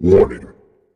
Warning. 0.00 0.46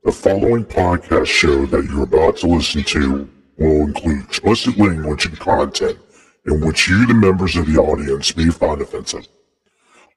The 0.04 0.12
following 0.12 0.64
podcast 0.64 1.26
show 1.26 1.66
that 1.66 1.84
you're 1.84 2.02
about 2.04 2.36
to 2.38 2.46
listen 2.46 2.82
to 2.84 3.28
will 3.56 3.82
include 3.86 4.24
explicit 4.24 4.76
language 4.78 5.26
and 5.26 5.38
content 5.38 5.98
in 6.46 6.60
which 6.60 6.88
you, 6.88 7.06
the 7.06 7.14
members 7.14 7.56
of 7.56 7.66
the 7.66 7.78
audience, 7.78 8.36
may 8.36 8.48
find 8.50 8.80
offensive. 8.80 9.28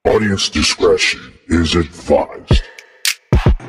Audience 0.05 0.49
discretion 0.49 1.33
is 1.47 1.75
advised. 1.75 2.63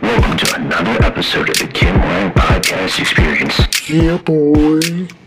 Welcome 0.00 0.36
to 0.38 0.54
another 0.56 1.04
episode 1.04 1.48
of 1.50 1.58
the 1.58 1.66
Kim 1.68 1.94
Hoang 1.98 2.32
Podcast 2.32 2.98
Experience, 3.00 3.88
Yeah, 3.88 4.16
boy. 4.18 4.80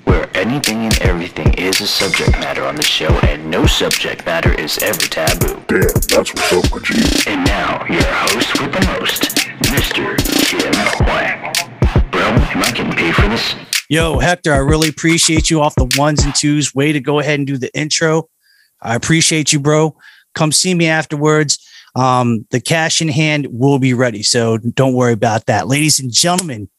where 0.05 0.29
anything 0.36 0.86
and 0.86 0.99
everything 1.02 1.54
is 1.55 1.79
a 1.81 1.88
subject 1.88 2.31
matter 2.39 2.63
on 2.65 2.75
the 2.75 2.83
show, 2.83 3.09
and 3.20 3.49
no 3.52 3.65
subject 3.65 4.25
matter 4.25 4.54
is 4.54 4.77
ever 4.79 4.97
taboo. 4.99 5.61
Damn, 5.67 5.81
that's 6.09 6.33
what's 6.33 6.54
up, 6.54 6.71
my 6.71 6.79
G. 6.79 7.29
And 7.29 7.45
now, 7.45 7.86
your 7.89 8.04
host 8.04 8.61
with 8.61 8.71
the 8.73 8.99
most, 8.99 9.45
Mr. 9.68 10.18
Kim 10.45 10.73
Hoang. 10.73 12.12
Bro, 12.12 12.21
am 12.21 12.63
I 12.63 12.71
getting 12.71 12.94
paid 12.94 13.16
for 13.16 13.27
this? 13.27 13.55
Yo, 13.89 14.20
Hector, 14.20 14.53
I 14.53 14.58
really 14.58 14.89
appreciate 14.89 15.49
you 15.49 15.62
off 15.62 15.76
the 15.76 15.91
ones 15.98 16.23
and 16.23 16.34
twos. 16.34 16.73
Way 16.73 16.91
to 16.91 16.99
go 16.99 17.20
ahead 17.20 17.39
and 17.39 17.48
do 17.48 17.58
the 17.58 17.75
intro. 17.77 18.30
I 18.81 18.95
appreciate 18.95 19.53
you, 19.53 19.59
bro. 19.59 19.95
Come 20.34 20.52
see 20.52 20.73
me 20.73 20.88
afterwards. 20.88 21.59
Um, 21.95 22.45
the 22.52 22.59
cash 22.59 23.02
in 23.02 23.08
hand 23.08 23.48
will 23.52 23.80
be 23.80 23.94
ready, 23.94 24.23
so 24.23 24.58
don't 24.58 24.94
worry 24.94 25.13
about 25.13 25.45
that. 25.45 25.67
Ladies 25.67 26.00
and 26.00 26.11
gentlemen, 26.11 26.70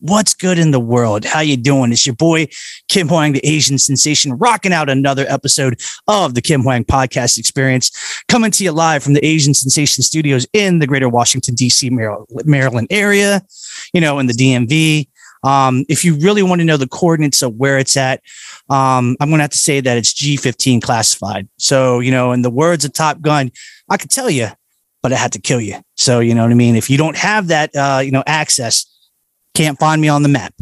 what's 0.00 0.34
good 0.34 0.58
in 0.58 0.70
the 0.70 0.80
world? 0.80 1.24
How 1.24 1.40
you 1.40 1.56
doing? 1.56 1.92
It's 1.92 2.06
your 2.06 2.14
boy 2.14 2.48
Kim 2.88 3.08
Hoang, 3.08 3.32
the 3.32 3.46
Asian 3.46 3.78
sensation, 3.78 4.32
rocking 4.32 4.72
out 4.72 4.88
another 4.88 5.26
episode 5.28 5.80
of 6.08 6.34
the 6.34 6.42
Kim 6.42 6.62
Hoang 6.62 6.84
Podcast 6.84 7.38
Experience, 7.38 7.90
coming 8.28 8.50
to 8.50 8.64
you 8.64 8.72
live 8.72 9.02
from 9.02 9.12
the 9.12 9.24
Asian 9.24 9.54
Sensation 9.54 10.02
Studios 10.02 10.46
in 10.52 10.78
the 10.78 10.86
Greater 10.86 11.08
Washington 11.08 11.54
D.C. 11.54 11.90
Maryland 12.44 12.88
area. 12.90 13.42
You 13.92 14.00
know, 14.00 14.18
in 14.18 14.26
the 14.26 14.32
DMV. 14.32 15.08
Um, 15.42 15.86
if 15.88 16.04
you 16.04 16.16
really 16.16 16.42
want 16.42 16.60
to 16.60 16.66
know 16.66 16.76
the 16.76 16.86
coordinates 16.86 17.42
of 17.42 17.54
where 17.54 17.78
it's 17.78 17.96
at, 17.96 18.20
um, 18.68 19.16
I'm 19.20 19.28
going 19.30 19.38
to 19.38 19.44
have 19.44 19.50
to 19.50 19.58
say 19.58 19.80
that 19.80 19.96
it's 19.96 20.12
G15 20.12 20.82
classified. 20.82 21.48
So, 21.58 22.00
you 22.00 22.10
know, 22.10 22.32
in 22.32 22.42
the 22.42 22.50
words 22.50 22.84
of 22.84 22.92
Top 22.92 23.20
Gun, 23.22 23.50
I 23.88 23.96
could 23.96 24.10
tell 24.10 24.28
you, 24.28 24.48
but 25.02 25.12
I 25.12 25.16
had 25.16 25.32
to 25.32 25.40
kill 25.40 25.60
you. 25.60 25.80
So, 25.96 26.20
you 26.20 26.34
know 26.34 26.42
what 26.42 26.50
I 26.50 26.54
mean? 26.54 26.76
If 26.76 26.90
you 26.90 26.98
don't 26.98 27.16
have 27.16 27.48
that, 27.48 27.74
uh, 27.74 28.02
you 28.04 28.10
know, 28.10 28.22
access, 28.26 28.84
can't 29.54 29.78
find 29.78 30.00
me 30.00 30.08
on 30.08 30.22
the 30.22 30.28
map. 30.28 30.54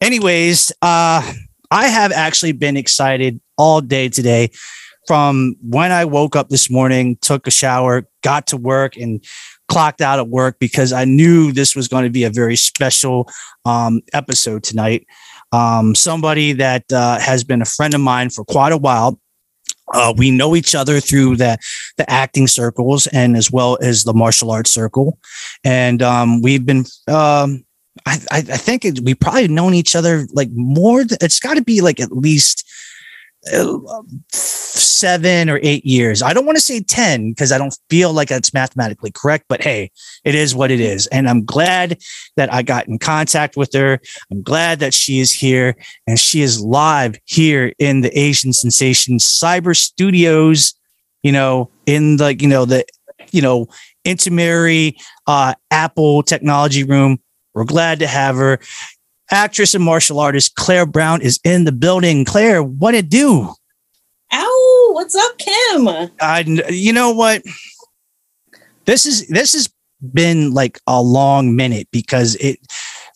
Anyways, 0.00 0.72
uh, 0.82 1.32
I 1.70 1.88
have 1.88 2.12
actually 2.12 2.52
been 2.52 2.76
excited 2.76 3.40
all 3.56 3.80
day 3.80 4.08
today 4.08 4.50
from 5.06 5.56
when 5.62 5.92
I 5.92 6.04
woke 6.04 6.36
up 6.36 6.48
this 6.48 6.70
morning, 6.70 7.16
took 7.20 7.46
a 7.46 7.50
shower, 7.50 8.08
got 8.22 8.46
to 8.48 8.56
work, 8.56 8.96
and 8.96 9.24
clocked 9.68 10.00
out 10.00 10.18
at 10.18 10.28
work 10.28 10.58
because 10.58 10.92
I 10.92 11.04
knew 11.04 11.52
this 11.52 11.74
was 11.74 11.88
going 11.88 12.04
to 12.04 12.10
be 12.10 12.24
a 12.24 12.30
very 12.30 12.56
special 12.56 13.28
um, 13.64 14.02
episode 14.12 14.62
tonight. 14.62 15.06
Um, 15.52 15.94
somebody 15.94 16.52
that 16.52 16.84
uh, 16.92 17.18
has 17.18 17.44
been 17.44 17.62
a 17.62 17.66
friend 17.66 17.94
of 17.94 18.00
mine 18.00 18.30
for 18.30 18.44
quite 18.44 18.72
a 18.72 18.76
while. 18.76 19.20
Uh, 19.92 20.14
we 20.16 20.30
know 20.30 20.56
each 20.56 20.74
other 20.74 20.98
through 20.98 21.36
the 21.36 21.58
the 21.98 22.10
acting 22.10 22.46
circles 22.46 23.06
and 23.08 23.36
as 23.36 23.50
well 23.50 23.76
as 23.82 24.04
the 24.04 24.14
martial 24.14 24.50
arts 24.50 24.70
circle, 24.70 25.18
and 25.62 26.02
um, 26.02 26.40
we've 26.40 26.64
been. 26.64 26.84
I, 28.06 28.18
I, 28.30 28.42
think 28.42 28.84
it, 28.84 29.00
we 29.00 29.14
probably 29.14 29.48
known 29.48 29.74
each 29.74 29.94
other 29.94 30.26
like 30.32 30.48
more. 30.52 31.04
Th- 31.04 31.18
it's 31.20 31.40
got 31.40 31.54
to 31.54 31.62
be 31.62 31.80
like 31.80 32.00
at 32.00 32.12
least 32.12 32.68
uh, 33.52 33.78
seven 34.30 35.50
or 35.50 35.60
eight 35.62 35.84
years. 35.84 36.22
I 36.22 36.32
don't 36.32 36.46
want 36.46 36.56
to 36.56 36.62
say 36.62 36.80
10 36.80 37.30
because 37.30 37.52
I 37.52 37.58
don't 37.58 37.76
feel 37.90 38.12
like 38.12 38.28
that's 38.28 38.54
mathematically 38.54 39.10
correct, 39.12 39.46
but 39.48 39.62
hey, 39.62 39.90
it 40.24 40.34
is 40.34 40.54
what 40.54 40.70
it 40.70 40.80
is. 40.80 41.06
And 41.08 41.28
I'm 41.28 41.44
glad 41.44 41.98
that 42.36 42.52
I 42.52 42.62
got 42.62 42.88
in 42.88 42.98
contact 42.98 43.56
with 43.56 43.72
her. 43.74 44.00
I'm 44.30 44.42
glad 44.42 44.80
that 44.80 44.94
she 44.94 45.20
is 45.20 45.32
here 45.32 45.76
and 46.06 46.18
she 46.18 46.40
is 46.40 46.60
live 46.60 47.16
here 47.26 47.72
in 47.78 48.00
the 48.00 48.18
Asian 48.18 48.52
Sensation 48.52 49.18
Cyber 49.18 49.76
Studios, 49.76 50.74
you 51.22 51.32
know, 51.32 51.70
in 51.86 52.16
the, 52.16 52.34
you 52.34 52.48
know, 52.48 52.64
the, 52.64 52.84
you 53.30 53.42
know, 53.42 53.68
Intimary 54.04 54.96
uh, 55.26 55.54
Apple 55.70 56.22
technology 56.22 56.84
room. 56.84 57.18
We're 57.54 57.64
glad 57.64 58.00
to 58.00 58.06
have 58.06 58.36
her. 58.36 58.58
Actress 59.30 59.74
and 59.74 59.82
martial 59.82 60.20
artist 60.20 60.54
Claire 60.54 60.86
Brown 60.86 61.22
is 61.22 61.40
in 61.44 61.64
the 61.64 61.72
building. 61.72 62.24
Claire, 62.24 62.62
what 62.62 62.94
it 62.94 63.08
do? 63.08 63.54
Ow, 64.32 64.90
what's 64.92 65.14
up, 65.14 65.38
Kim? 65.38 65.88
I, 66.20 66.40
you 66.68 66.92
know 66.92 67.10
what? 67.12 67.42
This 68.84 69.06
is 69.06 69.26
this 69.28 69.54
has 69.54 69.72
been 70.12 70.52
like 70.52 70.78
a 70.86 71.00
long 71.00 71.56
minute 71.56 71.88
because 71.90 72.34
it 72.36 72.58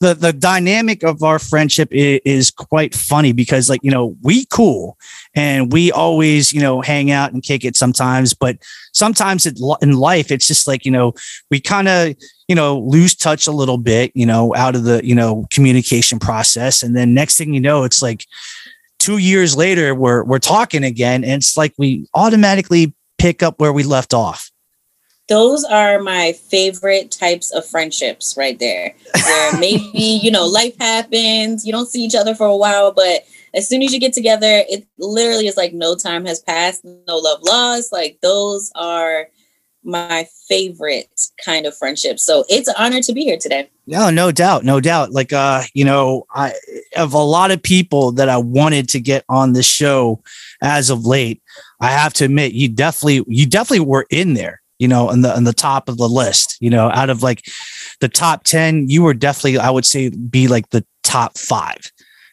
the 0.00 0.14
the 0.14 0.32
dynamic 0.32 1.02
of 1.02 1.22
our 1.22 1.38
friendship 1.38 1.88
is, 1.92 2.20
is 2.24 2.50
quite 2.50 2.94
funny 2.94 3.32
because 3.32 3.68
like 3.68 3.80
you 3.82 3.90
know 3.90 4.16
we 4.22 4.46
cool 4.46 4.96
and 5.38 5.72
we 5.72 5.92
always 5.92 6.52
you 6.52 6.60
know 6.60 6.80
hang 6.80 7.12
out 7.12 7.32
and 7.32 7.44
kick 7.44 7.64
it 7.64 7.76
sometimes 7.76 8.34
but 8.34 8.58
sometimes 8.92 9.46
it, 9.46 9.58
in 9.80 9.92
life 9.92 10.30
it's 10.32 10.48
just 10.48 10.66
like 10.66 10.84
you 10.84 10.90
know 10.90 11.14
we 11.50 11.60
kind 11.60 11.86
of 11.88 12.14
you 12.48 12.56
know 12.56 12.80
lose 12.80 13.14
touch 13.14 13.46
a 13.46 13.52
little 13.52 13.78
bit 13.78 14.10
you 14.14 14.26
know 14.26 14.54
out 14.56 14.74
of 14.74 14.82
the 14.82 15.04
you 15.06 15.14
know 15.14 15.46
communication 15.50 16.18
process 16.18 16.82
and 16.82 16.96
then 16.96 17.14
next 17.14 17.38
thing 17.38 17.54
you 17.54 17.60
know 17.60 17.84
it's 17.84 18.02
like 18.02 18.26
two 18.98 19.18
years 19.18 19.56
later 19.56 19.94
we're 19.94 20.24
we're 20.24 20.40
talking 20.40 20.82
again 20.82 21.22
and 21.22 21.34
it's 21.34 21.56
like 21.56 21.72
we 21.78 22.06
automatically 22.14 22.92
pick 23.16 23.42
up 23.42 23.60
where 23.60 23.72
we 23.72 23.84
left 23.84 24.12
off 24.12 24.50
Those 25.28 25.62
are 25.64 25.98
my 25.98 26.32
favorite 26.32 27.10
types 27.10 27.52
of 27.52 27.66
friendships 27.66 28.34
right 28.38 28.58
there. 28.58 28.94
Where 29.26 29.58
maybe, 29.60 30.18
you 30.22 30.30
know, 30.30 30.46
life 30.46 30.74
happens, 30.80 31.66
you 31.66 31.72
don't 31.72 31.86
see 31.86 32.02
each 32.02 32.14
other 32.14 32.34
for 32.34 32.46
a 32.46 32.56
while, 32.56 32.92
but 32.92 33.26
as 33.58 33.68
soon 33.68 33.82
as 33.82 33.92
you 33.92 33.98
get 33.98 34.12
together, 34.12 34.62
it 34.70 34.86
literally 34.98 35.48
is 35.48 35.56
like 35.56 35.72
no 35.74 35.96
time 35.96 36.24
has 36.24 36.40
passed, 36.40 36.84
no 36.84 37.16
love 37.18 37.40
lost. 37.42 37.92
Like 37.92 38.18
those 38.22 38.70
are 38.76 39.28
my 39.82 40.28
favorite 40.48 41.20
kind 41.44 41.66
of 41.66 41.76
friendships. 41.76 42.24
So 42.24 42.44
it's 42.48 42.68
an 42.68 42.76
honor 42.78 43.00
to 43.02 43.12
be 43.12 43.24
here 43.24 43.36
today. 43.36 43.68
No, 43.86 44.10
no 44.10 44.30
doubt, 44.30 44.64
no 44.64 44.80
doubt. 44.80 45.10
Like 45.10 45.32
uh, 45.32 45.62
you 45.74 45.84
know, 45.84 46.24
I 46.30 46.54
of 46.96 47.14
a 47.14 47.18
lot 47.18 47.50
of 47.50 47.60
people 47.60 48.12
that 48.12 48.28
I 48.28 48.38
wanted 48.38 48.88
to 48.90 49.00
get 49.00 49.24
on 49.28 49.54
the 49.54 49.64
show 49.64 50.22
as 50.62 50.88
of 50.88 51.04
late, 51.04 51.42
I 51.80 51.88
have 51.88 52.12
to 52.14 52.26
admit 52.26 52.52
you 52.52 52.68
definitely 52.68 53.24
you 53.26 53.44
definitely 53.44 53.86
were 53.86 54.06
in 54.08 54.34
there, 54.34 54.62
you 54.78 54.86
know, 54.86 55.10
in 55.10 55.22
the 55.22 55.36
in 55.36 55.42
the 55.42 55.52
top 55.52 55.88
of 55.88 55.96
the 55.96 56.08
list, 56.08 56.58
you 56.60 56.70
know, 56.70 56.90
out 56.90 57.10
of 57.10 57.24
like 57.24 57.44
the 58.00 58.08
top 58.08 58.44
10, 58.44 58.88
you 58.88 59.02
were 59.02 59.14
definitely 59.14 59.58
I 59.58 59.70
would 59.70 59.86
say 59.86 60.10
be 60.10 60.46
like 60.46 60.70
the 60.70 60.84
top 61.02 61.36
5. 61.36 61.90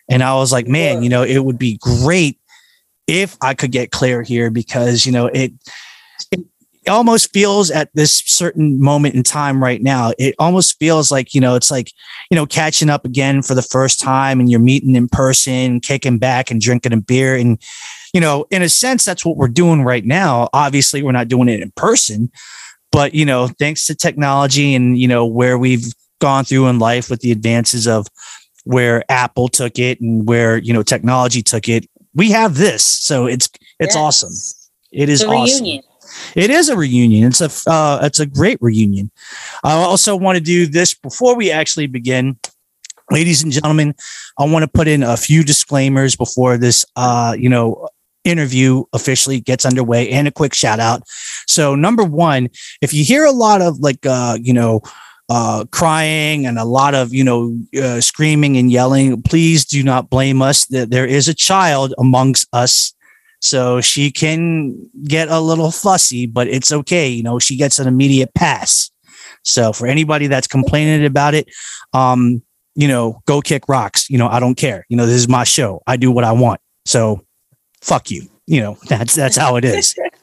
And 0.09 0.23
I 0.23 0.35
was 0.35 0.51
like, 0.51 0.67
man, 0.67 1.03
you 1.03 1.09
know, 1.09 1.23
it 1.23 1.39
would 1.39 1.57
be 1.57 1.77
great 1.81 2.39
if 3.07 3.37
I 3.41 3.53
could 3.53 3.71
get 3.71 3.91
Claire 3.91 4.23
here 4.23 4.49
because, 4.49 5.05
you 5.05 5.11
know, 5.11 5.27
it 5.27 5.53
it 6.31 6.89
almost 6.89 7.33
feels 7.33 7.71
at 7.71 7.89
this 7.95 8.21
certain 8.25 8.79
moment 8.79 9.15
in 9.15 9.23
time 9.23 9.61
right 9.63 9.81
now 9.81 10.11
it 10.19 10.35
almost 10.37 10.77
feels 10.77 11.11
like 11.11 11.33
you 11.33 11.41
know 11.41 11.55
it's 11.55 11.71
like 11.71 11.91
you 12.29 12.35
know 12.35 12.45
catching 12.45 12.91
up 12.91 13.05
again 13.05 13.41
for 13.41 13.55
the 13.55 13.63
first 13.63 13.99
time 13.99 14.39
and 14.39 14.51
you're 14.51 14.59
meeting 14.59 14.95
in 14.95 15.07
person 15.07 15.79
kicking 15.79 16.19
back 16.19 16.51
and 16.51 16.61
drinking 16.61 16.93
a 16.93 16.97
beer. 16.97 17.35
And 17.35 17.59
you 18.13 18.21
know 18.21 18.45
in 18.51 18.61
a 18.61 18.69
sense 18.69 19.03
that's 19.03 19.25
what 19.25 19.35
we're 19.35 19.47
doing 19.47 19.81
right 19.81 20.05
now. 20.05 20.47
Obviously 20.53 21.01
we're 21.01 21.11
not 21.11 21.27
doing 21.27 21.49
it 21.49 21.61
in 21.61 21.71
person 21.71 22.31
but 22.91 23.13
you 23.13 23.25
know 23.25 23.47
thanks 23.59 23.85
to 23.87 23.95
technology 23.95 24.75
and 24.75 24.97
you 24.97 25.07
know 25.07 25.25
where 25.25 25.57
we've 25.57 25.91
gone 26.21 26.45
through 26.45 26.67
in 26.67 26.79
life 26.79 27.09
with 27.09 27.19
the 27.21 27.31
advances 27.31 27.87
of 27.87 28.07
where 28.65 29.03
apple 29.09 29.47
took 29.47 29.79
it 29.79 29.99
and 30.01 30.27
where 30.27 30.57
you 30.57 30.73
know 30.73 30.83
technology 30.83 31.41
took 31.41 31.67
it 31.69 31.87
we 32.13 32.29
have 32.31 32.55
this 32.55 32.83
so 32.83 33.25
it's 33.25 33.49
it's 33.79 33.95
Yes. 33.95 33.97
awesome 33.97 34.31
it 34.91 35.09
is 35.09 35.23
awesome 35.23 35.63
reunion. 35.65 35.83
it 36.35 36.49
is 36.49 36.69
a 36.69 36.77
reunion. 36.77 37.27
It's 37.27 37.41
a 37.41 37.69
uh, 37.69 37.99
it's 38.03 38.19
a 38.21 38.25
great 38.25 38.57
reunion. 38.61 39.11
I 39.63 39.73
also 39.73 40.15
want 40.15 40.37
to 40.37 40.43
do 40.43 40.65
this 40.67 40.93
before 40.93 41.35
we 41.35 41.51
actually 41.51 41.87
begin. 41.87 42.37
Ladies 43.11 43.43
and 43.43 43.51
gentlemen, 43.51 43.93
I 44.39 44.45
want 44.45 44.63
to 44.63 44.69
put 44.69 44.87
in 44.87 45.03
a 45.03 45.17
few 45.17 45.43
disclaimers 45.43 46.15
before 46.15 46.57
this 46.57 46.85
uh, 46.95 47.35
you 47.37 47.49
know 47.49 47.89
interview 48.23 48.83
officially 48.93 49.41
gets 49.41 49.65
underway 49.65 50.09
and 50.09 50.27
a 50.27 50.31
quick 50.31 50.53
shout 50.53 50.79
out. 50.79 51.03
So 51.45 51.75
number 51.75 52.03
1, 52.03 52.49
if 52.81 52.93
you 52.93 53.03
hear 53.03 53.25
a 53.25 53.31
lot 53.31 53.61
of 53.61 53.79
like 53.79 54.05
uh, 54.05 54.37
you 54.41 54.53
know 54.53 54.81
uh, 55.29 55.65
crying 55.71 56.45
and 56.45 56.59
a 56.59 56.65
lot 56.65 56.93
of 56.93 57.13
you 57.13 57.23
know 57.23 57.57
uh, 57.81 58.01
screaming 58.01 58.57
and 58.57 58.71
yelling, 58.71 59.21
please 59.21 59.65
do 59.65 59.83
not 59.83 60.09
blame 60.09 60.41
us. 60.41 60.65
That 60.67 60.89
there 60.89 61.05
is 61.05 61.27
a 61.27 61.33
child 61.33 61.93
amongst 61.97 62.47
us 62.53 62.93
so 63.45 63.79
she 63.79 64.11
can 64.11 64.89
get 65.03 65.29
a 65.29 65.39
little 65.39 65.69
fussy, 65.69 66.25
but 66.25 66.47
it's 66.47 66.71
okay. 66.71 67.07
You 67.07 67.23
know, 67.23 67.37
she 67.37 67.55
gets 67.55 67.77
an 67.77 67.87
immediate 67.87 68.33
pass. 68.33 68.89
So 69.43 69.71
for 69.71 69.85
anybody 69.85 70.25
that's 70.25 70.47
complaining 70.47 71.05
about 71.05 71.35
it, 71.35 71.47
um, 71.93 72.41
you 72.73 72.87
know, 72.87 73.21
go 73.25 73.41
kick 73.41 73.69
rocks. 73.69 74.09
You 74.09 74.17
know, 74.17 74.27
I 74.27 74.39
don't 74.39 74.55
care. 74.55 74.85
You 74.89 74.97
know, 74.97 75.05
this 75.05 75.15
is 75.15 75.27
my 75.27 75.43
show. 75.43 75.83
I 75.85 75.97
do 75.97 76.11
what 76.11 76.23
I 76.23 76.31
want. 76.31 76.59
So 76.85 77.23
fuck 77.81 78.09
you. 78.09 78.27
You 78.47 78.61
know, 78.61 78.77
that's 78.89 79.13
that's 79.13 79.37
how 79.37 79.55
it 79.57 79.65
is. 79.65 79.95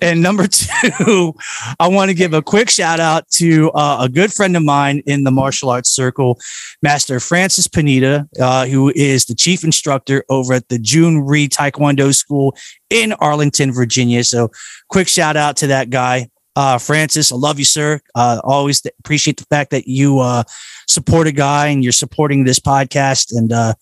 And 0.00 0.22
number 0.22 0.46
two, 0.50 1.34
I 1.78 1.88
want 1.88 2.10
to 2.10 2.14
give 2.14 2.34
a 2.34 2.42
quick 2.42 2.70
shout 2.70 3.00
out 3.00 3.28
to 3.32 3.70
uh, 3.72 3.98
a 4.02 4.08
good 4.08 4.32
friend 4.32 4.56
of 4.56 4.62
mine 4.62 5.02
in 5.06 5.24
the 5.24 5.30
martial 5.30 5.70
arts 5.70 5.90
circle, 5.90 6.38
Master 6.82 7.20
Francis 7.20 7.66
Pineda, 7.66 8.28
uh, 8.40 8.66
who 8.66 8.92
is 8.94 9.24
the 9.24 9.34
chief 9.34 9.64
instructor 9.64 10.24
over 10.28 10.54
at 10.54 10.68
the 10.68 10.78
Jhoon 10.78 11.22
Rhee 11.26 11.48
Taekwondo 11.48 12.14
School 12.14 12.56
in 12.90 13.12
Arlington, 13.14 13.72
Virginia. 13.72 14.24
So, 14.24 14.50
quick 14.88 15.08
shout 15.08 15.36
out 15.36 15.56
to 15.58 15.68
that 15.68 15.90
guy. 15.90 16.28
Uh, 16.54 16.78
Francis, 16.78 17.30
I 17.30 17.36
love 17.36 17.58
you, 17.58 17.66
sir. 17.66 18.00
Uh, 18.14 18.40
always 18.42 18.80
th- 18.80 18.94
appreciate 19.00 19.36
the 19.36 19.44
fact 19.44 19.70
that 19.72 19.86
you 19.86 20.20
uh, 20.20 20.42
support 20.88 21.26
a 21.26 21.32
guy 21.32 21.66
and 21.66 21.82
you're 21.82 21.92
supporting 21.92 22.44
this 22.44 22.58
podcast, 22.58 23.36
and 23.36 23.52
uh, 23.52 23.74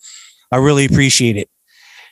I 0.51 0.57
really 0.57 0.85
appreciate 0.85 1.37
it. 1.37 1.49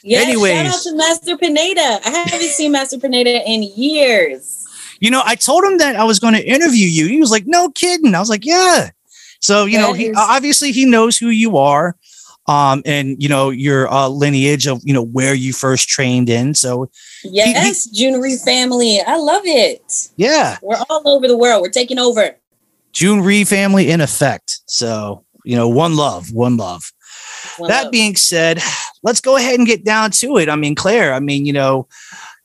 Yeah, 0.03 0.19
Anyways. 0.19 0.53
shout 0.53 0.65
out 0.75 0.81
to 0.83 0.95
Master 0.97 1.37
Pineda. 1.37 1.99
I 2.05 2.09
haven't 2.09 2.41
seen 2.49 2.73
Master 2.73 2.99
Pineda 2.99 3.41
in 3.49 3.63
years. 3.63 4.65
You 4.99 5.09
know, 5.09 5.21
I 5.25 5.35
told 5.35 5.63
him 5.63 5.77
that 5.77 5.95
I 5.95 6.03
was 6.03 6.19
going 6.19 6.33
to 6.33 6.45
interview 6.45 6.87
you. 6.87 7.07
He 7.07 7.19
was 7.19 7.31
like, 7.31 7.45
"No 7.47 7.69
kidding." 7.69 8.13
I 8.13 8.19
was 8.19 8.29
like, 8.29 8.45
"Yeah." 8.45 8.89
So 9.39 9.65
you 9.65 9.77
know, 9.77 9.93
he 9.93 10.07
is- 10.07 10.17
obviously 10.17 10.71
he 10.71 10.85
knows 10.85 11.17
who 11.17 11.29
you 11.29 11.57
are, 11.57 11.95
um, 12.47 12.81
and 12.85 13.21
you 13.21 13.29
know 13.29 13.49
your 13.49 13.91
uh, 13.91 14.07
lineage 14.07 14.67
of 14.67 14.81
you 14.83 14.93
know 14.93 15.03
where 15.03 15.33
you 15.33 15.53
first 15.53 15.87
trained 15.89 16.29
in. 16.29 16.53
So 16.53 16.89
Yes, 17.23 17.87
Jhoon 17.87 18.21
Rhee 18.21 18.37
family. 18.37 19.01
I 19.05 19.17
love 19.17 19.43
it. 19.45 20.09
yeah, 20.17 20.57
We're 20.61 20.81
all 20.89 21.01
over 21.07 21.27
the 21.27 21.37
world. 21.37 21.61
We're 21.61 21.69
taking 21.69 21.99
over. 21.99 22.35
Jhoon 22.93 23.47
family 23.47 23.89
in 23.89 24.01
effect. 24.01 24.59
So 24.67 25.25
you 25.45 25.55
know, 25.55 25.67
one 25.67 25.95
love, 25.95 26.31
one 26.31 26.57
love. 26.57 26.83
That 27.67 27.91
being 27.91 28.15
said, 28.15 28.59
let's 29.03 29.21
go 29.21 29.37
ahead 29.37 29.57
and 29.57 29.67
get 29.67 29.83
down 29.83 30.11
to 30.11 30.37
it. 30.37 30.49
I 30.49 30.55
mean, 30.55 30.75
Claire, 30.75 31.13
I 31.13 31.19
mean, 31.19 31.45
you 31.45 31.53
know, 31.53 31.87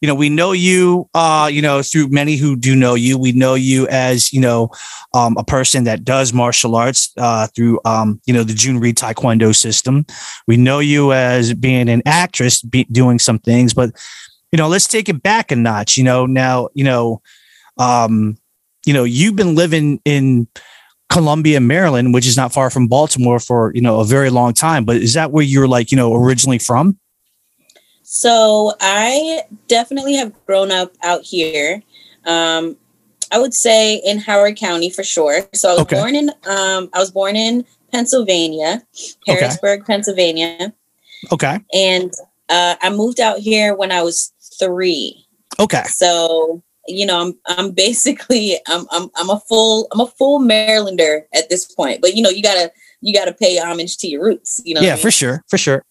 you 0.00 0.06
know, 0.06 0.15
we 0.15 0.29
know 0.29 0.53
you, 0.53 1.09
uh, 1.15 1.50
you 1.53 1.61
know, 1.61 1.83
through 1.83 2.09
many 2.09 2.37
who 2.37 2.56
do 2.56 2.77
know 2.77 2.95
you. 2.95 3.19
We 3.19 3.33
know 3.33 3.55
you 3.55 3.89
as, 3.89 4.33
you 4.33 4.41
know, 4.41 4.71
um, 5.12 5.37
a 5.37 5.43
person 5.43 5.85
that 5.85 6.05
does 6.05 6.33
martial 6.33 6.77
arts 6.77 7.12
uh, 7.17 7.49
through, 7.49 7.81
um, 7.85 8.21
you 8.25 8.33
know, 8.33 8.45
the 8.45 8.53
Jhoon 8.53 8.81
Rhee 8.81 8.93
Taekwondo 8.93 9.55
system. 9.55 10.06
We 10.47 10.56
know 10.56 10.79
you 10.79 11.12
as 11.12 11.53
being 11.53 11.89
an 11.89 12.03
actress, 12.06 12.62
be, 12.62 12.85
doing 12.85 13.19
some 13.19 13.41
things, 13.41 13.75
but 13.75 13.91
you 14.53 14.56
know, 14.56 14.69
let's 14.69 14.87
take 14.87 15.09
it 15.09 15.23
back 15.23 15.50
a 15.50 15.56
notch. 15.56 15.97
You 15.97 16.05
know, 16.05 16.27
now, 16.27 16.69
you 16.75 16.85
know, 16.85 17.21
um, 17.77 18.39
you 18.87 18.95
know, 18.95 19.05
you've 19.05 19.37
been 19.37 19.55
living 19.55 20.00
in 20.05 20.47
Columbia, 21.10 21.60
Maryland, 21.60 22.12
which 22.12 22.26
is 22.26 22.37
not 22.37 22.52
far 22.52 22.70
from 22.70 22.87
Baltimore 22.87 23.40
for, 23.40 23.72
you 23.75 23.81
know, 23.81 24.00
a 24.00 24.05
very 24.05 24.31
long 24.31 24.52
time. 24.52 24.84
But 24.84 24.96
is 24.96 25.14
that 25.14 25.32
where 25.32 25.44
you're 25.44 25.69
like, 25.69 25.90
you 25.90 25.96
know, 25.96 26.14
originally 26.14 26.58
from? 26.58 26.99
So 28.02 28.75
I 28.81 29.43
definitely 29.66 30.14
have 30.14 30.32
grown 30.46 30.70
up 30.70 30.93
out 31.02 31.22
here. 31.22 31.82
Um, 32.25 32.76
I 33.31 33.38
would 33.38 33.55
say 33.55 33.96
in 33.96 34.19
Howard 34.19 34.56
County 34.56 34.90
for 34.90 35.05
sure. 35.05 35.46
So 35.55 35.70
I 35.70 35.72
was 35.72 35.82
Okay. 35.82 35.96
born 35.96 36.14
in 36.14 36.31
um, 36.46 36.88
I 36.93 36.99
was 36.99 37.11
born 37.11 37.37
in 37.37 37.64
Pennsylvania, 37.93 38.82
Okay. 38.96 39.14
Harrisburg, 39.26 39.84
Pennsylvania, 39.87 40.72
Okay. 41.32 41.58
and 41.75 42.12
uh, 42.49 42.76
I 42.81 42.90
moved 42.90 43.20
out 43.20 43.38
here 43.38 43.75
when 43.75 43.93
I 43.93 44.02
was 44.02 44.32
three. 44.58 45.26
Okay. 45.58 45.82
So 45.84 46.62
you 46.88 47.06
know, 47.06 47.20
I'm 47.20 47.38
I'm 47.46 47.70
basically 47.73 48.58
I'm 48.67 48.87
I'm 48.90 49.11
I'm 49.14 49.31
a 49.31 49.40
full 49.40 49.88
I'm 49.93 50.00
a 50.00 50.06
full 50.06 50.40
Marylander 50.40 51.23
at 51.35 51.49
this 51.49 51.67
point. 51.67 52.00
But 52.00 52.14
you 52.14 52.23
know, 52.23 52.31
you 52.31 52.43
gotta 52.43 52.73
you 53.00 53.14
gotta 53.14 53.32
pay 53.32 53.58
homage 53.58 53.99
to 53.99 54.08
your 54.08 54.25
roots. 54.25 54.61
You 54.64 54.75
know, 54.75 54.81
what 54.81 54.85
I 54.85 54.88
yeah, 54.88 54.94
mean? 54.94 55.02
for 55.02 55.11
sure. 55.11 55.44
For 55.49 55.58
sure. 55.58 55.85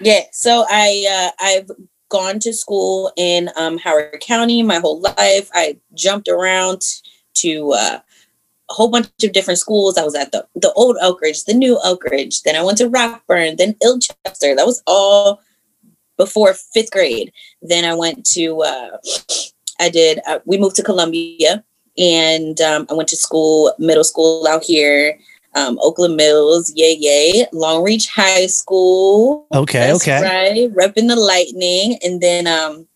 Yeah, 0.00 0.20
so 0.32 0.66
I 0.68 1.30
uh, 1.38 1.44
I've 1.44 1.70
gone 2.08 2.38
to 2.40 2.52
school 2.52 3.12
in 3.16 3.50
um, 3.56 3.78
Howard 3.78 4.20
County 4.20 4.62
my 4.62 4.78
whole 4.78 5.00
life. 5.00 5.50
I 5.54 5.78
jumped 5.94 6.28
around 6.28 6.82
to 7.34 7.72
uh, 7.72 7.98
a 8.70 8.72
whole 8.72 8.88
bunch 8.88 9.08
of 9.22 9.32
different 9.32 9.58
schools. 9.58 9.96
I 9.96 10.04
was 10.04 10.14
at 10.14 10.32
the 10.32 10.46
the 10.54 10.72
old 10.72 10.96
Oak 11.00 11.20
Ridge, 11.20 11.44
the 11.44 11.54
new 11.54 11.78
Oak 11.84 12.04
Ridge. 12.04 12.42
Then 12.42 12.56
I 12.56 12.62
went 12.62 12.78
to 12.78 12.88
Rockburn, 12.88 13.56
then 13.56 13.76
Ilchester. 13.82 14.54
That 14.54 14.66
was 14.66 14.82
all 14.86 15.40
before 16.16 16.54
fifth 16.54 16.90
grade. 16.90 17.32
Then 17.62 17.84
I 17.84 17.94
went 17.94 18.24
to 18.26 18.62
uh, 18.62 18.98
I 19.80 19.88
did 19.88 20.20
uh, 20.26 20.38
we 20.44 20.58
moved 20.58 20.76
to 20.76 20.82
Columbia, 20.82 21.64
and 21.98 22.60
um, 22.60 22.86
I 22.90 22.94
went 22.94 23.08
to 23.10 23.16
school 23.16 23.72
middle 23.78 24.04
school 24.04 24.46
out 24.46 24.64
here. 24.64 25.18
Um, 25.56 25.78
Oakland 25.82 26.16
Mills, 26.16 26.72
yay, 26.74 26.96
yay. 26.98 27.46
Long 27.52 27.84
Reach 27.84 28.08
High 28.08 28.46
School, 28.48 29.46
Okay. 29.54 29.78
that's 29.86 30.02
okay. 30.02 30.20
Right. 30.20 30.74
Repping 30.74 31.06
the 31.06 31.14
lightning. 31.14 31.96
And 32.02 32.20
then 32.20 32.48
um 32.48 32.88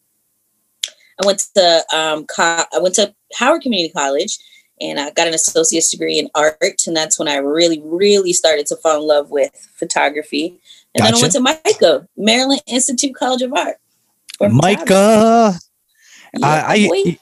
I 1.23 1.27
went 1.27 1.45
to 1.55 1.85
um 1.95 2.27
co- 2.27 2.65
I 2.73 2.79
went 2.81 2.97
to 2.97 3.15
Howard 3.35 3.63
Community 3.63 3.93
College 3.93 4.39
and 4.81 4.99
I 4.99 5.11
got 5.11 5.29
an 5.29 5.35
associate's 5.35 5.91
degree 5.91 6.19
in 6.19 6.29
art. 6.35 6.83
And 6.89 6.97
that's 6.97 7.17
when 7.17 7.29
I 7.29 7.37
really, 7.37 7.81
really 7.85 8.33
started 8.33 8.67
to 8.67 8.77
fall 8.77 9.01
in 9.01 9.07
love 9.07 9.31
with 9.31 9.53
photography. 9.77 10.59
And 10.97 11.05
then 11.07 11.15
I 11.15 11.21
went 11.21 11.33
to 11.35 11.41
MICA, 11.41 12.09
Maryland 12.17 12.63
Institute 12.67 13.15
College 13.15 13.43
of 13.43 13.53
Art. 13.53 13.77
MICA. 14.41 15.59
Yeah, 16.35 16.47
I. 16.47 16.89
I 16.93 17.19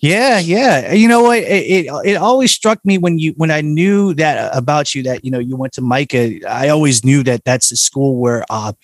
yeah, 0.00 0.38
yeah. 0.38 0.92
You 0.92 1.08
know 1.08 1.22
what? 1.22 1.38
It, 1.38 1.86
it 1.86 1.86
it 2.04 2.16
always 2.16 2.52
struck 2.52 2.78
me 2.84 2.98
when 2.98 3.18
you 3.18 3.32
when 3.38 3.50
I 3.50 3.62
knew 3.62 4.12
that 4.14 4.54
about 4.54 4.94
you 4.94 5.02
that 5.04 5.24
you 5.24 5.30
know 5.30 5.38
you 5.38 5.56
went 5.56 5.72
to 5.74 5.80
MICA. 5.80 6.46
I 6.46 6.68
always 6.68 7.04
knew 7.04 7.22
that 7.22 7.44
that's 7.44 7.72
a 7.72 7.76
school 7.76 8.16
where 8.16 8.44
uh, 8.50 8.74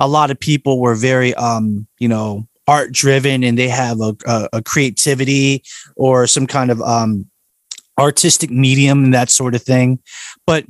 a 0.00 0.08
lot 0.08 0.30
of 0.30 0.40
people 0.40 0.80
were 0.80 0.94
very 0.94 1.34
um 1.34 1.86
you 1.98 2.08
know 2.08 2.48
art 2.66 2.92
driven 2.92 3.44
and 3.44 3.58
they 3.58 3.68
have 3.68 4.00
a, 4.00 4.16
a, 4.26 4.48
a 4.54 4.62
creativity 4.62 5.62
or 5.96 6.26
some 6.26 6.46
kind 6.46 6.70
of 6.70 6.80
um 6.80 7.26
artistic 7.98 8.50
medium 8.50 9.04
and 9.04 9.14
that 9.14 9.28
sort 9.30 9.54
of 9.54 9.62
thing. 9.62 9.98
But 10.46 10.64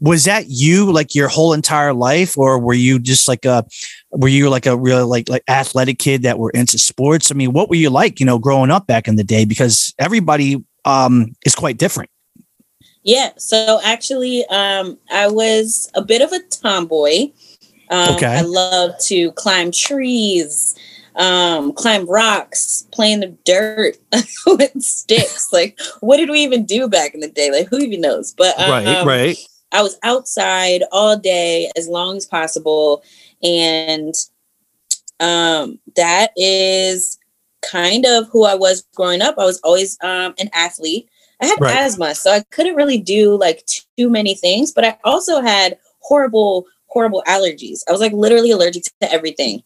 was 0.00 0.24
that 0.24 0.46
you 0.48 0.90
like 0.90 1.14
your 1.14 1.28
whole 1.28 1.52
entire 1.52 1.92
life, 1.92 2.36
or 2.38 2.58
were 2.58 2.74
you 2.74 2.98
just 2.98 3.28
like 3.28 3.44
a 3.44 3.64
were 4.10 4.28
you 4.28 4.48
like 4.48 4.66
a 4.66 4.76
real 4.76 5.06
like 5.06 5.28
like 5.28 5.44
athletic 5.48 5.98
kid 5.98 6.22
that 6.22 6.38
were 6.38 6.50
into 6.50 6.78
sports? 6.78 7.30
I 7.30 7.34
mean, 7.34 7.52
what 7.52 7.68
were 7.68 7.76
you 7.76 7.90
like, 7.90 8.18
you 8.18 8.26
know, 8.26 8.38
growing 8.38 8.70
up 8.70 8.86
back 8.86 9.06
in 9.06 9.16
the 9.16 9.24
day? 9.24 9.44
Because 9.44 9.94
everybody 9.98 10.64
um 10.84 11.34
is 11.44 11.54
quite 11.54 11.76
different. 11.76 12.10
Yeah. 13.02 13.30
So 13.36 13.80
actually, 13.82 14.44
um, 14.46 14.98
I 15.10 15.28
was 15.28 15.90
a 15.94 16.02
bit 16.02 16.22
of 16.22 16.32
a 16.32 16.40
tomboy. 16.50 17.30
Um, 17.90 18.14
Okay. 18.14 18.26
I 18.26 18.42
love 18.42 18.92
to 19.06 19.32
climb 19.32 19.72
trees, 19.72 20.76
um, 21.16 21.72
climb 21.72 22.08
rocks, 22.08 22.86
play 22.92 23.10
in 23.10 23.20
the 23.20 23.36
dirt 23.44 23.96
with 24.46 24.82
sticks. 24.82 25.52
Like, 25.52 25.80
what 26.00 26.18
did 26.18 26.30
we 26.30 26.40
even 26.40 26.64
do 26.64 26.88
back 26.88 27.14
in 27.14 27.20
the 27.20 27.28
day? 27.28 27.50
Like, 27.50 27.68
who 27.68 27.78
even 27.78 28.00
knows? 28.00 28.32
But 28.32 28.58
um, 28.60 28.70
right. 28.70 29.36
I 29.72 29.82
was 29.82 29.98
outside 30.02 30.82
all 30.92 31.16
day 31.16 31.70
as 31.76 31.88
long 31.88 32.16
as 32.16 32.26
possible. 32.26 33.02
And 33.42 34.14
um, 35.20 35.78
that 35.96 36.32
is 36.36 37.18
kind 37.62 38.06
of 38.06 38.28
who 38.30 38.44
I 38.44 38.54
was 38.54 38.82
growing 38.94 39.22
up. 39.22 39.36
I 39.38 39.44
was 39.44 39.60
always 39.62 39.98
um, 40.02 40.34
an 40.38 40.50
athlete. 40.52 41.08
I 41.40 41.46
had 41.46 41.60
Right. 41.60 41.76
asthma, 41.76 42.14
so 42.14 42.30
I 42.30 42.42
couldn't 42.50 42.74
really 42.76 42.98
do 42.98 43.36
like 43.36 43.64
too 43.96 44.10
many 44.10 44.34
things, 44.34 44.72
but 44.72 44.84
I 44.84 44.98
also 45.04 45.40
had 45.40 45.78
horrible, 46.00 46.66
horrible 46.86 47.22
allergies. 47.26 47.80
I 47.88 47.92
was 47.92 48.00
like 48.00 48.12
literally 48.12 48.50
allergic 48.50 48.84
to 49.00 49.12
everything. 49.12 49.62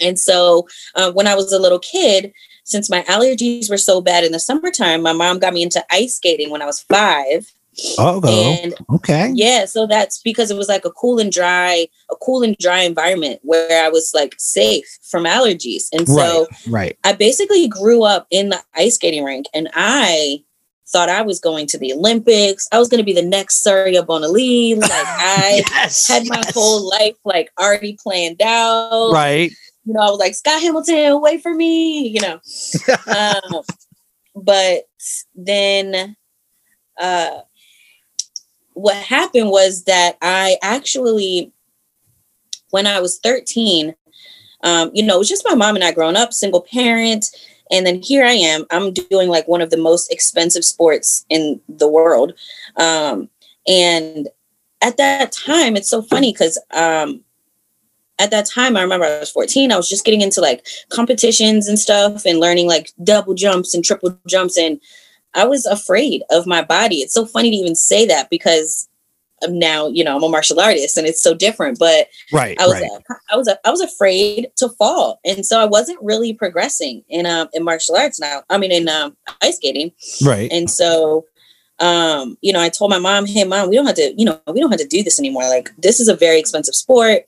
And 0.00 0.18
so 0.18 0.66
uh, 0.94 1.12
when 1.12 1.26
I 1.26 1.34
was 1.34 1.52
a 1.52 1.58
little 1.58 1.78
kid, 1.78 2.32
since 2.64 2.90
my 2.90 3.02
allergies 3.02 3.70
were 3.70 3.78
so 3.78 4.00
bad 4.00 4.24
in 4.24 4.32
the 4.32 4.38
summertime, 4.38 5.02
my 5.02 5.12
mom 5.12 5.38
got 5.38 5.54
me 5.54 5.62
into 5.62 5.84
ice 5.90 6.16
skating 6.16 6.50
when 6.50 6.62
I 6.62 6.66
was 6.66 6.80
five. 6.80 7.52
Oh, 7.98 8.20
And 8.24 8.74
okay. 8.94 9.30
yeah, 9.34 9.64
so 9.64 9.86
that's 9.86 10.20
because 10.20 10.50
it 10.50 10.56
was 10.56 10.68
like 10.68 10.84
a 10.84 10.90
cool 10.90 11.18
and 11.18 11.32
dry, 11.32 11.86
a 12.10 12.16
cool 12.16 12.42
and 12.42 12.56
dry 12.58 12.82
environment 12.82 13.40
where 13.42 13.84
I 13.84 13.88
was 13.88 14.12
like 14.14 14.34
safe 14.38 14.86
from 15.02 15.24
allergies. 15.24 15.84
And 15.92 16.06
so 16.06 16.46
Right. 16.66 16.82
Right. 16.82 16.98
I 17.04 17.12
basically 17.12 17.68
grew 17.68 18.04
up 18.04 18.26
in 18.30 18.50
the 18.50 18.62
ice 18.74 18.96
skating 18.96 19.24
rink 19.24 19.46
and 19.54 19.70
I 19.74 20.42
thought 20.88 21.08
I 21.08 21.22
was 21.22 21.40
going 21.40 21.66
to 21.68 21.78
the 21.78 21.92
Olympics. 21.94 22.68
I 22.72 22.78
was 22.78 22.88
going 22.88 22.98
to 22.98 23.04
be 23.04 23.14
the 23.14 23.26
next 23.26 23.62
Surya 23.62 24.02
Bonaly. 24.02 24.78
Like 24.78 24.90
I 24.92 25.62
yes. 25.66 26.06
had 26.06 26.28
my 26.28 26.42
yes. 26.44 26.54
whole 26.54 26.88
life 26.90 27.16
like 27.24 27.50
already 27.58 27.96
planned 28.02 28.42
out. 28.42 29.12
right. 29.12 29.50
You 29.84 29.94
know, 29.94 30.00
I 30.00 30.10
was 30.10 30.20
like, 30.20 30.34
Scott 30.34 30.62
Hamilton, 30.62 31.20
wait 31.20 31.42
for 31.42 31.52
me, 31.52 32.06
you 32.06 32.20
know. 32.20 32.40
um, 33.16 33.62
but 34.36 34.84
then 35.34 36.16
uh, 37.00 37.40
what 38.74 38.96
happened 38.96 39.50
was 39.50 39.84
that 39.84 40.16
I 40.22 40.56
actually, 40.62 41.52
when 42.70 42.86
I 42.86 43.00
was 43.00 43.18
13, 43.18 43.94
um, 44.62 44.90
you 44.94 45.02
know, 45.02 45.16
it 45.16 45.18
was 45.18 45.28
just 45.28 45.46
my 45.48 45.54
mom 45.54 45.74
and 45.74 45.84
I 45.84 45.92
growing 45.92 46.16
up, 46.16 46.32
single 46.32 46.60
parent. 46.60 47.26
And 47.70 47.86
then 47.86 48.00
here 48.02 48.24
I 48.24 48.32
am, 48.32 48.64
I'm 48.70 48.92
doing 48.92 49.28
like 49.28 49.48
one 49.48 49.60
of 49.60 49.70
the 49.70 49.76
most 49.76 50.12
expensive 50.12 50.64
sports 50.64 51.24
in 51.28 51.60
the 51.68 51.88
world. 51.88 52.34
Um, 52.76 53.28
and 53.66 54.28
at 54.82 54.96
that 54.96 55.32
time, 55.32 55.76
it's 55.76 55.88
so 55.88 56.02
funny 56.02 56.32
because 56.32 56.60
um, 56.72 57.22
at 58.18 58.30
that 58.30 58.46
time, 58.46 58.76
I 58.76 58.82
remember 58.82 59.06
I 59.06 59.20
was 59.20 59.30
14. 59.30 59.72
I 59.72 59.76
was 59.76 59.88
just 59.88 60.04
getting 60.04 60.20
into 60.20 60.40
like 60.40 60.66
competitions 60.90 61.68
and 61.68 61.78
stuff 61.78 62.24
and 62.24 62.40
learning 62.40 62.68
like 62.68 62.92
double 63.02 63.34
jumps 63.34 63.74
and 63.74 63.84
triple 63.84 64.18
jumps. 64.26 64.58
And 64.58 64.80
I 65.34 65.46
was 65.46 65.66
afraid 65.66 66.22
of 66.30 66.46
my 66.46 66.62
body. 66.62 66.96
It's 66.96 67.14
so 67.14 67.26
funny 67.26 67.50
to 67.50 67.56
even 67.56 67.74
say 67.74 68.06
that 68.06 68.30
because 68.30 68.88
now, 69.48 69.88
you 69.88 70.04
know, 70.04 70.16
I'm 70.16 70.22
a 70.22 70.28
martial 70.28 70.60
artist 70.60 70.96
and 70.96 71.06
it's 71.06 71.22
so 71.22 71.34
different. 71.34 71.78
But 71.78 72.08
right, 72.32 72.60
I 72.60 72.66
was 72.66 72.74
right. 72.74 72.90
uh, 73.10 73.14
I 73.30 73.36
was 73.36 73.48
uh, 73.48 73.56
I 73.64 73.70
was 73.70 73.80
afraid 73.80 74.48
to 74.56 74.68
fall, 74.68 75.20
and 75.24 75.44
so 75.44 75.60
I 75.60 75.64
wasn't 75.64 75.98
really 76.02 76.32
progressing 76.32 77.02
in 77.08 77.26
um 77.26 77.48
in 77.52 77.64
martial 77.64 77.96
arts 77.96 78.20
now. 78.20 78.42
I 78.50 78.58
mean, 78.58 78.72
in 78.72 78.88
um, 78.88 79.16
ice 79.42 79.56
skating, 79.56 79.92
right. 80.24 80.50
and 80.52 80.70
so 80.70 81.26
um 81.78 82.36
you 82.42 82.52
know 82.52 82.60
i 82.60 82.68
told 82.68 82.90
my 82.90 82.98
mom 82.98 83.26
hey 83.26 83.44
mom 83.44 83.68
we 83.68 83.76
don't 83.76 83.86
have 83.86 83.96
to 83.96 84.14
you 84.16 84.24
know 84.24 84.40
we 84.48 84.60
don't 84.60 84.70
have 84.70 84.78
to 84.78 84.86
do 84.86 85.02
this 85.02 85.18
anymore 85.18 85.42
like 85.48 85.70
this 85.78 86.00
is 86.00 86.08
a 86.08 86.14
very 86.14 86.38
expensive 86.38 86.74
sport 86.74 87.22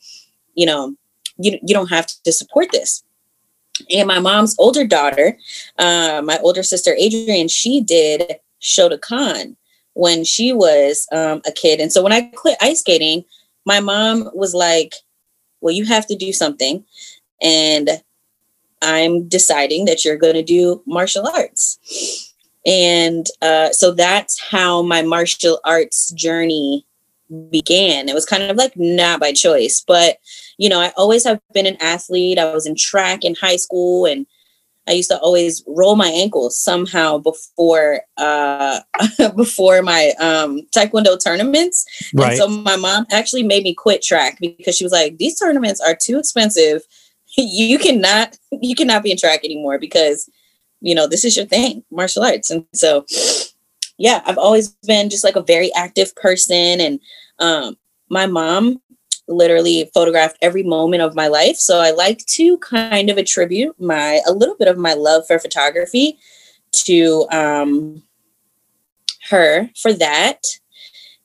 you 0.55 0.67
know 0.67 0.95
you, 1.39 1.59
you 1.63 1.75
don't 1.75 1.89
have 1.89 2.07
to 2.07 2.33
support 2.33 2.69
this 2.71 3.03
and 3.91 4.07
my 4.07 4.19
mom's 4.19 4.55
older 4.59 4.87
daughter 4.87 5.37
uh, 5.79 6.23
my 6.25 6.39
older 6.39 6.63
sister 6.63 6.95
adrian 6.99 7.49
she 7.49 7.81
did 7.81 8.37
shotokan 8.65 9.57
when 9.95 10.25
she 10.25 10.53
was 10.53 11.07
um, 11.13 11.41
a 11.47 11.53
kid. 11.53 11.81
And 11.81 11.93
so 11.93 12.03
when 12.03 12.13
i 12.13 12.23
quit 12.23 12.59
ice 12.61 12.81
skating 12.81 13.25
my 13.65 13.81
mom 13.81 14.29
was 14.35 14.55
like 14.55 14.95
well 15.61 15.75
you 15.75 15.85
have 15.87 16.07
to 16.09 16.17
do 16.17 16.33
something. 16.33 16.85
And 17.41 17.91
i'm 18.83 19.29
deciding 19.29 19.85
that 19.87 20.05
you're 20.05 20.17
going 20.17 20.35
to 20.35 20.43
do 20.43 20.83
martial 20.87 21.27
arts. 21.29 22.33
And 22.67 23.27
uh, 23.43 23.73
so 23.73 23.93
that's 23.93 24.41
how 24.41 24.81
my 24.83 25.03
martial 25.03 25.61
arts 25.65 26.11
journey 26.13 26.87
began. 27.51 28.09
It 28.09 28.15
was 28.15 28.25
kind 28.25 28.43
of 28.45 28.57
like 28.57 28.73
not 28.75 29.21
by 29.21 29.33
choice, 29.33 29.85
but 29.87 30.17
you 30.59 30.69
know, 30.69 30.81
I 30.81 30.93
always 30.97 31.25
have 31.25 31.41
been 31.53 31.67
an 31.67 31.77
athlete. 31.81 32.39
I 32.39 32.53
was 32.53 32.67
in 32.67 32.77
track 32.77 33.25
in 33.25 33.35
high 33.35 33.57
school 33.57 34.07
and 34.07 34.27
I 34.87 34.93
used 34.93 35.11
to 35.11 35.19
always 35.19 35.65
roll 35.67 35.97
my 35.97 36.09
ankles 36.09 36.59
somehow 36.59 37.19
before 37.19 38.03
uh 38.19 38.81
before 39.37 39.83
my 39.83 40.13
um 40.21 40.61
taekwondo 40.75 41.23
tournaments. 41.23 41.85
Right. 42.15 42.31
And 42.31 42.39
so 42.39 42.49
my 42.49 42.77
mom 42.77 43.07
actually 43.11 43.43
made 43.43 43.65
me 43.65 43.75
quit 43.75 44.03
track 44.03 44.39
because 44.41 44.77
she 44.77 44.85
was 44.85 44.93
like, 44.93 45.19
these 45.19 45.39
tournaments 45.39 45.81
are 45.81 45.97
too 45.97 46.19
expensive. 46.19 46.83
you 47.37 47.79
cannot 47.79 48.37
you 48.53 48.75
cannot 48.75 49.03
be 49.03 49.11
in 49.11 49.17
track 49.17 49.45
anymore 49.45 49.79
because 49.79 50.29
you 50.85 50.95
know, 50.95 51.09
this 51.09 51.25
is 51.25 51.35
your 51.35 51.47
thing, 51.47 51.83
martial 51.91 52.23
arts. 52.23 52.51
And 52.51 52.67
so, 52.75 53.07
yeah, 53.97 54.23
I've 54.27 54.39
always 54.39 54.69
been 54.87 55.09
just 55.09 55.25
like 55.25 55.35
a 55.35 55.43
very 55.43 55.73
active 55.75 56.15
person. 56.15 56.79
And 56.79 57.01
um, 57.39 57.79
my 58.11 58.27
mom 58.27 58.83
literally 59.29 59.91
photographed 59.95 60.37
every 60.43 60.63
moment 60.63 61.03
of 61.03 61.15
my 61.15 61.29
life. 61.29 61.57
So 61.57 61.81
I 61.81 61.91
like 61.93 62.25
to 62.27 62.59
kind 62.59 63.11
of 63.11 63.19
attribute 63.19 63.79
my, 63.81 64.21
a 64.27 64.33
little 64.33 64.57
bit 64.57 64.69
of 64.69 64.77
my 64.77 64.95
love 64.95 65.27
for 65.27 65.39
photography 65.39 66.19
to 66.85 67.27
um, 67.31 68.03
her 69.31 69.71
for 69.77 69.93
that. 69.93 70.43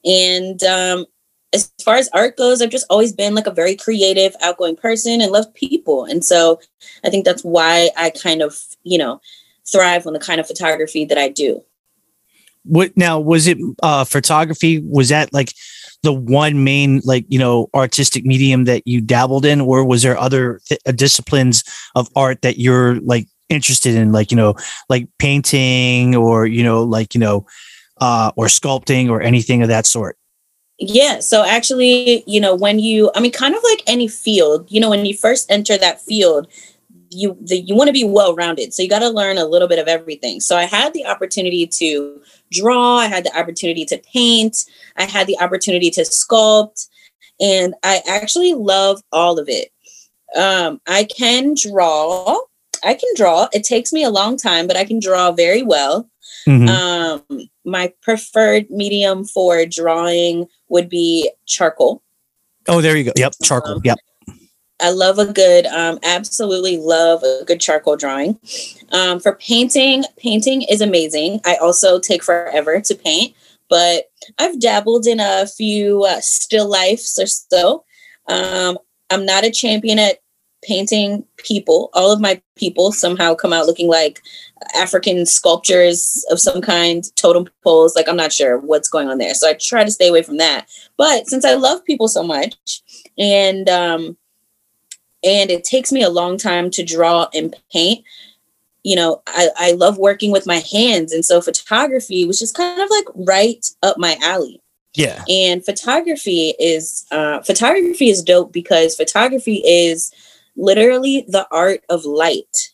And 0.05 0.63
um, 0.63 1.05
as 1.53 1.71
far 1.83 1.95
as 1.95 2.09
art 2.13 2.37
goes, 2.37 2.61
I've 2.61 2.69
just 2.69 2.85
always 2.89 3.11
been 3.11 3.35
like 3.35 3.47
a 3.47 3.51
very 3.51 3.75
creative, 3.75 4.35
outgoing 4.41 4.75
person 4.75 5.19
and 5.21 5.31
love 5.31 5.53
people. 5.53 6.05
And 6.05 6.23
so 6.23 6.59
I 7.03 7.09
think 7.09 7.25
that's 7.25 7.43
why 7.43 7.89
I 7.97 8.11
kind 8.11 8.41
of, 8.41 8.57
you 8.83 8.97
know, 8.97 9.19
thrive 9.71 10.07
on 10.07 10.13
the 10.13 10.19
kind 10.19 10.39
of 10.39 10.47
photography 10.47 11.05
that 11.05 11.17
I 11.17 11.29
do. 11.29 11.63
What 12.63 12.95
now 12.95 13.19
was 13.19 13.47
it 13.47 13.57
uh 13.81 14.03
photography? 14.03 14.79
Was 14.79 15.09
that 15.09 15.33
like 15.33 15.53
the 16.03 16.13
one 16.13 16.63
main 16.63 17.01
like 17.03 17.25
you 17.27 17.39
know 17.39 17.69
artistic 17.73 18.25
medium 18.25 18.65
that 18.65 18.83
you 18.85 19.01
dabbled 19.01 19.45
in, 19.45 19.61
or 19.61 19.85
was 19.85 20.03
there 20.03 20.17
other 20.17 20.61
th- 20.67 20.81
uh, 20.85 20.91
disciplines 20.91 21.63
of 21.95 22.09
art 22.15 22.41
that 22.41 22.57
you're 22.57 22.99
like 23.01 23.27
interested 23.49 23.95
in, 23.95 24.11
like 24.11 24.31
you 24.31 24.37
know, 24.37 24.55
like 24.87 25.07
painting 25.17 26.15
or 26.15 26.45
you 26.45 26.63
know, 26.63 26.83
like 26.83 27.13
you 27.13 27.19
know, 27.19 27.45
uh, 27.99 28.31
or 28.35 28.45
sculpting 28.45 29.09
or 29.09 29.21
anything 29.21 29.61
of 29.61 29.67
that 29.67 29.85
sort? 29.85 30.17
Yeah. 30.79 31.19
So 31.19 31.43
actually, 31.43 32.23
you 32.25 32.39
know, 32.39 32.55
when 32.55 32.79
you, 32.79 33.11
I 33.13 33.19
mean, 33.19 33.33
kind 33.33 33.53
of 33.53 33.61
like 33.63 33.83
any 33.85 34.07
field, 34.07 34.71
you 34.71 34.79
know, 34.79 34.89
when 34.89 35.05
you 35.05 35.13
first 35.13 35.51
enter 35.51 35.77
that 35.77 35.99
field, 35.99 36.47
you 37.09 37.37
the, 37.41 37.57
you 37.57 37.75
want 37.75 37.87
to 37.87 37.93
be 37.93 38.03
well 38.03 38.35
rounded 38.35 38.73
so 38.73 38.83
you 38.83 38.89
got 38.89 38.99
to 38.99 39.09
learn 39.09 39.37
a 39.37 39.45
little 39.45 39.67
bit 39.67 39.79
of 39.79 39.87
everything 39.87 40.39
so 40.39 40.55
i 40.55 40.63
had 40.65 40.93
the 40.93 41.05
opportunity 41.05 41.65
to 41.65 42.21
draw 42.51 42.97
i 42.97 43.05
had 43.07 43.23
the 43.23 43.37
opportunity 43.37 43.85
to 43.85 43.97
paint 44.13 44.65
i 44.97 45.03
had 45.03 45.27
the 45.27 45.37
opportunity 45.39 45.89
to 45.89 46.01
sculpt 46.01 46.87
and 47.39 47.73
i 47.83 48.01
actually 48.07 48.53
love 48.53 49.01
all 49.11 49.39
of 49.39 49.47
it 49.49 49.71
um, 50.35 50.79
i 50.87 51.03
can 51.03 51.55
draw 51.61 52.37
i 52.83 52.93
can 52.93 53.09
draw 53.15 53.47
it 53.53 53.63
takes 53.63 53.91
me 53.91 54.03
a 54.03 54.09
long 54.09 54.37
time 54.37 54.67
but 54.67 54.77
i 54.77 54.83
can 54.85 54.99
draw 54.99 55.31
very 55.31 55.61
well 55.63 56.09
Mhm. 56.47 56.69
um, 56.69 57.49
my 57.65 57.91
preferred 58.01 58.69
medium 58.69 59.25
for 59.25 59.65
drawing 59.65 60.45
would 60.69 60.87
be 60.89 61.31
charcoal 61.45 62.01
oh, 62.67 62.81
there 62.81 62.95
you 62.95 63.03
go. 63.05 63.11
Yep, 63.15 63.33
charcoal. 63.43 63.75
um, 63.75 63.81
Yep. 63.83 63.97
I 64.81 64.91
love 64.91 65.19
a 65.19 65.31
good, 65.31 65.65
um, 65.67 65.99
absolutely 66.03 66.77
love 66.77 67.23
a 67.23 67.43
good 67.45 67.59
charcoal 67.59 67.97
drawing. 67.97 68.39
Um, 68.91 69.19
for 69.19 69.35
painting, 69.35 70.03
painting 70.17 70.63
is 70.63 70.81
amazing. 70.81 71.41
I 71.45 71.55
also 71.55 71.99
take 71.99 72.23
forever 72.23 72.79
to 72.81 72.95
paint, 72.95 73.35
but 73.69 74.05
I've 74.37 74.59
dabbled 74.59 75.05
in 75.05 75.19
a 75.19 75.47
few 75.47 76.03
uh, 76.03 76.21
still 76.21 76.69
lifes 76.69 77.19
or 77.19 77.27
so. 77.27 77.83
Um, 78.27 78.77
I'm 79.09 79.25
not 79.25 79.43
a 79.43 79.51
champion 79.51 79.99
at 79.99 80.19
painting 80.63 81.25
people. 81.37 81.89
All 81.93 82.11
of 82.11 82.19
my 82.19 82.41
people 82.55 82.91
somehow 82.91 83.33
come 83.33 83.53
out 83.53 83.65
looking 83.65 83.87
like 83.87 84.21
African 84.75 85.25
sculptures 85.25 86.25
of 86.29 86.39
some 86.39 86.61
kind, 86.61 87.03
totem 87.15 87.47
poles. 87.63 87.95
Like 87.95 88.07
I'm 88.07 88.17
not 88.17 88.33
sure 88.33 88.57
what's 88.57 88.89
going 88.89 89.07
on 89.07 89.17
there, 89.17 89.33
so 89.33 89.47
I 89.49 89.53
try 89.53 89.83
to 89.83 89.91
stay 89.91 90.09
away 90.09 90.21
from 90.21 90.37
that. 90.37 90.67
But 90.97 91.27
since 91.27 91.45
I 91.45 91.53
love 91.53 91.83
people 91.85 92.07
so 92.07 92.23
much, 92.23 92.55
and 93.17 93.69
um, 93.69 94.17
and 95.23 95.51
it 95.51 95.63
takes 95.63 95.91
me 95.91 96.01
a 96.01 96.09
long 96.09 96.37
time 96.37 96.69
to 96.71 96.83
draw 96.83 97.27
and 97.33 97.55
paint. 97.71 98.03
You 98.83 98.95
know 98.95 99.21
I, 99.27 99.49
I 99.57 99.71
love 99.73 99.97
working 99.97 100.31
with 100.31 100.47
my 100.47 100.63
hands. 100.71 101.11
And 101.11 101.25
so 101.25 101.41
photography 101.41 102.25
was 102.25 102.39
just 102.39 102.55
kind 102.55 102.81
of 102.81 102.89
like 102.89 103.05
right 103.15 103.65
up 103.83 103.97
my 103.97 104.17
alley. 104.21 104.61
Yeah. 104.95 105.23
and 105.29 105.63
photography 105.63 106.55
is 106.59 107.05
uh, 107.11 107.41
photography 107.41 108.09
is 108.09 108.23
dope 108.23 108.51
because 108.51 108.95
photography 108.95 109.61
is 109.65 110.11
literally 110.57 111.25
the 111.27 111.47
art 111.51 111.83
of 111.89 112.05
light. 112.05 112.73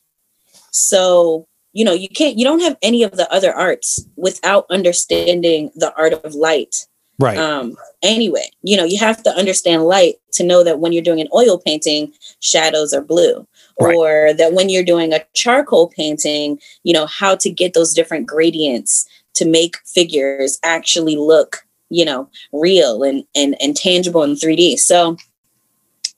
So 0.71 1.47
you 1.73 1.83
know 1.83 1.93
you 1.93 2.09
can't 2.09 2.37
you 2.37 2.45
don't 2.45 2.61
have 2.61 2.77
any 2.81 3.03
of 3.03 3.11
the 3.11 3.31
other 3.31 3.53
arts 3.53 4.03
without 4.15 4.65
understanding 4.69 5.71
the 5.75 5.93
art 5.95 6.13
of 6.13 6.33
light 6.33 6.87
Right. 7.17 7.37
um 7.37 7.77
anyway 8.03 8.49
you 8.61 8.75
know 8.75 8.83
you 8.83 8.97
have 8.99 9.23
to 9.23 9.29
understand 9.31 9.83
light 9.83 10.15
to 10.33 10.43
know 10.43 10.63
that 10.63 10.79
when 10.79 10.91
you're 10.91 11.01
doing 11.03 11.21
an 11.21 11.29
oil 11.33 11.57
painting 11.57 12.11
shadows 12.41 12.93
are 12.93 13.01
blue 13.01 13.47
Right. 13.79 13.95
or 13.95 14.33
that 14.33 14.53
when 14.53 14.69
you're 14.69 14.83
doing 14.83 15.13
a 15.13 15.25
charcoal 15.33 15.87
painting 15.89 16.59
you 16.83 16.93
know 16.93 17.05
how 17.05 17.35
to 17.35 17.49
get 17.49 17.73
those 17.73 17.93
different 17.93 18.27
gradients 18.27 19.07
to 19.35 19.45
make 19.45 19.77
figures 19.85 20.59
actually 20.63 21.15
look 21.17 21.65
you 21.89 22.03
know 22.05 22.29
real 22.51 23.03
and 23.03 23.23
and, 23.35 23.55
and 23.61 23.75
tangible 23.75 24.23
in 24.23 24.31
3d 24.35 24.77
so 24.79 25.17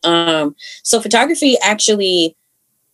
um 0.03 0.55
so 0.83 1.01
photography 1.01 1.57
actually 1.63 2.35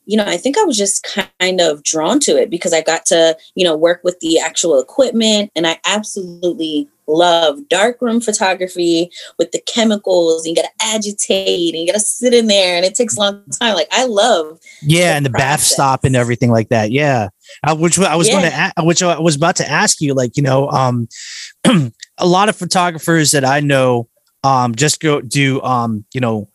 you 0.05 0.17
know 0.17 0.25
i 0.25 0.37
think 0.37 0.57
i 0.57 0.63
was 0.63 0.77
just 0.77 1.03
kind 1.39 1.61
of 1.61 1.83
drawn 1.83 2.19
to 2.19 2.31
it 2.37 2.49
because 2.49 2.73
i 2.73 2.81
got 2.81 3.05
to 3.05 3.37
you 3.55 3.63
know 3.63 3.75
work 3.75 4.01
with 4.03 4.19
the 4.19 4.39
actual 4.39 4.79
equipment 4.79 5.51
and 5.55 5.67
i 5.67 5.77
absolutely 5.85 6.89
love 7.07 7.59
darkroom 7.69 8.21
photography 8.21 9.09
with 9.37 9.51
the 9.51 9.61
chemicals 9.67 10.45
and 10.45 10.55
you 10.55 10.63
gotta 10.63 10.95
agitate 10.95 11.73
and 11.73 11.81
you 11.81 11.87
gotta 11.87 11.99
sit 11.99 12.33
in 12.33 12.47
there 12.47 12.75
and 12.75 12.85
it 12.85 12.95
takes 12.95 13.17
a 13.17 13.19
long 13.19 13.43
time 13.59 13.75
like 13.75 13.87
i 13.91 14.05
love 14.05 14.59
yeah, 14.81 15.11
the 15.11 15.15
and 15.17 15.25
the 15.25 15.29
bath 15.29 15.61
stop 15.61 16.03
and 16.03 16.15
everything 16.15 16.51
like 16.51 16.69
that. 16.69 16.91
Yeah, 16.91 17.29
uh, 17.63 17.75
which 17.75 17.99
I 17.99 18.15
was 18.15 18.27
going 18.29 18.49
to, 18.49 18.73
which 18.79 19.03
I 19.03 19.19
was 19.19 19.35
about 19.35 19.55
to 19.57 19.69
ask 19.69 20.01
you, 20.01 20.13
like 20.13 20.37
you 20.37 20.43
know, 20.43 20.69
um, 20.69 21.07
a 21.65 22.25
lot 22.25 22.49
of 22.49 22.55
photographers 22.55 23.31
that 23.31 23.45
I 23.45 23.59
know, 23.59 24.09
um, 24.43 24.75
just 24.75 24.99
go 24.99 25.21
do, 25.21 25.61
um, 25.61 26.05
you 26.13 26.21
know, 26.21 26.49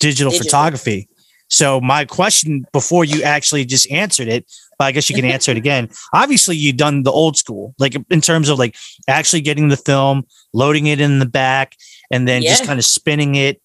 digital, 0.00 0.30
Digital. 0.30 0.46
photography. 0.46 1.08
So 1.48 1.80
my 1.80 2.04
question 2.04 2.66
before 2.72 3.04
you 3.04 3.22
actually 3.22 3.64
just 3.64 3.90
answered 3.90 4.28
it, 4.28 4.44
but 4.78 4.84
I 4.86 4.92
guess 4.92 5.10
you 5.10 5.16
can 5.16 5.24
answer 5.24 5.50
it 5.50 5.56
again. 5.56 5.90
Obviously, 6.14 6.56
you've 6.56 6.76
done 6.76 7.02
the 7.02 7.10
old 7.12 7.36
school, 7.36 7.74
like 7.78 7.96
in 8.10 8.20
terms 8.20 8.48
of 8.48 8.58
like 8.58 8.76
actually 9.08 9.40
getting 9.40 9.68
the 9.68 9.76
film, 9.76 10.24
loading 10.54 10.86
it 10.86 11.00
in 11.00 11.18
the 11.18 11.26
back, 11.26 11.74
and 12.10 12.26
then 12.28 12.42
just 12.42 12.64
kind 12.64 12.78
of 12.78 12.84
spinning 12.84 13.34
it, 13.34 13.60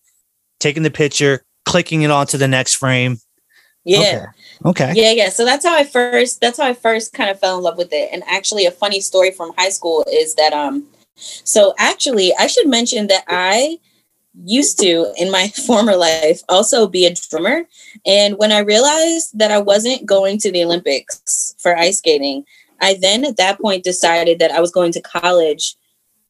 taking 0.60 0.84
the 0.84 0.92
picture, 0.92 1.44
clicking 1.66 2.02
it 2.02 2.12
onto 2.12 2.38
the 2.38 2.48
next 2.48 2.76
frame. 2.76 3.18
yeah 3.86 4.26
Okay. 4.66 4.92
Okay. 4.92 4.94
yeah 4.96 5.12
yeah 5.12 5.30
so 5.30 5.44
that's 5.44 5.66
how 5.66 5.76
i 5.76 5.84
first 5.84 6.40
that's 6.40 6.58
how 6.58 6.66
i 6.66 6.74
first 6.74 7.12
kind 7.12 7.30
of 7.30 7.38
fell 7.40 7.58
in 7.58 7.64
love 7.64 7.78
with 7.78 7.92
it 7.92 8.10
and 8.14 8.24
actually 8.28 8.66
a 8.66 8.72
funny 8.72 9.02
story 9.02 9.30
from 9.32 9.52
high 9.58 9.70
school 9.70 10.06
is 10.10 10.36
that 10.36 10.54
um 10.54 10.86
so 11.18 11.74
actually 11.78 12.34
i 12.40 12.48
should 12.48 12.68
mention 12.68 13.08
that 13.08 13.24
i 13.28 13.78
used 14.44 14.80
to 14.80 15.14
in 15.18 15.32
my 15.32 15.48
former 15.68 15.96
life 15.96 16.42
also 16.50 16.88
be 16.88 17.06
a 17.06 17.14
drummer. 17.14 17.64
And 18.06 18.38
when 18.38 18.52
I 18.52 18.60
realized 18.60 19.38
that 19.38 19.52
I 19.52 19.60
wasn't 19.60 20.06
going 20.06 20.38
to 20.40 20.52
the 20.52 20.64
Olympics 20.64 21.56
for 21.60 21.78
ice 21.78 22.00
skating, 22.00 22.46
I 22.82 22.98
then 23.00 23.24
at 23.26 23.38
that 23.38 23.60
point 23.60 23.84
decided 23.84 24.40
that 24.40 24.52
I 24.52 24.60
was 24.60 24.72
going 24.72 24.92
to 24.94 25.02
college 25.02 25.76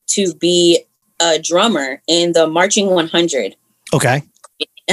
to 0.08 0.34
be 0.36 0.84
a 1.20 1.40
drummer 1.40 2.02
in 2.08 2.34
the 2.34 2.48
marching 2.48 2.88
100. 2.88 3.56
Okay. 3.94 4.22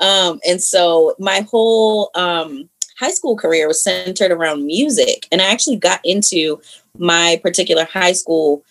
um, 0.00 0.38
and 0.46 0.62
so 0.62 1.14
my 1.18 1.40
whole 1.50 2.10
um, 2.14 2.68
high 2.98 3.10
school 3.10 3.36
career 3.36 3.66
was 3.66 3.82
centered 3.82 4.30
around 4.30 4.66
music. 4.66 5.26
And 5.32 5.40
I 5.40 5.50
actually 5.50 5.76
got 5.76 6.00
into 6.04 6.60
my 6.98 7.40
particular 7.42 7.84
high 7.84 8.12
school 8.12 8.62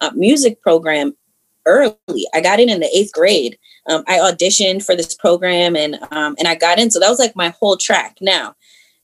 uh, 0.00 0.10
music 0.14 0.60
program 0.60 1.14
early. 1.66 2.26
I 2.32 2.40
got 2.40 2.60
in 2.60 2.68
in 2.68 2.80
the 2.80 2.96
eighth 2.96 3.12
grade. 3.12 3.58
Um, 3.88 4.04
I 4.06 4.18
auditioned 4.18 4.84
for 4.84 4.96
this 4.96 5.14
program 5.14 5.76
and 5.76 5.98
um, 6.10 6.34
and 6.38 6.48
I 6.48 6.54
got 6.54 6.78
in. 6.78 6.90
So 6.90 7.00
that 7.00 7.10
was 7.10 7.18
like 7.18 7.36
my 7.36 7.50
whole 7.60 7.76
track. 7.76 8.16
Now, 8.20 8.54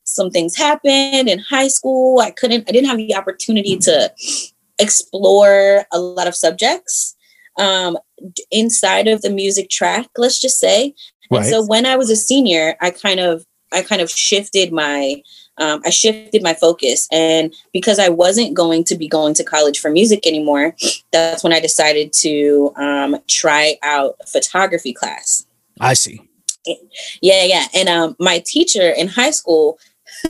some 0.03 0.29
things 0.29 0.55
happened 0.55 1.29
in 1.29 1.39
high 1.39 1.67
school. 1.67 2.19
I 2.19 2.31
couldn't. 2.31 2.67
I 2.67 2.71
didn't 2.71 2.89
have 2.89 2.97
the 2.97 3.15
opportunity 3.15 3.77
to 3.77 4.11
explore 4.79 5.85
a 5.91 5.99
lot 5.99 6.27
of 6.27 6.35
subjects 6.35 7.15
um, 7.59 7.97
inside 8.49 9.07
of 9.07 9.21
the 9.21 9.29
music 9.29 9.69
track. 9.69 10.07
Let's 10.17 10.39
just 10.39 10.59
say. 10.59 10.95
Right. 11.29 11.39
And 11.39 11.45
so 11.47 11.65
when 11.65 11.85
I 11.85 11.95
was 11.95 12.09
a 12.09 12.15
senior, 12.15 12.75
I 12.81 12.91
kind 12.91 13.19
of 13.19 13.45
I 13.71 13.81
kind 13.81 14.01
of 14.01 14.09
shifted 14.09 14.73
my 14.73 15.21
um, 15.57 15.81
I 15.85 15.89
shifted 15.89 16.43
my 16.43 16.53
focus. 16.53 17.07
And 17.11 17.53
because 17.73 17.99
I 17.99 18.09
wasn't 18.09 18.53
going 18.53 18.83
to 18.85 18.95
be 18.95 19.07
going 19.07 19.33
to 19.35 19.43
college 19.43 19.79
for 19.79 19.91
music 19.91 20.25
anymore, 20.25 20.75
that's 21.11 21.43
when 21.43 21.53
I 21.53 21.59
decided 21.59 22.13
to 22.13 22.73
um, 22.75 23.17
try 23.27 23.77
out 23.83 24.15
photography 24.27 24.93
class. 24.93 25.45
I 25.79 25.93
see. 25.93 26.21
Yeah, 27.21 27.43
yeah. 27.43 27.65
And 27.73 27.89
um, 27.89 28.15
my 28.19 28.43
teacher 28.45 28.89
in 28.89 29.07
high 29.07 29.31
school, 29.31 29.79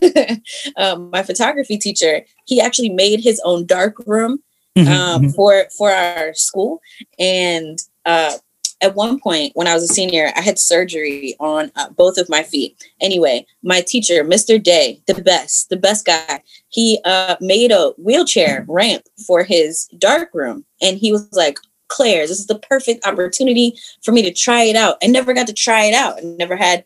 um, 0.78 1.10
my 1.10 1.24
photography 1.24 1.78
teacher, 1.78 2.26
he 2.46 2.62
actually 2.62 2.90
made 2.90 3.22
his 3.22 3.42
own 3.44 3.66
dark 3.66 3.96
room 4.06 4.42
mm-hmm, 4.78 4.92
um, 4.92 5.22
mm-hmm. 5.22 5.30
for 5.32 5.66
for 5.78 5.92
our 5.92 6.34
school, 6.34 6.80
and 7.20 7.80
uh, 8.06 8.34
at 8.82 8.96
one 8.96 9.20
point 9.20 9.52
when 9.56 9.68
I 9.68 9.74
was 9.74 9.84
a 9.84 9.94
senior, 9.94 10.32
I 10.36 10.42
had 10.42 10.60
surgery 10.60 11.36
on 11.40 11.72
uh, 11.76 11.90
both 11.90 12.18
of 12.18 12.30
my 12.30 12.44
feet. 12.44 12.84
Anyway, 13.00 13.46
my 13.64 13.82
teacher, 13.82 14.24
Mr. 14.24 14.62
Day, 14.62 15.02
the 15.08 15.22
best, 15.22 15.70
the 15.70 15.78
best 15.78 16.06
guy, 16.06 16.42
he 16.70 17.00
uh, 17.06 17.36
made 17.40 17.72
a 17.72 17.94
wheelchair 17.98 18.66
ramp 18.68 19.04
for 19.26 19.44
his 19.44 19.86
dark 19.98 20.30
room. 20.34 20.66
And 20.82 20.98
he 20.98 21.12
was 21.12 21.28
like, 21.34 21.60
Claire, 21.88 22.28
this 22.28 22.40
is 22.40 22.48
the 22.48 22.60
perfect 22.60 23.06
opportunity 23.06 23.78
for 24.02 24.12
me 24.12 24.22
to 24.24 24.34
try 24.34 24.64
it 24.64 24.76
out. 24.76 24.98
I 25.04 25.08
never 25.08 25.34
got 25.34 25.48
to 25.48 25.54
try 25.54 25.86
it 25.86 25.94
out. 25.94 26.18
I 26.18 26.22
never 26.22 26.56
had, 26.56 26.86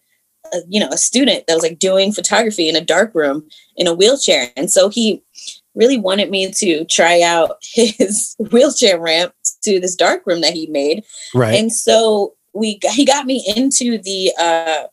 a, 0.53 0.57
you 0.67 0.79
know, 0.79 0.89
a 0.89 0.97
student 0.97 1.47
that 1.47 1.53
was 1.53 1.63
like 1.63 1.79
doing 1.79 2.11
photography 2.11 2.67
in 2.67 2.75
a 2.75 2.81
dark 2.81 3.13
room 3.13 3.47
in 3.77 3.87
a 3.87 3.93
wheelchair. 3.93 4.51
And 4.57 4.71
so 4.71 4.89
he 4.89 5.23
really 5.75 5.97
wanted 5.97 6.29
me 6.29 6.51
to 6.51 6.85
try 6.85 7.21
out 7.21 7.57
his 7.73 8.35
wheelchair 8.51 8.99
ramp 8.99 9.33
to 9.63 9.79
this 9.79 9.95
dark 9.95 10.25
room 10.25 10.41
that 10.41 10.53
he 10.53 10.67
made. 10.67 11.03
Right. 11.33 11.55
And 11.55 11.71
so 11.71 12.33
we 12.53 12.79
he 12.91 13.05
got 13.05 13.25
me 13.25 13.43
into 13.55 13.97
the 13.97 14.31
uh 14.39 14.83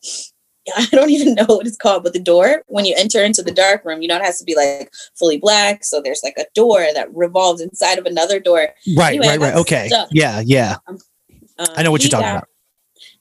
I 0.77 0.85
don't 0.91 1.09
even 1.09 1.35
know 1.35 1.45
what 1.47 1.67
it's 1.67 1.77
called, 1.77 2.03
but 2.03 2.13
the 2.13 2.19
door 2.19 2.63
when 2.67 2.85
you 2.85 2.95
enter 2.97 3.21
into 3.21 3.43
the 3.43 3.51
dark 3.51 3.83
room, 3.83 4.01
you 4.01 4.07
know, 4.07 4.15
it 4.15 4.23
has 4.23 4.39
to 4.39 4.45
be 4.45 4.55
like 4.55 4.91
fully 5.15 5.37
black. 5.37 5.83
So 5.83 6.01
there's 6.01 6.23
like 6.23 6.37
a 6.37 6.45
door 6.55 6.85
that 6.93 7.13
revolves 7.13 7.61
inside 7.61 7.97
of 7.97 8.05
another 8.05 8.39
door. 8.39 8.69
Right, 8.95 9.15
anyway, 9.15 9.27
right, 9.27 9.39
right. 9.39 9.55
Okay. 9.55 9.87
Stuck. 9.87 10.07
Yeah, 10.11 10.41
yeah. 10.45 10.77
Um, 10.87 10.99
I 11.75 11.83
know 11.83 11.91
what 11.91 12.01
you're 12.01 12.09
talking 12.09 12.27
got, 12.27 12.37
about. 12.37 12.49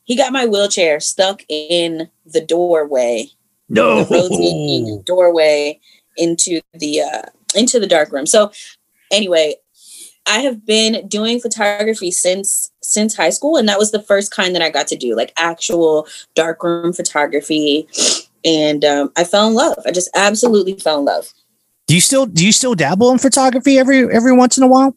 He 0.04 0.16
got 0.16 0.33
my 0.33 0.47
wheelchair 0.47 1.00
stuck 1.00 1.42
in 1.49 2.09
the 2.25 2.40
doorway. 2.40 3.26
No 3.69 4.04
the 4.04 5.02
doorway 5.07 5.81
into 6.16 6.61
the 6.75 7.00
uh 7.00 7.23
into 7.54 7.78
the 7.80 7.87
dark 7.87 8.12
room. 8.12 8.26
So 8.26 8.52
anyway, 9.11 9.56
I 10.26 10.38
have 10.38 10.64
been 10.64 11.06
doing 11.09 11.40
photography 11.40 12.11
since 12.11 12.71
since 12.82 13.16
high 13.16 13.30
school, 13.30 13.56
and 13.56 13.68
that 13.68 13.78
was 13.78 13.90
the 13.90 14.02
first 14.02 14.30
kind 14.30 14.54
that 14.54 14.62
I 14.62 14.71
got 14.71 14.86
to 14.88 14.97
do, 14.97 15.17
like 15.17 15.32
actual 15.36 16.06
darkroom 16.34 16.93
photography. 16.93 17.88
And 18.45 18.84
um, 18.84 19.12
I 19.17 19.25
fell 19.25 19.49
in 19.49 19.54
love. 19.54 19.78
I 19.86 19.93
just 19.93 20.10
absolutely 20.15 20.75
fell 20.75 21.00
in 21.00 21.04
love. 21.06 21.32
Do 21.86 21.95
you 21.95 22.00
still 22.00 22.26
do 22.26 22.45
you 22.45 22.52
still 22.52 22.75
dabble 22.75 23.10
in 23.10 23.19
photography 23.19 23.78
every 23.78 24.12
every 24.12 24.32
once 24.32 24.56
in 24.56 24.62
a 24.62 24.69
while? 24.69 24.97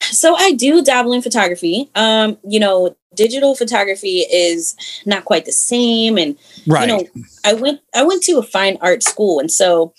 So 0.00 0.34
I 0.34 0.52
do 0.52 0.82
dabble 0.82 1.12
in 1.12 1.22
photography. 1.22 1.90
Um, 1.94 2.38
you 2.46 2.60
know, 2.60 2.96
digital 3.14 3.54
photography 3.54 4.20
is 4.20 4.76
not 5.06 5.24
quite 5.24 5.44
the 5.44 5.52
same, 5.52 6.18
and 6.18 6.36
right. 6.66 6.82
you 6.82 6.86
know, 6.86 7.06
I 7.44 7.54
went 7.54 7.80
I 7.94 8.02
went 8.02 8.22
to 8.24 8.38
a 8.38 8.42
fine 8.42 8.78
art 8.80 9.02
school, 9.02 9.40
and 9.40 9.50
so 9.50 9.92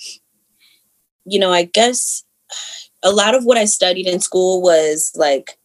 you 1.26 1.40
know, 1.40 1.52
I 1.52 1.64
guess 1.64 2.24
a 3.04 3.12
lot 3.12 3.36
of 3.36 3.46
what 3.46 3.58
I 3.58 3.66
studied 3.66 4.08
in 4.08 4.20
school 4.20 4.62
was 4.62 5.12
like 5.16 5.58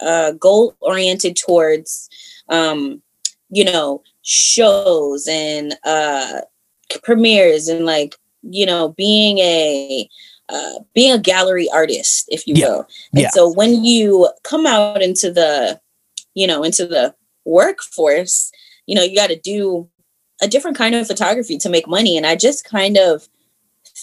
uh, 0.00 0.32
goal 0.32 0.74
oriented 0.80 1.36
towards, 1.36 2.08
um, 2.48 3.02
you 3.50 3.64
know, 3.64 4.02
shows 4.22 5.26
and 5.28 5.74
uh, 5.84 6.40
premieres 7.02 7.68
and 7.68 7.84
like, 7.86 8.16
you 8.42 8.66
know, 8.66 8.88
being 8.90 9.38
a 9.38 10.08
uh, 10.48 10.78
being 10.94 11.12
a 11.12 11.18
gallery 11.18 11.68
artist, 11.72 12.26
if 12.28 12.46
you 12.46 12.54
yeah. 12.56 12.68
will. 12.68 12.86
And 13.12 13.22
yeah. 13.22 13.30
so 13.30 13.52
when 13.52 13.84
you 13.84 14.28
come 14.44 14.64
out 14.64 15.02
into 15.02 15.32
the, 15.32 15.80
you 16.34 16.46
know, 16.46 16.62
into 16.62 16.86
the 16.86 17.14
workforce, 17.44 18.52
you 18.86 18.94
know, 18.94 19.02
you 19.02 19.16
got 19.16 19.28
to 19.28 19.38
do 19.38 19.88
a 20.40 20.46
different 20.46 20.76
kind 20.76 20.94
of 20.94 21.06
photography 21.06 21.58
to 21.58 21.68
make 21.68 21.88
money. 21.88 22.16
And 22.16 22.26
I 22.26 22.36
just 22.36 22.64
kind 22.64 22.96
of 22.96 23.28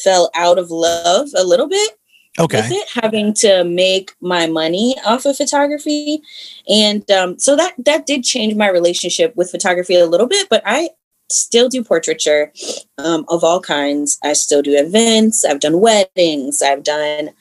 fell 0.03 0.29
out 0.35 0.57
of 0.57 0.71
love 0.71 1.29
a 1.35 1.43
little 1.43 1.67
bit 1.67 1.97
okay. 2.39 2.61
with 2.61 2.71
it 2.71 2.87
having 3.03 3.33
to 3.33 3.63
make 3.63 4.11
my 4.21 4.47
money 4.47 4.95
off 5.05 5.25
of 5.25 5.37
photography. 5.37 6.21
And 6.67 7.09
um, 7.11 7.39
so 7.39 7.55
that 7.55 7.73
that 7.77 8.05
did 8.05 8.23
change 8.23 8.55
my 8.55 8.69
relationship 8.69 9.35
with 9.35 9.51
photography 9.51 9.95
a 9.95 10.05
little 10.05 10.27
bit 10.27 10.47
but 10.49 10.63
i 10.65 10.89
still 11.33 11.69
do 11.69 11.83
portraiture 11.83 12.51
um, 12.97 13.25
of 13.29 13.43
all 13.43 13.59
kinds. 13.59 14.19
I 14.23 14.33
still 14.33 14.61
do 14.61 14.77
events. 14.77 15.43
I've 15.43 15.59
done 15.59 15.79
weddings. 15.79 16.61
I've 16.61 16.83
done 16.83 17.31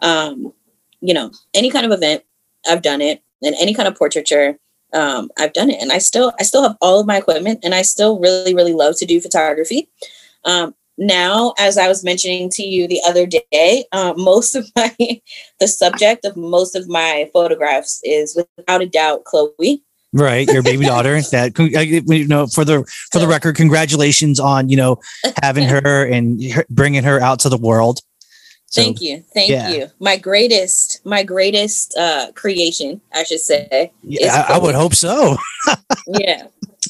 um, 0.00 0.52
you 1.00 1.12
know 1.12 1.30
any 1.54 1.70
kind 1.70 1.84
of 1.84 1.92
event 1.92 2.22
i've 2.68 2.82
done 2.82 3.00
it. 3.00 3.22
And 3.42 3.56
any 3.60 3.74
kind 3.74 3.88
of 3.88 3.96
portraiture 3.96 4.56
um, 4.92 5.30
i've 5.38 5.52
done 5.52 5.70
it. 5.70 5.80
And 5.80 5.92
i 5.92 5.98
still 5.98 6.32
i 6.40 6.42
still 6.42 6.62
have 6.62 6.76
all 6.80 7.00
of 7.00 7.06
my 7.06 7.18
equipment 7.18 7.60
and 7.62 7.74
i 7.74 7.82
still 7.82 8.18
really 8.18 8.54
really 8.54 8.74
love 8.74 8.96
to 8.98 9.06
do 9.06 9.20
photography. 9.20 9.88
Um, 10.44 10.74
now, 10.98 11.54
as 11.58 11.78
I 11.78 11.88
was 11.88 12.04
mentioning 12.04 12.50
to 12.50 12.62
you 12.62 12.86
the 12.86 13.00
other 13.06 13.26
day, 13.26 13.84
uh, 13.92 14.14
most 14.16 14.54
of 14.54 14.68
my 14.76 14.94
the 15.60 15.68
subject 15.68 16.24
of 16.24 16.36
most 16.36 16.76
of 16.76 16.88
my 16.88 17.28
photographs 17.32 18.00
is 18.04 18.36
without 18.36 18.82
a 18.82 18.86
doubt 18.86 19.24
Chloe. 19.24 19.82
Right, 20.14 20.46
your 20.46 20.62
baby 20.62 20.84
daughter. 20.84 21.20
that 21.32 21.58
you 21.58 22.28
know, 22.28 22.46
for 22.46 22.64
the 22.64 22.84
for 23.10 23.18
the 23.18 23.26
record, 23.26 23.56
congratulations 23.56 24.38
on 24.38 24.68
you 24.68 24.76
know 24.76 24.98
having 25.42 25.68
her 25.68 26.06
and 26.06 26.42
bringing 26.68 27.04
her 27.04 27.20
out 27.20 27.40
to 27.40 27.48
the 27.48 27.56
world. 27.56 28.00
So, 28.66 28.82
thank 28.82 29.02
you, 29.02 29.22
thank 29.34 29.50
yeah. 29.50 29.70
you. 29.70 29.88
My 30.00 30.16
greatest, 30.16 31.04
my 31.04 31.22
greatest 31.22 31.94
uh, 31.96 32.32
creation, 32.32 33.02
I 33.12 33.22
should 33.24 33.40
say. 33.40 33.92
Yeah, 34.02 34.46
I, 34.48 34.54
I 34.54 34.58
would 34.58 34.74
hope 34.74 34.94
so. 34.94 35.36
yeah, 36.06 36.46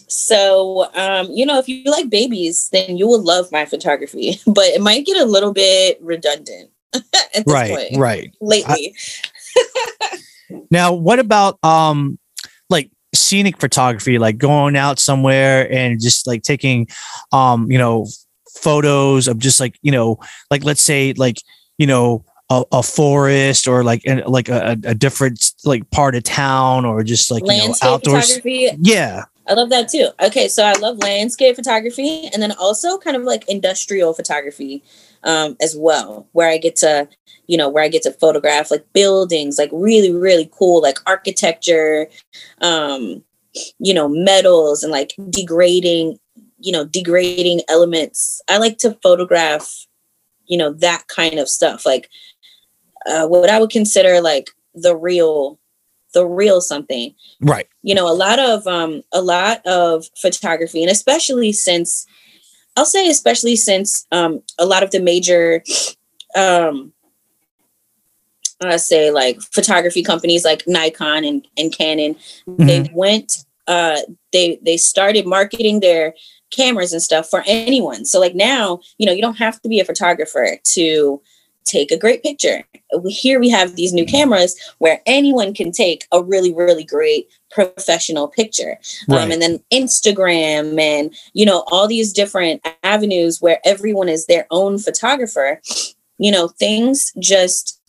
so, 0.08 0.90
um, 0.94 1.28
you 1.30 1.44
know, 1.44 1.58
if 1.58 1.68
you 1.68 1.84
like 1.84 2.08
babies, 2.08 2.68
then 2.70 2.96
you 2.96 3.06
will 3.06 3.22
love 3.22 3.50
my 3.52 3.64
photography, 3.64 4.40
but 4.46 4.64
it 4.64 4.80
might 4.80 5.06
get 5.06 5.20
a 5.20 5.24
little 5.24 5.52
bit 5.52 5.98
redundant 6.02 6.70
at 6.94 7.04
this 7.34 7.44
right, 7.46 7.70
point, 7.70 7.96
right. 7.96 8.34
Lately. 8.40 8.94
I, 9.56 10.18
now, 10.70 10.92
what 10.92 11.18
about 11.18 11.62
um, 11.64 12.18
like 12.70 12.90
scenic 13.14 13.60
photography, 13.60 14.18
like 14.18 14.38
going 14.38 14.76
out 14.76 14.98
somewhere 14.98 15.70
and 15.72 16.00
just 16.00 16.26
like 16.26 16.42
taking, 16.42 16.88
um, 17.32 17.70
you 17.70 17.78
know, 17.78 18.06
photos 18.54 19.28
of 19.28 19.38
just 19.38 19.60
like 19.60 19.78
you 19.82 19.92
know, 19.92 20.18
like 20.50 20.64
let's 20.64 20.82
say 20.82 21.12
like 21.14 21.38
you 21.78 21.86
know 21.86 22.24
a, 22.50 22.64
a, 22.72 22.82
forest 22.82 23.66
or 23.66 23.82
like 23.82 24.02
like 24.26 24.48
a, 24.48 24.76
a, 24.84 24.94
different 24.94 25.52
like 25.64 25.90
part 25.90 26.14
of 26.14 26.22
town 26.22 26.84
or 26.84 27.02
just 27.02 27.30
like 27.30 27.42
Landscape 27.44 27.82
you 27.82 27.88
know 27.88 27.94
outdoors 27.94 28.40
yeah 28.44 29.24
I 29.46 29.54
love 29.54 29.70
that 29.70 29.88
too. 29.88 30.08
Okay, 30.22 30.46
so 30.48 30.64
I 30.64 30.72
love 30.74 30.98
landscape 30.98 31.56
photography 31.56 32.28
and 32.32 32.42
then 32.42 32.52
also 32.52 32.98
kind 32.98 33.16
of 33.16 33.24
like 33.24 33.48
industrial 33.48 34.14
photography 34.14 34.82
um, 35.24 35.56
as 35.60 35.76
well, 35.76 36.28
where 36.32 36.48
I 36.48 36.58
get 36.58 36.76
to, 36.76 37.08
you 37.46 37.56
know, 37.56 37.68
where 37.68 37.82
I 37.82 37.88
get 37.88 38.02
to 38.02 38.12
photograph 38.12 38.70
like 38.70 38.84
buildings, 38.92 39.58
like 39.58 39.70
really, 39.72 40.12
really 40.12 40.48
cool, 40.52 40.80
like 40.80 40.98
architecture, 41.06 42.08
um, 42.60 43.24
you 43.78 43.92
know, 43.92 44.08
metals 44.08 44.82
and 44.82 44.92
like 44.92 45.12
degrading, 45.30 46.18
you 46.58 46.72
know, 46.72 46.84
degrading 46.84 47.62
elements. 47.68 48.40
I 48.48 48.58
like 48.58 48.78
to 48.78 48.96
photograph, 49.02 49.86
you 50.46 50.56
know, 50.56 50.72
that 50.74 51.08
kind 51.08 51.38
of 51.38 51.48
stuff, 51.48 51.84
like 51.84 52.08
uh, 53.06 53.26
what 53.26 53.50
I 53.50 53.58
would 53.58 53.70
consider 53.70 54.20
like 54.20 54.50
the 54.74 54.96
real 54.96 55.58
the 56.12 56.26
real 56.26 56.60
something. 56.60 57.14
Right. 57.40 57.68
you 57.82 57.94
know 57.94 58.08
a 58.10 58.14
lot 58.14 58.38
of 58.38 58.66
um 58.66 59.02
a 59.12 59.20
lot 59.20 59.66
of 59.66 60.06
photography 60.16 60.82
and 60.82 60.90
especially 60.90 61.52
since 61.52 62.06
i'll 62.76 62.84
say 62.84 63.08
especially 63.08 63.56
since 63.56 64.06
um 64.12 64.42
a 64.58 64.66
lot 64.66 64.82
of 64.82 64.90
the 64.92 65.00
major 65.00 65.62
um 66.36 66.92
i 68.62 68.76
say 68.76 69.10
like 69.10 69.40
photography 69.42 70.02
companies 70.02 70.44
like 70.44 70.62
nikon 70.66 71.24
and, 71.24 71.48
and 71.58 71.76
canon 71.76 72.14
they 72.58 72.88
went 72.94 73.44
uh 73.66 73.98
they 74.32 74.58
they 74.62 74.76
started 74.76 75.26
marketing 75.26 75.80
their 75.80 76.14
cameras 76.52 76.92
and 76.92 77.02
stuff 77.02 77.28
for 77.28 77.42
anyone. 77.46 78.04
So 78.04 78.20
like 78.20 78.34
now 78.34 78.80
you 78.98 79.06
know 79.06 79.12
you 79.12 79.22
don't 79.22 79.38
have 79.38 79.60
to 79.62 79.68
be 79.68 79.80
a 79.80 79.84
photographer 79.84 80.58
to 80.62 81.20
take 81.64 81.90
a 81.90 81.98
great 81.98 82.22
picture. 82.22 82.64
Here 83.06 83.40
we 83.40 83.48
have 83.48 83.76
these 83.76 83.92
new 83.92 84.04
cameras 84.04 84.56
where 84.78 85.00
anyone 85.06 85.54
can 85.54 85.72
take 85.72 86.06
a 86.12 86.22
really 86.22 86.52
really 86.52 86.84
great 86.84 87.28
professional 87.50 88.28
picture. 88.28 88.78
Um, 89.10 89.30
and 89.30 89.42
then 89.42 89.60
instagram 89.72 90.80
and 90.80 91.14
you 91.32 91.44
know 91.44 91.64
all 91.68 91.86
these 91.86 92.12
different 92.12 92.66
avenues 92.82 93.40
where 93.40 93.60
everyone 93.64 94.08
is 94.08 94.26
their 94.26 94.46
own 94.50 94.78
photographer 94.78 95.60
you 96.18 96.30
know 96.30 96.48
things 96.48 97.12
just 97.18 97.80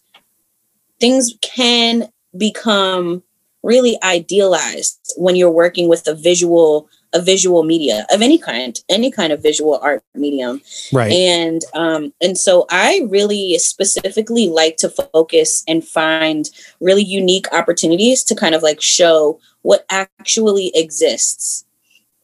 things 0.99 1.33
can 1.41 2.09
become 2.37 3.23
really 3.61 3.97
idealized 4.03 5.13
when 5.17 5.35
you're 5.35 5.49
working 5.49 5.87
with 5.87 6.07
a 6.07 6.15
visual 6.15 6.89
a 7.13 7.21
visual 7.21 7.63
media 7.63 8.05
of 8.11 8.21
any 8.21 8.37
kind 8.37 8.79
any 8.89 9.11
kind 9.11 9.31
of 9.31 9.41
visual 9.41 9.79
art 9.81 10.03
medium 10.15 10.61
Right. 10.91 11.11
and 11.11 11.61
um 11.73 12.13
and 12.21 12.37
so 12.37 12.65
i 12.69 13.01
really 13.09 13.57
specifically 13.59 14.49
like 14.49 14.77
to 14.77 14.89
focus 14.89 15.63
and 15.67 15.85
find 15.85 16.49
really 16.79 17.03
unique 17.03 17.45
opportunities 17.53 18.23
to 18.25 18.35
kind 18.35 18.55
of 18.55 18.63
like 18.63 18.81
show 18.81 19.39
what 19.61 19.85
actually 19.89 20.71
exists 20.75 21.65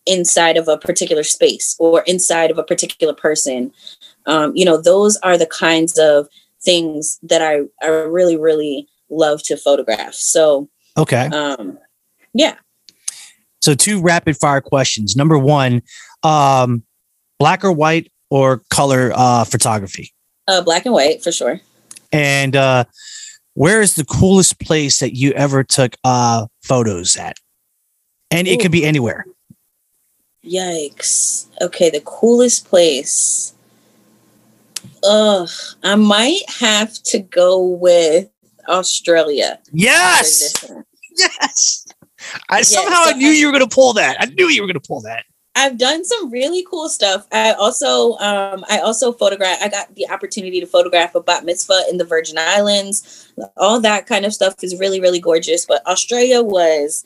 inside 0.05 0.57
of 0.57 0.67
a 0.67 0.77
particular 0.77 1.23
space 1.23 1.75
or 1.79 2.01
inside 2.01 2.49
of 2.49 2.57
a 2.57 2.63
particular 2.63 3.13
person 3.13 3.71
um 4.25 4.51
you 4.55 4.65
know 4.65 4.77
those 4.81 5.17
are 5.17 5.37
the 5.37 5.45
kinds 5.45 5.99
of 5.99 6.27
things 6.61 7.19
that 7.21 7.41
i 7.41 7.61
i 7.83 7.87
really 7.87 8.37
really 8.37 8.87
love 9.09 9.41
to 9.43 9.55
photograph 9.55 10.13
so 10.13 10.67
okay. 10.97 11.27
um 11.27 11.77
yeah 12.33 12.55
So 13.69 13.75
two 13.75 14.01
rapid 14.01 14.35
fire 14.35 14.61
questions. 14.61 15.15
Number 15.15 15.37
one, 15.37 15.83
um, 16.23 16.81
black 17.37 17.63
or 17.63 17.71
white 17.71 18.11
or 18.31 18.63
color 18.71 19.11
uh, 19.13 19.43
photography. 19.43 20.11
uh 20.47 20.63
black 20.63 20.87
and 20.87 20.93
white 20.95 21.21
for 21.21 21.31
sure 21.31 21.61
And 22.11 22.55
uh, 22.55 22.85
where 23.53 23.79
is 23.79 23.93
the 23.93 24.05
coolest 24.05 24.59
place 24.59 24.97
that 25.01 25.15
you 25.15 25.33
ever 25.33 25.63
took 25.63 25.95
uh, 26.03 26.47
photos 26.63 27.15
at? 27.15 27.37
And 28.31 28.47
it 28.47 28.59
could 28.59 28.71
be 28.71 28.83
anywhere. 28.83 29.27
Yikes. 30.43 31.45
Okay, 31.61 31.91
the 31.91 32.01
coolest 32.03 32.65
place. 32.67 33.53
Ugh, 35.03 35.49
I 35.83 35.93
might 35.93 36.41
have 36.59 36.93
to 37.03 37.19
go 37.19 37.63
with 37.63 38.29
Australia. 38.67 39.59
Yes. 39.71 40.55
Yes. 41.15 41.85
I 42.49 42.57
Yeah, 42.57 42.63
somehow 42.63 43.03
so 43.05 43.09
I 43.11 43.13
knew 43.13 43.29
I- 43.29 43.33
you 43.33 43.45
were 43.47 43.51
going 43.51 43.67
to 43.67 43.73
pull 43.73 43.93
that. 43.93 44.17
I 44.19 44.25
knew 44.25 44.47
you 44.49 44.61
were 44.61 44.67
going 44.67 44.79
to 44.79 44.87
pull 44.87 45.01
that. 45.01 45.25
I've 45.55 45.77
done 45.77 46.05
some 46.05 46.31
really 46.31 46.65
cool 46.69 46.87
stuff. 46.87 47.27
I 47.33 47.51
also 47.53 48.13
um 48.19 48.63
I 48.69 48.79
also 48.79 49.11
photograph 49.11 49.57
I 49.61 49.67
got 49.67 49.93
the 49.95 50.07
opportunity 50.09 50.59
to 50.61 50.65
photograph 50.65 51.15
a 51.15 51.21
bat 51.21 51.43
mitzvah 51.43 51.83
in 51.89 51.97
the 51.97 52.05
Virgin 52.05 52.37
Islands. 52.37 53.31
All 53.57 53.81
that 53.81 54.05
kind 54.07 54.25
of 54.25 54.33
stuff 54.33 54.55
is 54.61 54.79
really 54.79 55.01
really 55.01 55.19
gorgeous, 55.19 55.65
but 55.65 55.85
Australia 55.85 56.41
was 56.41 57.03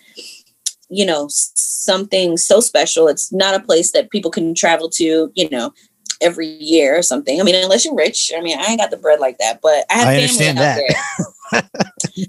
you 0.90 1.06
know 1.06 1.28
something 1.30 2.38
so 2.38 2.60
special. 2.60 3.08
It's 3.08 3.32
not 3.34 3.56
a 3.56 3.60
place 3.64 3.92
that 3.92 4.12
people 4.12 4.30
can 4.30 4.54
travel 4.54 4.90
to, 4.92 5.32
you 5.34 5.50
know, 5.50 5.74
every 6.22 6.48
year 6.48 6.98
or 6.98 7.02
something. 7.02 7.40
I 7.40 7.44
mean, 7.44 7.56
unless 7.56 7.86
you're 7.86 7.96
rich. 7.96 8.32
I 8.38 8.42
mean, 8.42 8.58
I 8.60 8.66
ain't 8.66 8.80
got 8.80 8.92
the 8.92 8.98
bread 8.98 9.20
like 9.20 9.38
that, 9.40 9.60
but 9.64 9.86
I 9.90 9.94
have 9.94 10.08
I 10.10 10.28
family 10.28 10.48
understand 10.48 10.60
out 10.60 10.62
that. 10.62 10.78
there. 11.52 11.64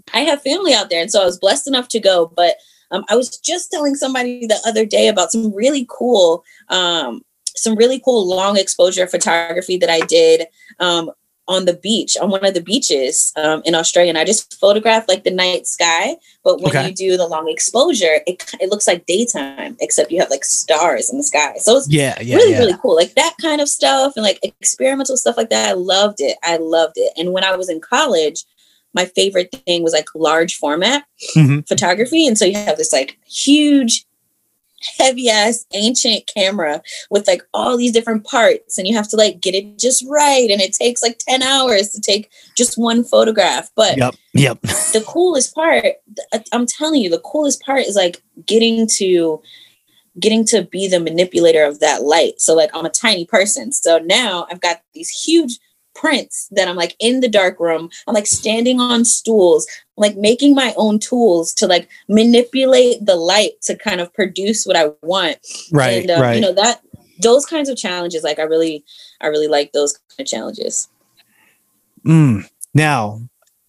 I 0.15 0.21
have 0.21 0.43
family 0.43 0.73
out 0.75 0.91
there, 0.91 1.03
and 1.03 1.11
so 1.11 1.23
I 1.23 1.27
was 1.27 1.39
blessed 1.39 1.69
enough 1.69 1.89
to 1.89 2.01
go. 2.01 2.33
But 2.35 2.57
um, 2.91 3.05
I 3.09 3.17
was 3.17 3.37
just 3.39 3.71
telling 3.71 3.95
somebody 3.95 4.47
the 4.47 4.61
other 4.67 4.85
day 4.87 5.09
about 5.09 5.33
some 5.33 5.55
really 5.55 5.87
cool, 5.89 6.45
um, 6.69 7.23
some 7.57 7.77
really 7.77 8.01
cool 8.05 8.27
long 8.29 8.57
exposure 8.57 9.07
photography 9.07 9.77
that 9.79 9.91
I 9.91 10.01
did 10.01 10.47
um, 10.81 11.11
on 11.47 11.67
the 11.67 11.75
beach, 11.75 12.17
on 12.17 12.31
one 12.31 12.45
of 12.45 12.55
the 12.55 12.63
beaches 12.63 13.31
um, 13.37 13.61
in 13.67 13.75
Australia. 13.75 14.09
And 14.09 14.19
I 14.19 14.25
just 14.25 14.59
photographed 14.59 15.09
like 15.09 15.25
the 15.25 15.31
night 15.31 15.67
sky, 15.67 16.17
but 16.43 16.61
when 16.63 16.75
Okay. 16.75 16.89
you 16.89 16.95
do 16.95 17.17
the 17.19 17.27
long 17.27 17.49
exposure, 17.51 18.21
it 18.27 18.43
it 18.61 18.71
looks 18.71 18.87
like 18.87 19.05
daytime, 19.07 19.77
except 19.81 20.11
you 20.11 20.21
have 20.21 20.31
like 20.31 20.45
stars 20.45 21.11
in 21.11 21.19
the 21.19 21.23
sky. 21.25 21.55
So 21.59 21.77
it's 21.77 21.89
Yeah. 21.89 22.19
Yeah. 22.23 22.37
really 22.37 22.53
yeah. 22.53 22.59
really 22.59 22.77
cool 22.81 22.97
like 22.97 23.15
that 23.15 23.35
kind 23.43 23.61
of 23.61 23.69
stuff 23.69 24.15
and 24.17 24.25
like 24.25 24.39
experimental 24.43 25.17
stuff 25.19 25.37
like 25.37 25.51
that 25.51 25.69
i 25.69 25.73
loved 25.73 26.21
it 26.21 26.37
i 26.43 26.57
loved 26.57 26.95
it 26.97 27.13
and 27.17 27.33
when 27.33 27.45
i 27.45 27.55
was 27.57 27.69
in 27.69 27.81
college 27.81 28.45
my 28.95 29.05
favorite 29.05 29.55
thing 29.67 29.83
was 29.83 29.93
like 29.93 30.07
large 30.15 30.57
format 30.57 31.05
Mhm. 31.37 31.67
photography 31.69 32.27
and 32.27 32.39
so 32.39 32.45
you 32.45 32.55
have 32.55 32.77
this 32.79 32.93
like 32.93 33.19
huge 33.27 34.05
heavy 34.99 35.31
ass 35.31 35.65
ancient 35.73 36.27
camera 36.35 36.83
with 37.11 37.27
like 37.27 37.43
all 37.55 37.77
these 37.77 37.93
different 37.93 38.23
parts 38.25 38.77
and 38.77 38.87
you 38.87 38.95
have 38.95 39.09
to 39.09 39.17
like 39.17 39.41
get 39.41 39.55
it 39.55 39.79
just 39.79 40.05
right 40.09 40.51
and 40.51 40.61
it 40.61 40.75
takes 40.75 41.03
like 41.03 41.19
10 41.27 41.43
hours 41.43 41.89
to 41.89 42.01
take 42.01 42.31
just 42.55 42.77
one 42.77 43.03
photograph 43.03 43.71
but 43.77 43.97
Yep. 43.97 44.15
Yep. 44.35 44.61
the 44.61 45.03
coolest 45.07 45.55
part 45.55 45.87
i'm 46.53 46.67
telling 46.67 47.01
you 47.01 47.09
the 47.09 47.19
coolest 47.21 47.63
part 47.63 47.81
is 47.87 47.97
like 47.97 48.23
getting 48.47 48.87
to 48.99 49.41
getting 50.21 50.45
to 50.45 50.63
be 50.63 50.87
the 50.87 51.01
manipulator 51.01 51.65
of 51.65 51.81
that 51.81 52.03
light 52.03 52.39
so 52.41 52.55
like 52.55 52.71
i'm 52.75 52.85
a 52.85 52.91
tiny 52.91 53.25
person 53.25 53.73
so 53.73 53.99
now 53.99 54.47
i've 54.51 54.61
got 54.61 54.83
these 54.93 55.09
huge 55.09 55.59
prints 55.95 56.49
that 56.51 56.69
i'm 56.69 56.77
like 56.77 56.97
in 56.99 57.21
the 57.21 57.29
dark 57.29 57.59
room 57.61 57.89
i'm 58.07 58.15
like 58.15 58.27
standing 58.27 58.81
on 58.81 59.05
stools 59.05 59.67
I'm, 59.97 60.03
like 60.03 60.17
making 60.17 60.55
my 60.55 60.75
own 60.77 60.99
tools 60.99 61.53
to 61.55 61.67
like 61.67 61.89
manipulate 62.09 63.05
the 63.05 63.17
light 63.17 63.61
to 63.63 63.77
kind 63.77 64.01
of 64.01 64.13
produce 64.13 64.65
what 64.65 64.77
i 64.77 64.91
want 65.03 65.39
Right. 65.73 66.03
and 66.03 66.11
um, 66.11 66.21
right. 66.21 66.35
you 66.35 66.41
know 66.41 66.53
that 66.53 66.81
those 67.23 67.47
kinds 67.47 67.69
of 67.69 67.77
challenges 67.77 68.23
like 68.25 68.39
i 68.39 68.43
really 68.43 68.85
i 69.21 69.29
really 69.29 69.49
like 69.49 69.73
those 69.73 69.93
kind 69.93 70.21
of 70.21 70.27
challenges 70.27 70.89
Mm. 72.05 72.49
Now, 72.75 73.21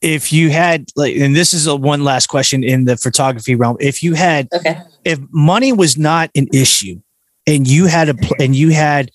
if 0.01 0.33
you 0.33 0.49
had 0.49 0.89
like, 0.95 1.15
and 1.15 1.35
this 1.35 1.53
is 1.53 1.67
a 1.67 1.75
one 1.75 2.03
last 2.03 2.27
question 2.27 2.63
in 2.63 2.85
the 2.85 2.97
photography 2.97 3.55
realm, 3.55 3.77
if 3.79 4.03
you 4.03 4.13
had, 4.13 4.47
okay 4.53 4.79
if 5.03 5.19
money 5.31 5.71
was 5.71 5.97
not 5.97 6.31
an 6.35 6.47
issue, 6.53 6.99
and 7.47 7.67
you 7.67 7.85
had 7.85 8.09
a, 8.09 8.15
pl- 8.15 8.35
and 8.39 8.55
you 8.55 8.71
had 8.71 9.11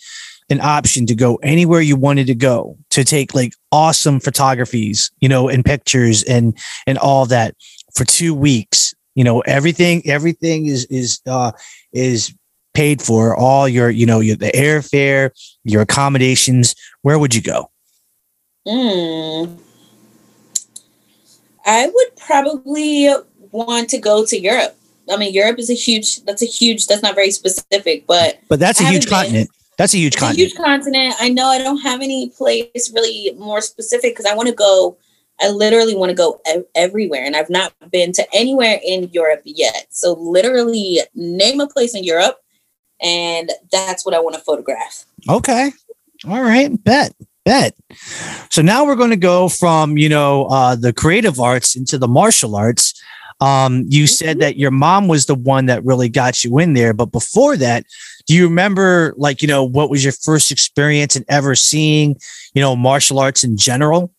an 0.51 0.61
option 0.61 1.07
to 1.07 1.15
go 1.15 1.37
anywhere 1.37 1.81
you 1.81 1.97
wanted 1.97 2.27
to 2.27 2.35
go 2.35 2.77
to 2.91 3.05
take 3.05 3.35
like 3.35 3.55
awesome 3.73 4.21
photographies, 4.21 5.11
you 5.21 5.29
know, 5.29 5.49
and 5.49 5.65
pictures 5.65 6.23
and 6.25 6.57
and 6.87 6.99
all 6.99 7.27
that 7.27 7.55
for 7.95 8.05
two 8.05 8.35
weeks, 8.35 8.95
you 9.15 9.25
know, 9.25 9.41
everything 9.41 10.03
everything 10.09 10.67
is 10.67 10.85
is 10.87 11.21
uh 11.27 11.53
is 11.93 12.35
paid 12.75 13.03
for 13.03 13.37
all 13.37 13.69
your 13.69 13.91
you 13.91 14.07
know 14.07 14.21
your 14.21 14.37
the 14.37 14.53
airfare 14.53 15.31
your 15.65 15.83
accommodations 15.83 16.75
where 17.03 17.19
would 17.19 17.35
you 17.35 17.43
go 17.43 17.69
Mm. 18.67 19.59
I 21.67 21.87
would 21.87 22.17
probably 22.17 23.09
want 23.51 23.89
to 23.91 23.99
go 23.99 24.25
to 24.25 24.39
Europe. 24.39 24.77
I 25.11 25.17
mean, 25.17 25.33
Europe 25.33 25.59
is 25.59 25.71
a 25.71 25.75
huge. 25.75 26.23
That's 26.25 26.43
a 26.43 26.47
huge. 26.47 26.87
That's 26.87 27.03
not 27.03 27.15
very 27.15 27.31
specific, 27.31 28.07
but 28.07 28.39
But 28.49 28.61
that's 28.61 28.81
a 28.81 28.85
huge 28.85 29.07
been. 29.07 29.15
continent. 29.15 29.51
That's 29.81 29.95
a 29.95 29.97
huge 29.97 30.13
it's 30.13 30.23
a 30.23 30.27
continent. 30.27 30.51
huge 30.51 30.57
continent. 30.57 31.15
I 31.21 31.31
know 31.31 31.47
I 31.47 31.57
don't 31.57 31.81
have 31.81 32.03
any 32.03 32.29
place 32.29 32.93
really 32.95 33.33
more 33.39 33.63
specific 33.63 34.13
because 34.13 34.27
I 34.27 34.35
want 34.35 34.51
to 34.51 34.55
go. 34.55 34.99
I 35.41 35.49
literally 35.49 35.97
want 35.97 36.11
to 36.11 36.15
go 36.15 36.39
ev- 36.45 36.67
everywhere, 36.75 37.25
and 37.25 37.35
I've 37.35 37.49
not 37.49 37.73
been 37.91 38.13
to 38.13 38.27
anywhere 38.35 38.79
in 38.85 39.09
Europe 39.15 39.41
yet. 39.47 39.87
So, 39.89 40.13
literally, 40.13 41.01
name 41.15 41.61
a 41.61 41.67
place 41.67 41.95
in 41.95 42.05
Europe, 42.05 42.37
and 43.01 43.51
that's 43.73 44.05
what 44.05 44.15
I 44.15 44.21
want 44.21 44.35
to 44.35 44.43
photograph. 44.43 45.07
Okay. 45.31 45.73
All 46.29 46.43
right. 46.43 46.71
Bet. 46.85 47.15
Bet. 47.47 47.75
So 48.51 48.61
now 48.61 48.85
we're 48.85 48.97
going 48.97 49.11
to 49.11 49.17
go 49.17 49.49
from, 49.49 49.97
you 49.97 50.11
know, 50.11 50.45
uh, 50.51 50.77
the 50.77 50.93
creative 50.93 51.41
arts 51.41 51.75
into 51.75 51.97
the 51.97 52.07
martial 52.07 52.55
arts. 52.55 53.03
Um, 53.41 53.85
you 53.89 54.07
said 54.07 54.39
that 54.41 54.57
your 54.57 54.71
mom 54.71 55.09
was 55.09 55.27
the 55.27 55.35
one 55.35 55.67
that 55.67 55.85
really 55.85 56.09
got 56.09 56.45
you 56.45 56.59
in 56.59 56.75
there. 56.75 56.93
But 56.93 57.07
before 57.07 57.57
that, 57.57 57.87
do 58.27 58.35
you 58.35 58.45
remember, 58.47 59.15
like, 59.17 59.41
you 59.41 59.49
know, 59.49 59.65
what 59.65 59.89
was 59.91 60.05
your 60.05 60.13
first 60.13 60.51
experience 60.51 61.17
in 61.17 61.25
ever 61.29 61.55
seeing, 61.55 62.17
you 62.55 62.61
know, 62.61 62.77
martial 62.77 63.19
arts 63.19 63.43
in 63.43 63.57
general? 63.57 64.13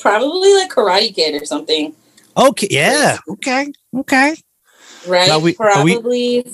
Probably 0.00 0.52
like 0.54 0.70
Karate 0.70 1.14
Kid 1.14 1.40
or 1.40 1.44
something, 1.44 1.94
Okay. 2.36 2.68
Yeah. 2.70 3.18
Okay. 3.28 3.72
Okay. 3.96 4.36
right? 5.06 5.28
Now 5.28 5.38
we- 5.38 5.56
are 5.58 5.82
we- 5.84 5.94
Probably. 5.94 6.46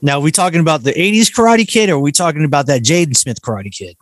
Now, 0.00 0.18
are 0.18 0.22
we 0.22 0.30
talking 0.30 0.60
about 0.60 0.84
the 0.84 0.92
80s 0.92 1.28
Karate 1.28 1.66
Kid 1.66 1.90
or 1.90 1.94
are 1.94 2.00
we 2.00 2.12
talking 2.12 2.44
about 2.44 2.66
that 2.68 2.82
Jaden 2.82 3.16
Smith 3.16 3.42
Karate 3.42 3.72
Kid? 3.72 3.96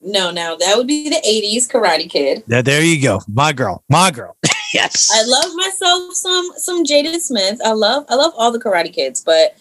No, 0.00 0.30
no, 0.30 0.56
that 0.58 0.76
would 0.76 0.86
be 0.86 1.08
the 1.08 1.20
'80s 1.26 1.66
Karate 1.70 2.10
Kid. 2.10 2.42
There, 2.46 2.62
there 2.62 2.82
you 2.82 3.00
go. 3.00 3.20
My 3.26 3.52
girl. 3.54 3.82
My 3.88 4.10
girl. 4.10 4.36
yes. 4.74 5.08
I 5.12 5.24
love 5.24 5.54
myself 5.54 6.14
some 6.14 6.50
some 6.56 6.84
Jaden 6.84 7.20
Smith. 7.20 7.60
I 7.64 7.72
love 7.72 8.04
I 8.08 8.16
love 8.16 8.34
all 8.36 8.52
the 8.52 8.60
Karate 8.60 8.92
Kids, 8.92 9.22
but 9.24 9.56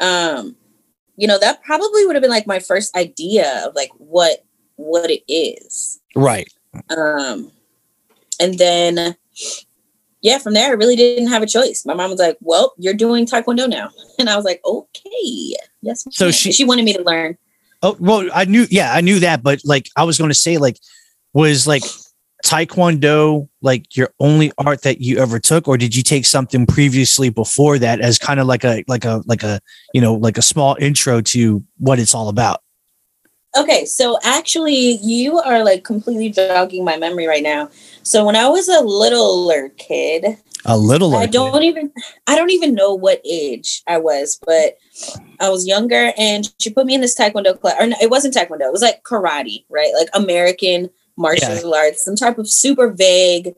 um, 0.00 0.56
you 1.16 1.26
know 1.26 1.38
that 1.38 1.62
probably 1.62 2.04
would 2.04 2.16
have 2.16 2.22
been 2.22 2.30
like 2.30 2.46
my 2.46 2.58
first 2.58 2.94
idea 2.96 3.66
of 3.66 3.74
like 3.74 3.90
what 3.96 4.44
what 4.74 5.10
it 5.10 5.22
is. 5.32 6.00
Right. 6.14 6.52
Um, 6.96 7.50
and 8.40 8.58
then 8.58 9.16
yeah, 10.20 10.38
from 10.38 10.54
there 10.54 10.68
I 10.70 10.74
really 10.74 10.96
didn't 10.96 11.28
have 11.28 11.42
a 11.42 11.46
choice. 11.46 11.86
My 11.86 11.94
mom 11.94 12.10
was 12.10 12.18
like, 12.18 12.36
"Well, 12.40 12.74
you're 12.76 12.94
doing 12.94 13.26
Taekwondo 13.26 13.68
now," 13.68 13.90
and 14.18 14.28
I 14.28 14.36
was 14.36 14.44
like, 14.44 14.60
"Okay, 14.64 15.56
yes." 15.82 16.04
So 16.10 16.30
she- 16.30 16.52
she 16.52 16.64
wanted 16.64 16.84
me 16.84 16.92
to 16.94 17.02
learn. 17.02 17.38
Oh 17.82 17.96
well, 18.00 18.28
I 18.34 18.44
knew. 18.46 18.66
Yeah, 18.70 18.92
I 18.92 19.00
knew 19.00 19.20
that, 19.20 19.42
but 19.42 19.60
like 19.64 19.88
I 19.96 20.04
was 20.04 20.18
going 20.18 20.30
to 20.30 20.34
say, 20.34 20.58
like, 20.58 20.78
was 21.34 21.66
like 21.66 21.82
Taekwondo 22.44 23.48
like 23.62 23.96
your 23.96 24.10
only 24.20 24.52
art 24.58 24.82
that 24.82 25.00
you 25.00 25.18
ever 25.18 25.38
took, 25.38 25.66
or 25.66 25.76
did 25.76 25.96
you 25.96 26.02
take 26.02 26.26
something 26.26 26.66
previously 26.66 27.28
before 27.30 27.78
that 27.78 28.00
as 28.00 28.18
kind 28.18 28.40
of 28.40 28.46
like 28.46 28.64
a 28.64 28.84
like 28.86 29.04
a 29.04 29.22
like 29.26 29.42
a 29.42 29.60
you 29.94 30.00
know 30.00 30.14
like 30.14 30.38
a 30.38 30.42
small 30.42 30.76
intro 30.80 31.20
to 31.20 31.64
what 31.78 31.98
it's 31.98 32.14
all 32.14 32.28
about? 32.28 32.62
Okay, 33.56 33.86
so 33.86 34.18
actually, 34.22 34.98
you 35.02 35.38
are 35.38 35.64
like 35.64 35.82
completely 35.82 36.28
jogging 36.28 36.84
my 36.84 36.98
memory 36.98 37.26
right 37.26 37.42
now. 37.42 37.70
So 38.02 38.24
when 38.24 38.36
I 38.36 38.48
was 38.48 38.68
a 38.68 38.80
littler 38.80 39.70
kid, 39.70 40.36
A 40.66 40.76
little. 40.76 41.14
I 41.14 41.26
don't 41.26 41.62
even 41.62 41.92
I 42.26 42.36
don't 42.36 42.50
even 42.50 42.74
know 42.74 42.92
what 42.92 43.20
age 43.24 43.82
I 43.86 43.98
was, 43.98 44.38
but 44.44 44.76
I 45.40 45.48
was 45.48 45.66
younger 45.66 46.12
and 46.18 46.52
she 46.58 46.70
put 46.70 46.86
me 46.86 46.94
in 46.94 47.00
this 47.00 47.18
taekwondo 47.18 47.58
class. 47.58 47.76
Or 47.80 47.86
no, 47.86 47.96
it 48.00 48.10
wasn't 48.10 48.34
taekwondo, 48.34 48.62
it 48.62 48.72
was 48.72 48.82
like 48.82 49.02
karate, 49.04 49.64
right? 49.70 49.92
Like 49.96 50.08
American 50.12 50.90
martial 51.16 51.74
arts, 51.74 52.04
some 52.04 52.16
type 52.16 52.38
of 52.38 52.48
super 52.48 52.90
vague 52.90 53.54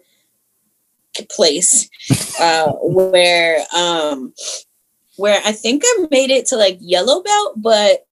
place 1.30 1.90
uh 2.40 2.70
where 2.80 3.64
um 3.76 4.32
where 5.16 5.40
I 5.44 5.50
think 5.50 5.82
I 5.84 6.06
made 6.12 6.30
it 6.30 6.46
to 6.46 6.56
like 6.56 6.78
yellow 6.80 7.22
belt, 7.22 7.54
but 7.56 8.06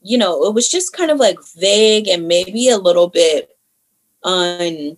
you 0.00 0.16
know, 0.16 0.44
it 0.44 0.54
was 0.54 0.68
just 0.68 0.92
kind 0.92 1.10
of 1.10 1.18
like 1.18 1.38
vague 1.56 2.08
and 2.08 2.28
maybe 2.28 2.68
a 2.68 2.78
little 2.78 3.08
bit 3.08 3.50
unknown 4.24 4.96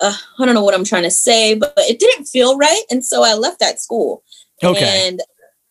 uh, 0.00 0.14
I 0.38 0.46
don't 0.46 0.54
know 0.54 0.64
what 0.64 0.74
I'm 0.74 0.84
trying 0.84 1.02
to 1.02 1.10
say, 1.10 1.54
but 1.54 1.74
it 1.76 1.98
didn't 1.98 2.24
feel 2.24 2.56
right, 2.56 2.82
and 2.90 3.04
so 3.04 3.22
I 3.22 3.34
left 3.34 3.60
that 3.60 3.80
school. 3.80 4.22
Okay. 4.62 5.08
And 5.08 5.20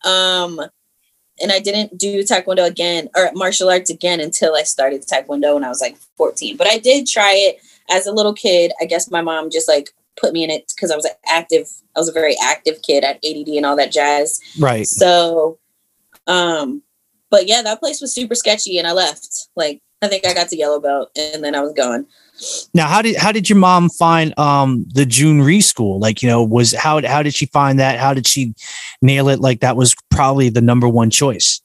um, 0.04 0.60
and 1.40 1.52
I 1.52 1.58
didn't 1.58 1.98
do 1.98 2.22
taekwondo 2.22 2.66
again 2.66 3.08
or 3.16 3.30
martial 3.34 3.68
arts 3.68 3.90
again 3.90 4.20
until 4.20 4.54
I 4.54 4.62
started 4.62 5.02
taekwondo 5.02 5.54
when 5.54 5.64
I 5.64 5.68
was 5.68 5.80
like 5.80 5.96
14. 6.16 6.56
But 6.56 6.66
I 6.66 6.78
did 6.78 7.06
try 7.06 7.32
it 7.34 7.60
as 7.90 8.06
a 8.06 8.12
little 8.12 8.34
kid. 8.34 8.72
I 8.80 8.84
guess 8.84 9.10
my 9.10 9.22
mom 9.22 9.50
just 9.50 9.68
like 9.68 9.90
put 10.20 10.32
me 10.32 10.44
in 10.44 10.50
it 10.50 10.72
because 10.74 10.90
I 10.90 10.96
was 10.96 11.04
an 11.04 11.12
active. 11.26 11.68
I 11.96 12.00
was 12.00 12.08
a 12.08 12.12
very 12.12 12.36
active 12.42 12.82
kid 12.82 13.04
at 13.04 13.16
ADD 13.24 13.48
and 13.48 13.66
all 13.66 13.76
that 13.76 13.92
jazz. 13.92 14.40
right. 14.58 14.86
So, 14.86 15.58
um, 16.26 16.82
but 17.30 17.46
yeah, 17.46 17.62
that 17.62 17.80
place 17.80 18.00
was 18.00 18.14
super 18.14 18.34
sketchy, 18.34 18.76
and 18.78 18.86
I 18.86 18.92
left. 18.92 19.48
Like 19.56 19.80
I 20.02 20.08
think 20.08 20.26
I 20.26 20.34
got 20.34 20.48
to 20.48 20.56
yellow 20.56 20.80
belt, 20.80 21.10
and 21.16 21.44
then 21.44 21.54
I 21.54 21.60
was 21.60 21.72
gone. 21.72 22.06
Now, 22.74 22.88
how 22.88 23.02
did 23.02 23.16
how 23.16 23.32
did 23.32 23.48
your 23.48 23.58
mom 23.58 23.90
find 23.90 24.36
um 24.38 24.86
the 24.92 25.04
Jhoon 25.04 25.44
Rhee 25.44 25.60
school? 25.60 25.98
Like, 26.00 26.22
you 26.22 26.28
know, 26.28 26.42
was 26.42 26.74
how 26.74 27.06
how 27.06 27.22
did 27.22 27.34
she 27.34 27.46
find 27.46 27.78
that? 27.78 27.98
How 27.98 28.14
did 28.14 28.26
she 28.26 28.54
nail 29.02 29.28
it? 29.28 29.40
Like 29.40 29.60
that 29.60 29.76
was 29.76 29.94
probably 30.20 30.50
the 30.50 30.60
number 30.60 30.86
one 30.86 31.08
choice. 31.08 31.62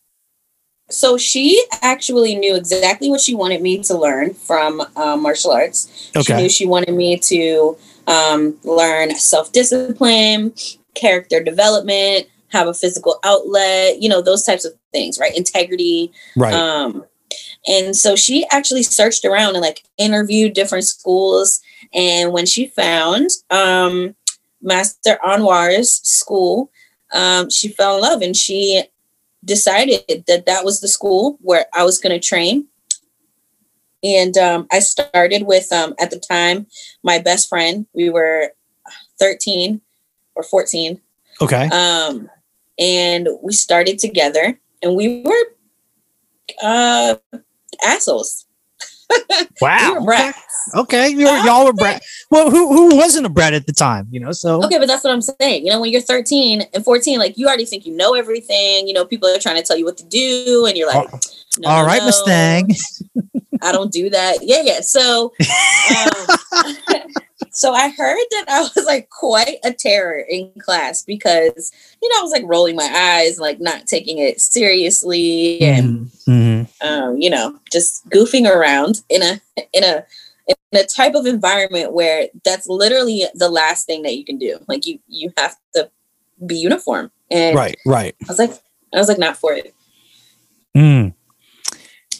So 0.89 1.17
she 1.17 1.61
actually 1.81 2.35
knew 2.35 2.55
exactly 2.55 3.09
what 3.09 3.19
she 3.19 3.35
wanted 3.35 3.61
me 3.61 3.83
to 3.83 3.97
learn 3.97 4.33
from 4.33 4.81
um, 4.95 5.23
martial 5.23 5.51
arts. 5.51 6.09
She 6.23 6.33
knew 6.33 6.47
she 6.47 6.65
wanted 6.65 6.95
me 6.95 7.17
to 7.17 7.77
um, 8.07 8.57
learn 8.63 9.13
self 9.15 9.51
discipline, 9.51 10.53
character 10.93 11.43
development, 11.43 12.27
have 12.47 12.67
a 12.67 12.73
physical 12.73 13.19
outlet, 13.25 14.01
you 14.01 14.07
know, 14.07 14.21
those 14.21 14.45
types 14.45 14.63
of 14.63 14.71
things, 14.93 15.19
right? 15.19 15.35
Integrity. 15.35 16.13
Right. 16.37 16.53
Um, 16.53 17.03
and 17.67 17.93
so 17.93 18.15
she 18.15 18.47
actually 18.51 18.83
searched 18.83 19.25
around 19.25 19.55
and 19.55 19.63
like 19.63 19.83
interviewed 19.97 20.53
different 20.53 20.85
schools. 20.85 21.59
And 21.93 22.31
when 22.31 22.45
she 22.45 22.67
found 22.67 23.31
um, 23.49 24.15
Master 24.61 25.17
Anwar's 25.25 25.91
school, 26.07 26.71
um, 27.13 27.49
she 27.49 27.69
fell 27.69 27.95
in 27.95 28.01
love 28.01 28.21
and 28.21 28.35
she 28.35 28.83
decided 29.43 30.25
that 30.27 30.45
that 30.45 30.65
was 30.65 30.81
the 30.81 30.87
school 30.87 31.37
where 31.41 31.65
I 31.73 31.83
was 31.83 31.99
going 31.99 32.19
to 32.19 32.25
train. 32.25 32.67
And 34.03 34.37
um, 34.37 34.67
I 34.71 34.79
started 34.79 35.43
with, 35.43 35.71
um, 35.71 35.95
at 35.99 36.11
the 36.11 36.19
time, 36.19 36.67
my 37.03 37.19
best 37.19 37.49
friend. 37.49 37.87
We 37.93 38.09
were 38.09 38.51
13 39.19 39.81
or 40.35 40.43
14. 40.43 41.01
okay. 41.41 41.69
Um, 41.69 42.29
and 42.77 43.29
we 43.41 43.53
started 43.53 43.99
together 43.99 44.59
and 44.83 44.95
we 44.95 45.23
were 45.23 45.45
uh, 46.61 47.15
assholes. 47.83 48.45
We 49.39 49.47
wow. 49.61 49.95
were 49.95 50.05
brats. 50.05 50.39
Okay. 50.73 51.09
You 51.09 51.25
were, 51.25 51.37
y'all 51.45 51.65
were 51.65 51.73
brat. 51.73 52.01
Well, 52.31 52.49
who 52.49 52.73
who 52.73 52.95
wasn't 52.95 53.25
a 53.25 53.29
brat 53.29 53.53
at 53.53 53.67
the 53.67 53.73
time? 53.73 54.07
You 54.11 54.19
know, 54.19 54.31
so 54.31 54.63
Okay, 54.63 54.79
but 54.79 54.87
that's 54.87 55.03
what 55.03 55.13
I'm 55.13 55.21
saying. 55.21 55.65
You 55.65 55.71
know, 55.71 55.81
when 55.81 55.91
you're 55.91 56.01
13 56.01 56.63
and 56.73 56.83
14, 56.83 57.19
like 57.19 57.37
you 57.37 57.47
already 57.47 57.65
think 57.65 57.85
you 57.85 57.95
know 57.95 58.13
everything. 58.15 58.87
You 58.87 58.93
know, 58.93 59.05
people 59.05 59.29
are 59.29 59.39
trying 59.39 59.57
to 59.57 59.63
tell 59.63 59.77
you 59.77 59.85
what 59.85 59.97
to 59.97 60.05
do, 60.05 60.65
and 60.67 60.77
you're 60.77 60.87
like, 60.87 61.09
no, 61.59 61.69
all 61.69 61.81
no, 61.81 61.87
right, 61.87 61.99
no, 61.99 62.05
Mustang. 62.05 62.69
I 63.61 63.71
don't 63.71 63.91
do 63.91 64.09
that. 64.09 64.39
Yeah, 64.41 64.61
yeah. 64.63 64.81
So, 64.81 65.33
um, 65.39 66.37
so 67.51 67.73
I 67.73 67.89
heard 67.89 68.17
that 68.31 68.45
I 68.49 68.61
was 68.61 68.85
like 68.85 69.09
quite 69.09 69.57
a 69.63 69.71
terror 69.71 70.17
in 70.29 70.51
class 70.59 71.03
because 71.03 71.71
you 72.01 72.09
know 72.09 72.19
I 72.19 72.23
was 72.23 72.31
like 72.31 72.43
rolling 72.45 72.75
my 72.75 72.91
eyes, 72.93 73.39
like 73.39 73.59
not 73.59 73.87
taking 73.87 74.17
it 74.19 74.41
seriously, 74.41 75.61
and 75.61 76.11
Mhm. 76.27 76.67
um, 76.81 77.17
you 77.21 77.29
know, 77.29 77.57
just 77.71 78.07
goofing 78.09 78.49
around 78.49 79.01
in 79.09 79.21
a 79.23 79.39
in 79.73 79.83
a 79.83 80.03
in 80.47 80.55
a 80.73 80.85
type 80.85 81.15
of 81.15 81.25
environment 81.25 81.93
where 81.93 82.27
that's 82.43 82.67
literally 82.67 83.25
the 83.33 83.49
last 83.49 83.85
thing 83.85 84.03
that 84.03 84.15
you 84.15 84.25
can 84.25 84.37
do. 84.37 84.59
Like 84.67 84.85
you 84.85 84.99
you 85.07 85.31
have 85.37 85.55
to 85.73 85.89
be 86.45 86.55
uniform. 86.55 87.11
And 87.31 87.55
Right. 87.55 87.77
Right. 87.85 88.15
I 88.23 88.25
was 88.27 88.39
like, 88.39 88.51
I 88.93 88.97
was 88.97 89.07
like, 89.07 89.17
not 89.17 89.37
for 89.37 89.53
it. 89.53 89.73
Mm. 90.75 91.13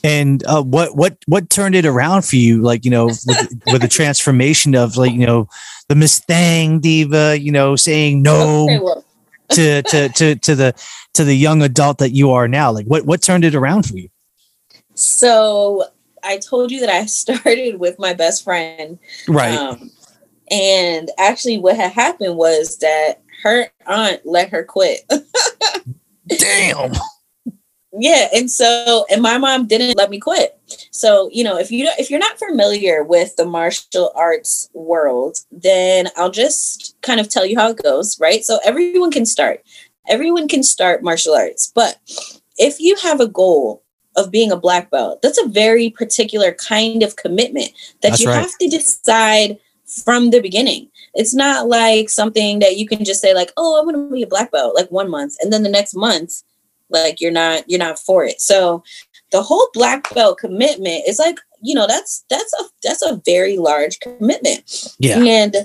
And 0.04 0.44
uh, 0.46 0.62
what 0.62 0.96
what 0.96 1.18
what 1.26 1.50
turned 1.50 1.76
it 1.76 1.86
around 1.86 2.24
for 2.24 2.36
you? 2.36 2.62
Like 2.62 2.86
you 2.86 2.92
know, 2.92 3.06
with, 3.06 3.62
with 3.72 3.82
the 3.82 3.88
transformation 3.88 4.76
of 4.76 4.98
like 4.98 5.12
you 5.12 5.26
know 5.26 5.50
the 5.90 5.96
Mustang 5.96 6.80
diva, 6.80 7.40
you 7.40 7.52
know, 7.52 7.76
saying 7.76 8.22
no 8.22 8.64
Okay, 8.64 8.80
well, 8.80 9.04
to 9.50 9.82
to 9.82 10.10
to 10.10 10.36
to 10.36 10.56
the 10.56 10.74
to 11.16 11.24
the 11.24 11.36
young 11.36 11.64
adult 11.64 11.98
that 11.98 12.12
you 12.12 12.32
are 12.32 12.48
now. 12.48 12.72
Like 12.72 12.86
what 12.86 13.06
what 13.06 13.24
turned 13.24 13.46
it 13.46 13.56
around 13.56 13.88
for 13.88 13.98
you? 13.98 14.10
so 14.96 15.84
I 16.26 16.38
told 16.38 16.72
you 16.72 16.80
that 16.82 16.90
I 16.90 17.06
started 17.06 17.80
with 17.80 18.00
my 18.00 18.14
best 18.14 18.44
friend. 18.44 19.00
Right. 19.28 19.56
Um, 19.56 19.92
and 20.52 21.10
actually 21.18 21.58
what 21.58 21.76
had 21.76 21.92
happened 21.92 22.38
was 22.38 22.78
that 22.80 23.22
her 23.44 23.68
aunt 23.86 24.22
let 24.26 24.50
her 24.50 24.64
quit. 24.64 25.02
Damn. 26.28 26.94
yeah 28.00 28.28
and 28.34 28.50
so 28.50 29.06
and 29.12 29.22
my 29.22 29.38
mom 29.38 29.68
didn't 29.68 29.96
let 29.96 30.10
me 30.10 30.20
quit 30.20 30.60
so 30.92 31.30
you 31.32 31.44
know 31.44 31.58
if 31.58 31.72
you 31.72 31.88
if 32.00 32.10
you're 32.10 32.20
not 32.20 32.40
familiar 32.40 33.04
with 33.04 33.36
the 33.36 33.46
martial 33.46 34.12
arts 34.16 34.70
world 34.74 35.38
then 35.52 36.08
i'll 36.18 36.32
just 36.32 36.96
kind 37.02 37.20
of 37.20 37.30
tell 37.30 37.46
you 37.46 37.58
how 37.58 37.70
it 37.70 37.82
goes 37.82 38.20
right 38.20 38.44
so 38.44 38.60
everyone 38.66 39.12
can 39.12 39.26
start 39.26 39.62
everyone 40.10 40.48
can 40.48 40.64
start 40.64 41.04
martial 41.04 41.36
arts 41.36 41.72
but 41.76 42.00
if 42.58 42.80
you 42.80 42.96
have 42.98 43.20
a 43.20 43.28
goal 43.28 43.85
of 44.16 44.32
being 44.32 44.52
a 44.52 44.58
black 44.58 44.90
belt. 44.92 45.22
That's 45.22 45.42
a 45.42 45.48
very 45.48 45.90
particular 45.90 46.54
kind 46.54 47.04
of 47.04 47.16
commitment 47.16 47.72
that 48.02 48.10
That's 48.10 48.22
you 48.22 48.30
right. 48.30 48.40
have 48.40 48.58
to 48.60 48.68
decide 48.68 49.60
from 50.04 50.32
the 50.32 50.42
beginning. 50.42 50.90
It's 51.14 51.34
not 51.34 51.68
like 51.68 52.10
something 52.10 52.60
that 52.60 52.78
you 52.78 52.88
can 52.88 53.06
just 53.06 53.22
say 53.22 53.34
like 53.34 53.52
oh 53.58 53.80
i'm 53.80 53.86
going 53.86 53.96
to 53.96 54.14
be 54.14 54.24
a 54.24 54.28
black 54.28 54.52
belt 54.52 54.76
like 54.76 54.92
one 54.92 55.10
month 55.10 55.36
and 55.42 55.54
then 55.54 55.64
the 55.64 55.70
next 55.70 55.94
month 55.94 56.44
like 56.90 57.22
you're 57.22 57.32
not 57.32 57.64
you're 57.68 57.80
not 57.80 58.00
for 58.00 58.26
it. 58.26 58.42
So 58.42 58.84
the 59.32 59.42
whole 59.42 59.70
black 59.74 60.14
belt 60.14 60.38
commitment 60.38 61.04
is 61.08 61.20
like 61.20 61.40
you 61.62 61.74
know 61.74 61.88
that's 61.88 62.26
that's 62.30 62.54
a 62.60 62.64
that's 62.84 63.02
a 63.02 63.22
very 63.26 63.58
large 63.58 64.00
commitment. 64.00 64.94
Yeah. 65.00 65.20
and 65.20 65.56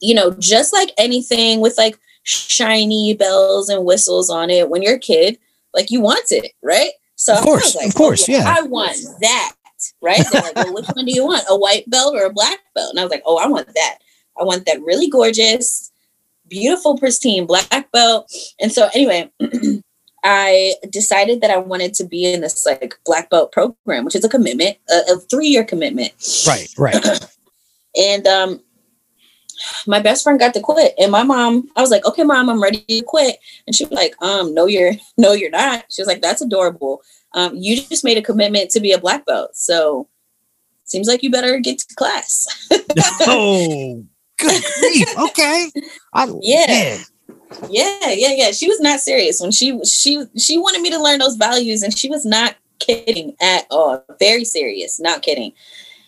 you 0.00 0.14
know 0.14 0.30
just 0.32 0.72
like 0.72 0.92
anything 0.98 1.60
with 1.60 1.76
like 1.78 1.98
shiny 2.22 3.14
bells 3.14 3.68
and 3.68 3.84
whistles 3.84 4.30
on 4.30 4.50
it 4.50 4.68
when 4.68 4.82
you're 4.82 4.96
a 4.96 4.98
kid 4.98 5.38
like 5.72 5.90
you 5.90 6.00
want 6.00 6.30
it 6.30 6.52
right 6.62 6.90
so 7.18 7.34
Of 7.34 7.42
course, 7.42 7.74
was 7.74 7.86
of 7.86 7.94
course, 7.94 8.28
oh, 8.28 8.32
yeah. 8.32 8.44
i 8.46 8.62
want 8.62 8.96
that 9.20 9.52
right 10.00 10.22
they're 10.32 10.42
like 10.42 10.56
well 10.56 10.74
which 10.74 10.86
one 10.86 11.04
do 11.04 11.12
you 11.12 11.24
want 11.24 11.44
a 11.48 11.56
white 11.56 11.88
belt 11.90 12.14
or 12.14 12.24
a 12.24 12.32
black 12.32 12.60
belt 12.74 12.90
and 12.90 13.00
i 13.00 13.02
was 13.02 13.10
like 13.10 13.22
oh 13.26 13.36
i 13.38 13.46
want 13.46 13.66
that 13.74 13.98
i 14.40 14.44
want 14.44 14.64
that 14.66 14.80
really 14.82 15.08
gorgeous 15.08 15.92
beautiful 16.48 16.96
pristine 16.96 17.46
black 17.46 17.90
belt 17.92 18.32
and 18.60 18.72
so 18.72 18.88
anyway 18.94 19.30
I 20.24 20.74
decided 20.90 21.40
that 21.42 21.50
I 21.50 21.58
wanted 21.58 21.94
to 21.94 22.04
be 22.04 22.32
in 22.32 22.40
this 22.40 22.66
like 22.66 22.98
black 23.04 23.30
belt 23.30 23.52
program, 23.52 24.04
which 24.04 24.16
is 24.16 24.24
a 24.24 24.28
commitment, 24.28 24.76
a, 24.90 25.12
a 25.12 25.16
three 25.16 25.46
year 25.46 25.64
commitment. 25.64 26.12
Right. 26.44 26.68
Right. 26.76 27.20
And 27.96 28.26
um, 28.26 28.60
my 29.86 30.00
best 30.00 30.22
friend 30.22 30.38
got 30.38 30.54
to 30.54 30.60
quit, 30.60 30.94
and 30.98 31.10
my 31.12 31.22
mom, 31.22 31.68
I 31.76 31.80
was 31.80 31.90
like, 31.90 32.04
"Okay, 32.06 32.24
mom, 32.24 32.48
I'm 32.48 32.62
ready 32.62 32.84
to 32.88 33.02
quit." 33.02 33.38
And 33.66 33.74
she 33.74 33.84
was 33.84 33.92
like, 33.92 34.14
"Um, 34.22 34.54
no, 34.54 34.66
you're 34.66 34.92
no, 35.16 35.32
you're 35.32 35.50
not." 35.50 35.84
She 35.90 36.02
was 36.02 36.08
like, 36.08 36.22
"That's 36.22 36.40
adorable. 36.42 37.02
Um, 37.34 37.56
you 37.56 37.76
just 37.76 38.04
made 38.04 38.18
a 38.18 38.22
commitment 38.22 38.70
to 38.70 38.80
be 38.80 38.92
a 38.92 38.98
black 38.98 39.26
belt, 39.26 39.54
so 39.54 40.08
seems 40.84 41.08
like 41.08 41.22
you 41.22 41.30
better 41.30 41.58
get 41.60 41.78
to 41.78 41.94
class." 41.94 42.46
oh, 43.26 44.04
good 44.38 44.64
grief. 44.80 45.08
Okay. 45.18 45.70
I, 46.14 46.32
Yeah. 46.40 46.66
man. 46.68 46.98
Yeah, 47.70 48.10
yeah, 48.10 48.32
yeah. 48.34 48.50
She 48.52 48.68
was 48.68 48.80
not 48.80 49.00
serious 49.00 49.40
when 49.40 49.50
she 49.50 49.78
she 49.84 50.22
she 50.36 50.58
wanted 50.58 50.82
me 50.82 50.90
to 50.90 51.02
learn 51.02 51.18
those 51.18 51.36
values, 51.36 51.82
and 51.82 51.96
she 51.96 52.08
was 52.08 52.24
not 52.24 52.56
kidding 52.78 53.34
at 53.40 53.66
all. 53.70 54.04
Very 54.18 54.44
serious, 54.44 55.00
not 55.00 55.22
kidding. 55.22 55.52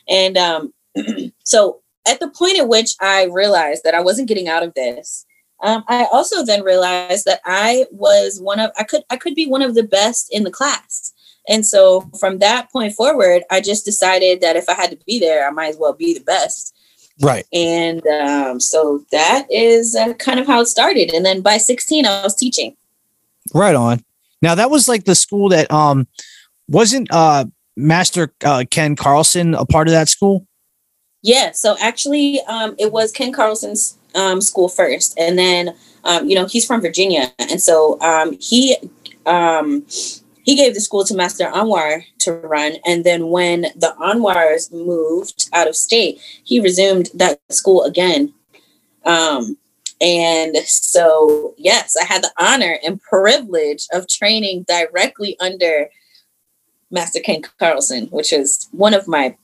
And 0.08 0.36
um, 0.36 0.74
so 1.44 1.80
at 2.06 2.20
the 2.20 2.28
point 2.28 2.58
at 2.58 2.68
which 2.68 2.94
I 3.00 3.24
realized 3.24 3.82
that 3.84 3.94
I 3.94 4.00
wasn't 4.00 4.28
getting 4.28 4.48
out 4.48 4.62
of 4.62 4.74
this, 4.74 5.26
um, 5.62 5.84
I 5.88 6.06
also 6.12 6.44
then 6.44 6.62
realized 6.62 7.26
that 7.26 7.40
I 7.44 7.86
was 7.90 8.40
one 8.40 8.60
of 8.60 8.70
I 8.78 8.84
could 8.84 9.02
I 9.10 9.16
could 9.16 9.34
be 9.34 9.46
one 9.46 9.62
of 9.62 9.74
the 9.74 9.82
best 9.82 10.28
in 10.32 10.44
the 10.44 10.50
class. 10.50 11.12
And 11.48 11.66
so 11.66 12.08
from 12.18 12.38
that 12.38 12.70
point 12.70 12.94
forward, 12.94 13.42
I 13.50 13.60
just 13.60 13.84
decided 13.84 14.40
that 14.40 14.56
if 14.56 14.68
I 14.68 14.74
had 14.74 14.90
to 14.90 14.98
be 15.06 15.18
there, 15.18 15.46
I 15.46 15.50
might 15.50 15.68
as 15.68 15.76
well 15.76 15.92
be 15.92 16.14
the 16.14 16.24
best. 16.24 16.74
Right. 17.20 17.44
And 17.52 18.06
um, 18.06 18.60
so 18.60 19.04
that 19.10 19.46
is 19.50 19.94
uh, 19.94 20.14
kind 20.14 20.40
of 20.40 20.46
how 20.46 20.60
it 20.60 20.66
started. 20.66 21.12
And 21.12 21.24
then 21.24 21.42
by 21.42 21.58
16, 21.58 22.06
I 22.06 22.22
was 22.22 22.34
teaching. 22.34 22.76
Right 23.52 23.74
on. 23.74 24.04
Now 24.42 24.54
that 24.54 24.70
was 24.70 24.88
like 24.88 25.04
the 25.04 25.14
school 25.14 25.50
that 25.50 25.70
um 25.70 26.06
wasn't 26.68 27.08
uh 27.10 27.44
Master 27.76 28.32
uh, 28.44 28.64
Ken 28.70 28.96
Carlson 28.96 29.54
a 29.54 29.64
part 29.64 29.88
of 29.88 29.92
that 29.92 30.08
school? 30.08 30.46
Yeah. 31.22 31.52
So 31.52 31.76
actually, 31.80 32.40
um, 32.42 32.74
it 32.78 32.92
was 32.92 33.12
Ken 33.12 33.32
Carlson's 33.32 33.98
um, 34.14 34.40
school 34.40 34.68
first. 34.68 35.18
And 35.18 35.38
then, 35.38 35.76
um, 36.04 36.28
you 36.28 36.34
know, 36.34 36.46
he's 36.46 36.66
from 36.66 36.80
Virginia. 36.80 37.32
And 37.38 37.60
so 37.60 38.00
um, 38.00 38.36
he. 38.40 38.76
Um, 39.26 39.86
he 40.42 40.56
gave 40.56 40.74
the 40.74 40.80
school 40.80 41.04
to 41.04 41.14
Master 41.14 41.44
Anwar 41.44 42.02
to 42.20 42.32
run. 42.32 42.76
And 42.86 43.04
then 43.04 43.28
when 43.28 43.62
the 43.76 43.94
Anwars 44.00 44.72
moved 44.72 45.48
out 45.52 45.68
of 45.68 45.76
state, 45.76 46.20
he 46.44 46.58
resumed 46.60 47.10
that 47.14 47.40
school 47.50 47.84
again. 47.84 48.32
Um, 49.04 49.58
and 50.00 50.56
so, 50.56 51.54
yes, 51.58 51.94
I 52.00 52.04
had 52.04 52.22
the 52.22 52.32
honor 52.38 52.78
and 52.82 53.00
privilege 53.00 53.86
of 53.92 54.08
training 54.08 54.64
directly 54.66 55.36
under 55.40 55.90
Master 56.90 57.20
Ken 57.20 57.42
Carlson, 57.58 58.06
which 58.06 58.32
is 58.32 58.68
one 58.72 58.94
of 58.94 59.06
my 59.06 59.36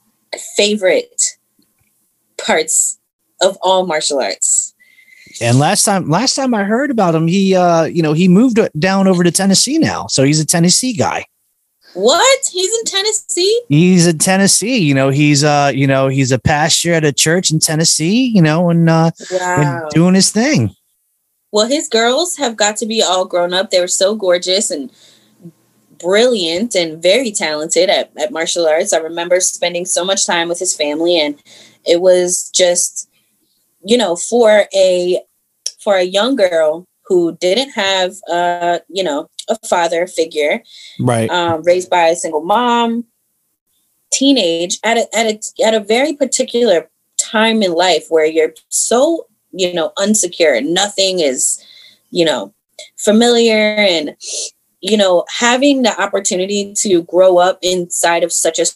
favorite 0.57 1.36
parts 2.39 2.99
of 3.41 3.59
all 3.63 3.87
martial 3.87 4.21
arts. 4.21 4.75
And 5.41 5.59
last 5.59 5.85
time 5.85 6.09
last 6.09 6.35
time 6.35 6.55
I 6.55 6.65
heard 6.65 6.91
about 6.91 7.15
him, 7.15 7.27
he 7.27 7.55
uh 7.55 7.85
you 7.85 8.03
know, 8.03 8.13
he 8.13 8.29
moved 8.29 8.59
down 8.79 9.07
over 9.07 9.23
to 9.25 9.31
Tennessee 9.31 9.79
now. 9.79 10.07
So 10.07 10.23
he's 10.25 10.41
a 10.41 10.47
Tennessee 10.47 10.95
guy. 10.95 11.27
What? 11.95 12.47
He's 12.53 12.79
in 12.79 12.85
Tennessee? 12.85 13.63
He's 13.69 14.07
in 14.07 14.19
Tennessee, 14.19 14.79
you 14.79 14.95
know, 14.95 15.09
he's 15.11 15.45
uh 15.45 15.73
you 15.75 15.87
know, 15.87 16.09
he's 16.09 16.33
a 16.33 16.39
pastor 16.39 16.93
at 16.93 17.05
a 17.05 17.13
church 17.13 17.51
in 17.51 17.59
Tennessee, 17.59 18.27
you 18.27 18.41
know, 18.43 18.71
and 18.71 18.89
uh 18.89 19.11
Wow. 19.31 19.57
and 19.83 19.91
doing 19.91 20.15
his 20.15 20.31
thing. 20.31 20.75
Well, 21.53 21.67
his 21.67 21.89
girls 21.89 22.37
have 22.37 22.57
got 22.57 22.77
to 22.79 22.87
be 22.87 23.03
all 23.03 23.25
grown 23.25 23.55
up. 23.55 23.71
They 23.71 23.81
were 23.81 23.89
so 23.89 24.15
gorgeous 24.15 24.71
and 24.71 24.91
brilliant 25.99 26.75
and 26.75 27.03
very 27.03 27.31
talented 27.31 27.89
at, 27.89 28.11
at 28.19 28.31
martial 28.33 28.67
arts. 28.67 28.93
I 28.93 28.99
remember 28.99 29.41
spending 29.41 29.87
so 29.87 30.05
much 30.05 30.27
time 30.27 30.49
with 30.49 30.59
his 30.59 30.75
family 30.75 31.19
and 31.19 31.41
it 31.87 32.01
was 32.01 32.51
just, 32.55 33.09
you 33.85 33.97
know, 33.97 34.17
for 34.17 34.67
a 34.75 35.21
for 35.81 35.97
a 35.97 36.03
young 36.05 36.37
girl 36.37 36.87
who 37.05 37.37
didn't 37.37 37.71
have 37.71 38.15
uh, 38.31 38.79
you 38.89 39.03
know, 39.05 39.29
a 39.49 39.57
father 39.67 40.07
figure, 40.07 40.63
Right. 40.99 41.31
um, 41.31 41.63
raised 41.63 41.89
by 41.89 42.09
a 42.09 42.17
single 42.17 42.43
mom, 42.43 43.05
teenage 44.11 44.79
at 44.83 44.97
a, 44.99 45.17
at 45.17 45.27
a 45.27 45.65
at 45.65 45.75
a 45.75 45.81
very 45.81 46.15
particular 46.15 46.89
time 47.19 47.63
in 47.63 47.73
life 47.73 48.07
where 48.09 48.27
you're 48.27 48.55
so 48.69 49.27
you 49.53 49.73
know 49.73 49.93
unsecure. 49.99 50.65
Nothing 50.65 51.21
is 51.21 51.63
you 52.11 52.25
know 52.25 52.53
familiar, 52.97 53.77
and 53.77 54.17
you 54.81 54.97
know 54.97 55.25
having 55.29 55.83
the 55.83 56.01
opportunity 56.01 56.75
to 56.79 57.03
grow 57.03 57.39
up 57.39 57.59
inside 57.63 58.25
of 58.25 58.33
such 58.33 58.59
a 58.59 58.67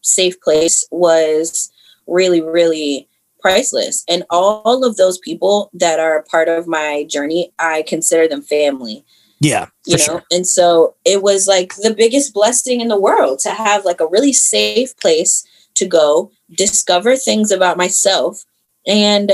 safe 0.00 0.40
place 0.40 0.86
was 0.90 1.70
really 2.06 2.40
really 2.40 3.08
priceless. 3.40 4.04
And 4.08 4.24
all 4.30 4.84
of 4.84 4.96
those 4.96 5.18
people 5.18 5.70
that 5.74 6.00
are 6.00 6.24
part 6.30 6.48
of 6.48 6.66
my 6.66 7.04
journey, 7.10 7.52
I 7.58 7.82
consider 7.82 8.26
them 8.26 8.40
family 8.40 9.04
yeah, 9.44 9.66
you 9.84 9.96
know 9.98 10.04
sure. 10.04 10.22
and 10.30 10.46
so 10.46 10.94
it 11.04 11.22
was 11.22 11.46
like 11.46 11.74
the 11.76 11.94
biggest 11.94 12.32
blessing 12.32 12.80
in 12.80 12.88
the 12.88 12.98
world 12.98 13.38
to 13.40 13.50
have 13.50 13.84
like 13.84 14.00
a 14.00 14.06
really 14.06 14.32
safe 14.32 14.96
place 14.98 15.44
to 15.74 15.86
go 15.86 16.30
discover 16.56 17.16
things 17.16 17.50
about 17.50 17.76
myself 17.76 18.44
and 18.86 19.32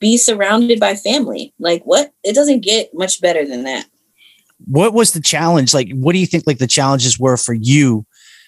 be 0.00 0.16
surrounded 0.16 0.78
by 0.78 0.94
family 0.94 1.54
like 1.58 1.82
what 1.84 2.12
it 2.24 2.34
doesn't 2.34 2.60
get 2.60 2.92
much 2.92 3.20
better 3.20 3.46
than 3.46 3.64
that 3.64 3.86
What 4.66 4.92
was 4.92 5.12
the 5.12 5.20
challenge? 5.20 5.74
Like 5.74 5.90
what 5.92 6.12
do 6.12 6.18
you 6.18 6.26
think 6.26 6.44
like 6.46 6.58
the 6.58 6.66
challenges 6.66 7.18
were 7.18 7.36
for 7.36 7.54
you 7.54 8.04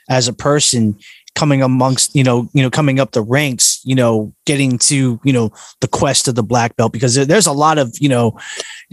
as 0.09 0.29
a 0.29 0.33
person 0.33 0.99
coming 1.35 1.63
amongst, 1.63 2.15
you 2.15 2.23
know, 2.23 2.49
you 2.53 2.63
know, 2.63 2.71
coming 2.71 3.01
up 3.01 3.13
the 3.13 3.23
ranks, 3.23 3.81
you 3.85 3.95
know, 3.95 4.33
getting 4.47 4.79
to, 4.79 5.21
you 5.25 5.33
know, 5.33 5.51
the 5.81 5.89
quest 5.89 6.29
of 6.29 6.35
the 6.35 6.43
black 6.43 6.77
belt 6.77 6.93
because 6.93 7.15
there's 7.15 7.47
a 7.47 7.53
lot 7.53 7.79
of, 7.79 7.93
you 8.01 8.09
know, 8.09 8.39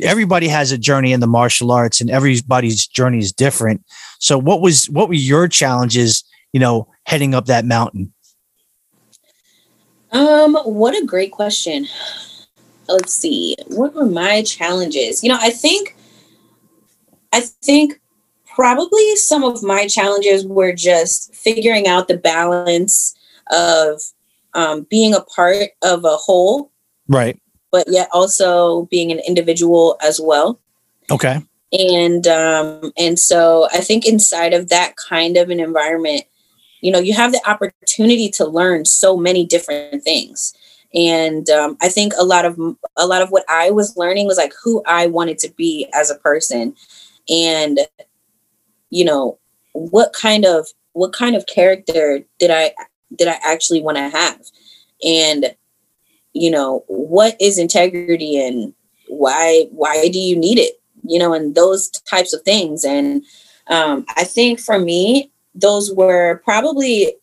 everybody 0.01 0.47
has 0.47 0.71
a 0.71 0.77
journey 0.77 1.13
in 1.13 1.19
the 1.19 1.27
martial 1.27 1.71
arts 1.71 2.01
and 2.01 2.09
everybody's 2.09 2.87
journey 2.87 3.19
is 3.19 3.31
different. 3.31 3.83
So 4.19 4.37
what 4.37 4.61
was 4.61 4.89
what 4.89 5.07
were 5.07 5.13
your 5.13 5.47
challenges, 5.47 6.23
you 6.51 6.59
know, 6.59 6.87
heading 7.05 7.35
up 7.35 7.45
that 7.45 7.65
mountain? 7.65 8.13
um 10.11 10.55
what 10.65 10.95
a 10.95 11.05
great 11.05 11.31
question 11.31 11.87
let's 12.87 13.13
see 13.13 13.55
what 13.67 13.93
were 13.93 14.05
my 14.05 14.43
challenges 14.43 15.23
you 15.23 15.29
know 15.29 15.37
i 15.39 15.49
think 15.49 15.95
i 17.31 17.39
think 17.39 18.00
probably 18.61 19.15
some 19.15 19.43
of 19.43 19.63
my 19.63 19.87
challenges 19.87 20.45
were 20.45 20.71
just 20.71 21.33
figuring 21.33 21.87
out 21.87 22.07
the 22.07 22.15
balance 22.15 23.15
of 23.49 23.99
um, 24.53 24.85
being 24.87 25.15
a 25.15 25.21
part 25.21 25.69
of 25.81 26.05
a 26.05 26.15
whole 26.15 26.71
Right. 27.07 27.41
but 27.71 27.87
yet 27.89 28.07
also 28.13 28.85
being 28.91 29.11
an 29.11 29.19
individual 29.27 29.97
as 30.03 30.21
well 30.21 30.59
Okay. 31.09 31.41
and 31.73 32.27
um 32.27 32.93
and 32.97 33.17
so 33.17 33.67
i 33.73 33.79
think 33.79 34.05
inside 34.05 34.53
of 34.53 34.69
that 34.69 34.95
kind 34.95 35.37
of 35.37 35.49
an 35.49 35.59
environment 35.59 36.21
you 36.81 36.91
know 36.91 36.99
you 36.99 37.13
have 37.13 37.31
the 37.31 37.41
opportunity 37.49 38.29
to 38.29 38.45
learn 38.45 38.85
so 38.85 39.17
many 39.17 39.43
different 39.43 40.03
things 40.03 40.53
and 40.93 41.49
um, 41.49 41.77
i 41.81 41.89
think 41.89 42.13
a 42.19 42.23
lot 42.23 42.45
of 42.45 42.59
a 42.95 43.07
lot 43.07 43.23
of 43.23 43.31
what 43.31 43.43
i 43.49 43.71
was 43.71 43.97
learning 43.97 44.27
was 44.27 44.37
like 44.37 44.53
who 44.63 44.83
i 44.85 45.07
wanted 45.07 45.39
to 45.39 45.49
be 45.57 45.87
as 45.95 46.11
a 46.11 46.15
person 46.19 46.75
and 47.27 47.79
you 48.91 49.03
know 49.03 49.39
what 49.73 50.13
kind 50.13 50.45
of 50.45 50.67
what 50.93 51.13
kind 51.13 51.35
of 51.35 51.47
character 51.47 52.19
did 52.37 52.51
i 52.51 52.71
did 53.15 53.27
i 53.27 53.39
actually 53.43 53.81
want 53.81 53.97
to 53.97 54.09
have? 54.09 54.39
And 55.03 55.55
you 56.33 56.51
know 56.51 56.83
what 56.87 57.35
is 57.41 57.57
integrity 57.57 58.37
and 58.37 58.73
why 59.07 59.67
why 59.71 60.07
do 60.09 60.19
you 60.19 60.35
need 60.35 60.59
it? 60.59 60.79
You 61.03 61.17
know 61.17 61.33
and 61.33 61.55
those 61.55 61.89
types 61.89 62.33
of 62.33 62.43
things. 62.43 62.85
And 62.85 63.23
um, 63.67 64.05
i 64.15 64.23
think 64.23 64.59
for 64.59 64.77
me 64.77 65.31
those 65.55 65.93
were 65.93 66.41
probably 66.43 67.15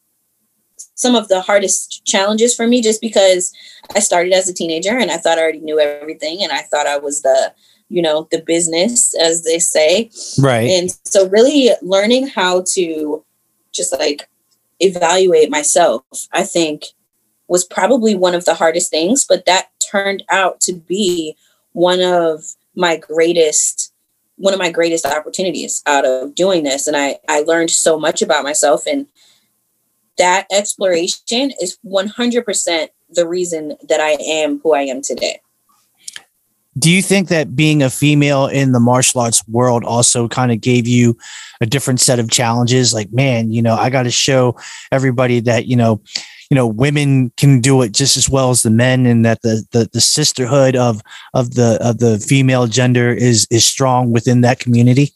some 0.94 1.14
of 1.14 1.28
the 1.28 1.40
hardest 1.40 2.04
challenges 2.04 2.54
for 2.54 2.66
me 2.66 2.82
just 2.82 3.00
because 3.00 3.52
i 3.94 4.00
started 4.00 4.32
as 4.32 4.48
a 4.48 4.54
teenager 4.54 4.96
and 4.96 5.10
i 5.10 5.16
thought 5.16 5.38
i 5.38 5.42
already 5.42 5.60
knew 5.60 5.78
everything 5.78 6.42
and 6.42 6.52
i 6.52 6.60
thought 6.62 6.86
i 6.86 6.98
was 6.98 7.22
the 7.22 7.52
you 7.88 8.02
know 8.02 8.28
the 8.30 8.40
business 8.40 9.14
as 9.18 9.44
they 9.44 9.58
say. 9.58 10.10
Right. 10.38 10.70
and 10.70 10.90
so 11.04 11.28
really 11.28 11.70
learning 11.82 12.28
how 12.28 12.64
to 12.74 13.24
just 13.72 13.92
like 13.98 14.28
evaluate 14.80 15.50
myself 15.50 16.02
i 16.32 16.42
think 16.42 16.84
was 17.48 17.64
probably 17.64 18.14
one 18.14 18.34
of 18.34 18.44
the 18.44 18.54
hardest 18.54 18.90
things 18.90 19.24
but 19.28 19.44
that 19.46 19.68
turned 19.90 20.22
out 20.30 20.60
to 20.60 20.72
be 20.72 21.36
one 21.72 22.00
of 22.00 22.44
my 22.74 22.96
greatest 22.96 23.92
one 24.36 24.54
of 24.54 24.58
my 24.58 24.70
greatest 24.70 25.04
opportunities 25.04 25.82
out 25.86 26.04
of 26.04 26.34
doing 26.34 26.62
this. 26.62 26.86
And 26.86 26.96
i 26.96 27.18
i 27.28 27.40
learned 27.40 27.70
so 27.70 27.98
much 27.98 28.22
about 28.22 28.44
myself 28.44 28.86
and 28.86 29.06
that 30.16 30.46
exploration 30.50 31.52
is 31.60 31.78
100% 31.86 32.88
the 33.10 33.28
reason 33.28 33.76
that 33.88 34.00
i 34.00 34.12
am 34.20 34.60
who 34.60 34.74
i 34.74 34.82
am 34.82 35.02
today 35.02 35.40
do 36.78 36.90
you 36.90 37.02
think 37.02 37.28
that 37.28 37.56
being 37.56 37.82
a 37.82 37.90
female 37.90 38.46
in 38.46 38.72
the 38.72 38.80
martial 38.80 39.20
arts 39.20 39.46
world 39.48 39.84
also 39.84 40.28
kind 40.28 40.52
of 40.52 40.60
gave 40.60 40.86
you 40.86 41.16
a 41.60 41.66
different 41.66 42.00
set 42.00 42.18
of 42.18 42.30
challenges? 42.30 42.94
Like 42.94 43.12
man 43.12 43.50
you 43.50 43.62
know 43.62 43.74
i 43.74 43.90
got 43.90 44.04
to 44.04 44.10
show 44.10 44.56
everybody 44.92 45.40
that 45.40 45.66
you 45.66 45.76
know 45.76 46.00
you 46.50 46.54
know 46.54 46.66
women 46.66 47.30
can 47.36 47.60
do 47.60 47.82
it 47.82 47.92
just 47.92 48.16
as 48.16 48.28
well 48.28 48.50
as 48.50 48.62
the 48.62 48.70
men 48.70 49.06
and 49.06 49.24
that 49.24 49.42
the 49.42 49.64
the, 49.72 49.88
the 49.92 50.00
sisterhood 50.00 50.76
of 50.76 51.02
of 51.34 51.54
the 51.54 51.78
of 51.80 51.98
the 51.98 52.18
female 52.18 52.66
gender 52.66 53.12
is 53.12 53.46
is 53.50 53.64
strong 53.64 54.12
within 54.12 54.40
that 54.42 54.58
community? 54.58 55.12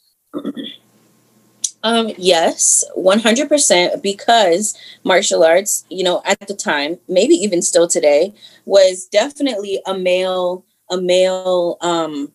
Um, 1.85 2.13
yes, 2.17 2.85
100% 2.97 4.03
because 4.05 4.79
martial 5.03 5.43
arts, 5.43 5.85
you 5.91 6.05
know, 6.05 6.23
at 6.25 6.39
the 6.47 6.55
time, 6.55 6.99
maybe 7.09 7.35
even 7.35 7.61
still 7.61 7.89
today, 7.89 8.33
was 8.67 9.09
definitely 9.11 9.83
a 9.85 9.99
male, 9.99 10.65
a 10.93 11.01
male, 11.01 11.79
um, 11.81 12.33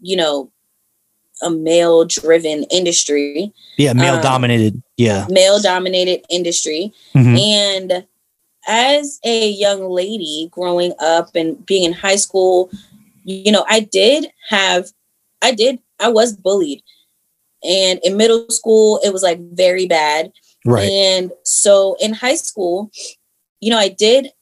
you 0.00 0.16
know, 0.16 0.50
a 1.42 1.50
male 1.50 2.04
driven 2.04 2.64
industry, 2.64 3.52
yeah 3.76 3.92
male 3.92 4.16
Um, 4.16 4.22
dominated 4.22 4.82
yeah 4.96 5.26
male 5.30 5.60
dominated 5.60 6.24
industry. 6.30 6.92
Mhm. 7.14 7.38
And 7.38 8.06
as 8.66 9.20
a 9.24 9.48
young 9.50 9.88
lady 9.88 10.48
growing 10.50 10.92
up 10.98 11.36
and 11.36 11.64
being 11.66 11.84
in 11.84 11.92
high 11.92 12.16
school, 12.16 12.70
you 13.24 13.52
know, 13.52 13.64
I 13.68 13.80
did 13.80 14.30
have, 14.48 14.90
I 15.42 15.52
did, 15.52 15.78
I 16.00 16.08
was 16.08 16.32
bullied. 16.32 16.82
And 17.62 18.00
in 18.02 18.16
middle 18.16 18.48
school, 18.50 19.00
it 19.04 19.12
was 19.12 19.22
like 19.22 19.38
very 19.52 19.86
bad. 19.86 20.32
right 20.64 20.90
And 20.90 21.30
so 21.44 21.96
in 22.00 22.12
high 22.14 22.34
school, 22.36 22.90
you 23.60 23.70
know, 23.70 23.78
I 23.78 23.88
did, 23.88 24.32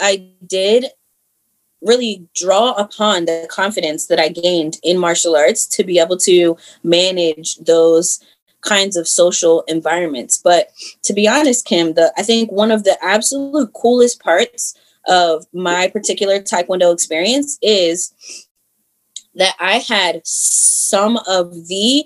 I 0.00 0.28
did 0.46 0.86
really 1.82 2.26
draw 2.34 2.72
upon 2.72 3.24
the 3.24 3.46
confidence 3.50 4.06
that 4.06 4.20
I 4.20 4.28
gained 4.28 4.78
in 4.82 4.98
martial 4.98 5.36
arts 5.36 5.66
to 5.68 5.84
be 5.84 5.98
able 5.98 6.16
to 6.18 6.56
manage 6.82 7.56
those 7.58 8.20
kinds 8.62 8.96
of 8.96 9.08
social 9.08 9.62
environments. 9.62 10.38
But 10.38 10.68
to 11.02 11.12
be 11.12 11.28
honest, 11.28 11.66
Kim, 11.66 11.94
the 11.94 12.12
I 12.16 12.22
think 12.22 12.50
one 12.50 12.70
of 12.70 12.84
the 12.84 12.96
absolute 13.02 13.72
coolest 13.74 14.22
parts 14.22 14.74
of 15.08 15.46
my 15.52 15.88
particular 15.88 16.40
Taekwondo 16.40 16.92
experience 16.92 17.58
is 17.60 18.12
that 19.34 19.54
I 19.58 19.78
had 19.78 20.20
some 20.24 21.18
of 21.26 21.68
the 21.68 22.04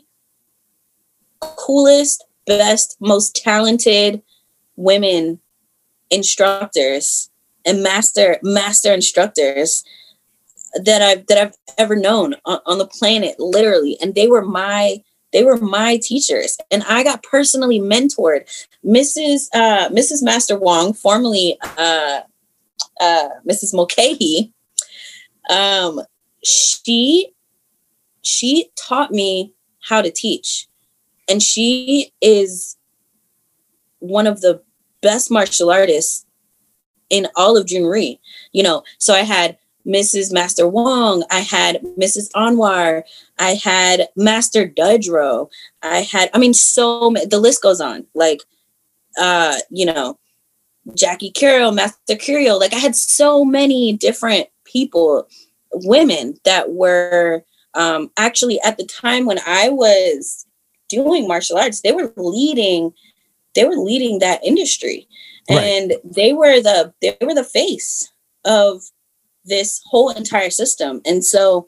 coolest, 1.41 2.24
best, 2.47 2.97
most 3.01 3.37
talented 3.37 4.22
women 4.77 5.41
instructors 6.11 7.31
and 7.67 7.83
master 7.83 8.39
master 8.43 8.95
instructors 8.95 9.85
that 10.85 11.03
I've 11.03 11.27
that 11.27 11.39
I've 11.39 11.55
ever 11.79 11.97
known 11.97 12.35
on, 12.45 12.61
on 12.67 12.79
the 12.79 12.87
planet, 12.87 13.39
literally. 13.39 13.97
And 14.01 14.14
they 14.14 14.29
were 14.29 14.43
my 14.43 15.03
they 15.33 15.43
were 15.45 15.59
my 15.59 15.99
teachers, 16.03 16.57
and 16.71 16.83
I 16.89 17.03
got 17.03 17.23
personally 17.23 17.81
mentored. 17.81 18.47
Mrs. 18.85 19.49
Uh, 19.53 19.89
Mrs. 19.91 20.23
Master 20.23 20.59
Wong, 20.59 20.93
formerly 20.93 21.59
uh, 21.77 22.21
uh, 23.01 23.29
Mrs. 23.49 23.75
Mulcahy, 23.75 24.53
um, 25.51 26.01
she 26.45 27.33
she 28.23 28.71
taught 28.77 29.11
me 29.11 29.53
how 29.83 30.03
to 30.03 30.11
teach, 30.11 30.69
and 31.29 31.43
she 31.43 32.12
is 32.21 32.77
one 33.99 34.27
of 34.27 34.41
the 34.41 34.62
best 35.01 35.31
martial 35.31 35.71
artists 35.71 36.26
in 37.11 37.28
all 37.36 37.57
of 37.57 37.66
Jhoon 37.66 37.90
Rhee. 37.90 38.20
You 38.52 38.62
know, 38.62 38.84
so 38.98 39.14
I 39.14 39.20
had 39.20 39.59
Mrs. 39.86 40.32
Master 40.32 40.66
Wong, 40.68 41.24
I 41.30 41.40
had 41.40 41.80
Mrs. 41.98 42.30
Anwar, 42.32 43.02
I 43.38 43.54
had 43.54 44.09
Master 44.16 44.68
Dudro, 44.68 45.48
I 45.82 45.98
had, 46.02 46.28
I 46.34 46.38
mean, 46.38 46.54
so 46.54 47.14
the 47.28 47.38
list 47.38 47.62
goes 47.62 47.80
on. 47.80 48.04
Like, 48.14 48.40
uh, 49.18 49.57
you 49.70 49.86
know, 49.86 50.18
Jackie 50.94 51.30
Curiel, 51.30 51.74
Master 51.74 52.14
Curiel. 52.14 52.59
Like, 52.59 52.74
I 52.74 52.78
had 52.78 52.96
so 52.96 53.44
many 53.44 53.92
different 53.92 54.48
people, 54.64 55.28
women 55.72 56.34
that 56.44 56.72
were 56.72 57.44
um, 57.74 58.11
actually 58.16 58.61
at 58.62 58.78
the 58.78 58.86
time 58.86 59.26
when 59.26 59.38
I 59.46 59.68
was 59.68 60.46
doing 60.88 61.28
martial 61.28 61.59
arts, 61.59 61.80
they 61.80 61.92
were 61.92 62.12
leading, 62.16 62.92
they 63.57 63.64
were 63.64 63.74
leading 63.74 64.20
that 64.20 64.44
industry. 64.44 65.09
Right. 65.48 65.62
and 65.62 65.92
they 66.04 66.32
were 66.32 66.61
the 66.61 66.92
they 67.00 67.16
were 67.20 67.34
the 67.34 67.44
face 67.44 68.12
of 68.44 68.82
this 69.44 69.80
whole 69.86 70.11
entire 70.11 70.50
system. 70.50 71.00
And 71.04 71.24
so 71.24 71.66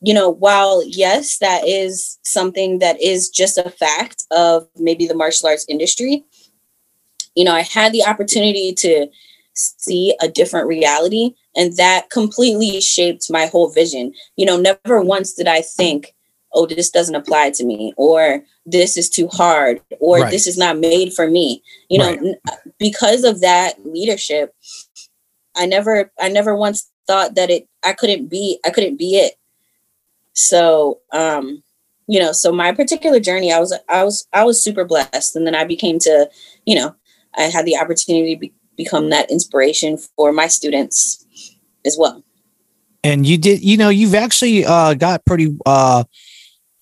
you 0.00 0.14
know 0.14 0.30
while 0.30 0.82
yes 0.86 1.38
that 1.38 1.66
is 1.66 2.18
something 2.24 2.78
that 2.78 3.00
is 3.00 3.28
just 3.28 3.58
a 3.58 3.70
fact 3.70 4.24
of 4.30 4.66
maybe 4.76 5.06
the 5.06 5.14
martial 5.14 5.48
arts 5.48 5.66
industry 5.68 6.24
you 7.34 7.44
know 7.44 7.52
i 7.52 7.60
had 7.60 7.92
the 7.92 8.04
opportunity 8.04 8.72
to 8.72 9.06
see 9.54 10.16
a 10.22 10.28
different 10.28 10.66
reality 10.66 11.34
and 11.56 11.76
that 11.76 12.08
completely 12.10 12.80
shaped 12.80 13.30
my 13.30 13.46
whole 13.46 13.70
vision. 13.72 14.12
You 14.36 14.46
know 14.46 14.56
never 14.56 15.02
once 15.02 15.34
did 15.34 15.48
i 15.48 15.60
think 15.60 16.14
oh 16.54 16.66
this 16.66 16.90
doesn't 16.90 17.14
apply 17.14 17.50
to 17.50 17.64
me 17.64 17.92
or 17.96 18.42
this 18.66 18.96
is 18.96 19.08
too 19.08 19.28
hard 19.28 19.80
or 20.00 20.20
Right. 20.20 20.30
this 20.30 20.46
is 20.46 20.58
not 20.58 20.78
made 20.78 21.12
for 21.12 21.28
me 21.28 21.62
you 21.88 21.98
know 21.98 22.16
Right. 22.16 22.36
because 22.78 23.24
of 23.24 23.40
that 23.40 23.74
leadership 23.86 24.54
i 25.56 25.66
never 25.66 26.10
i 26.20 26.28
never 26.28 26.54
once 26.56 26.90
thought 27.06 27.34
that 27.34 27.50
it 27.50 27.68
i 27.84 27.92
couldn't 27.92 28.28
be 28.28 28.58
i 28.64 28.70
couldn't 28.70 28.96
be 28.96 29.16
it 29.16 29.34
so 30.32 31.00
um 31.12 31.62
you 32.06 32.18
know 32.18 32.32
so 32.32 32.52
my 32.52 32.72
particular 32.72 33.20
journey 33.20 33.52
i 33.52 33.58
was 33.58 33.76
i 33.88 34.04
was 34.04 34.26
i 34.32 34.44
was 34.44 34.62
super 34.62 34.84
blessed 34.84 35.36
and 35.36 35.46
then 35.46 35.54
i 35.54 35.64
became 35.64 35.98
to 35.98 36.28
you 36.66 36.74
know 36.74 36.94
i 37.36 37.42
had 37.42 37.64
the 37.64 37.76
opportunity 37.76 38.34
to 38.34 38.40
be, 38.40 38.52
become 38.76 39.10
that 39.10 39.30
inspiration 39.30 39.96
for 40.16 40.32
my 40.32 40.46
students 40.46 41.26
as 41.84 41.96
well 41.98 42.22
and 43.02 43.26
you 43.26 43.36
did 43.38 43.62
you 43.62 43.76
know 43.76 43.88
you've 43.88 44.14
actually 44.14 44.64
uh 44.64 44.94
got 44.94 45.24
pretty 45.24 45.56
uh 45.66 46.04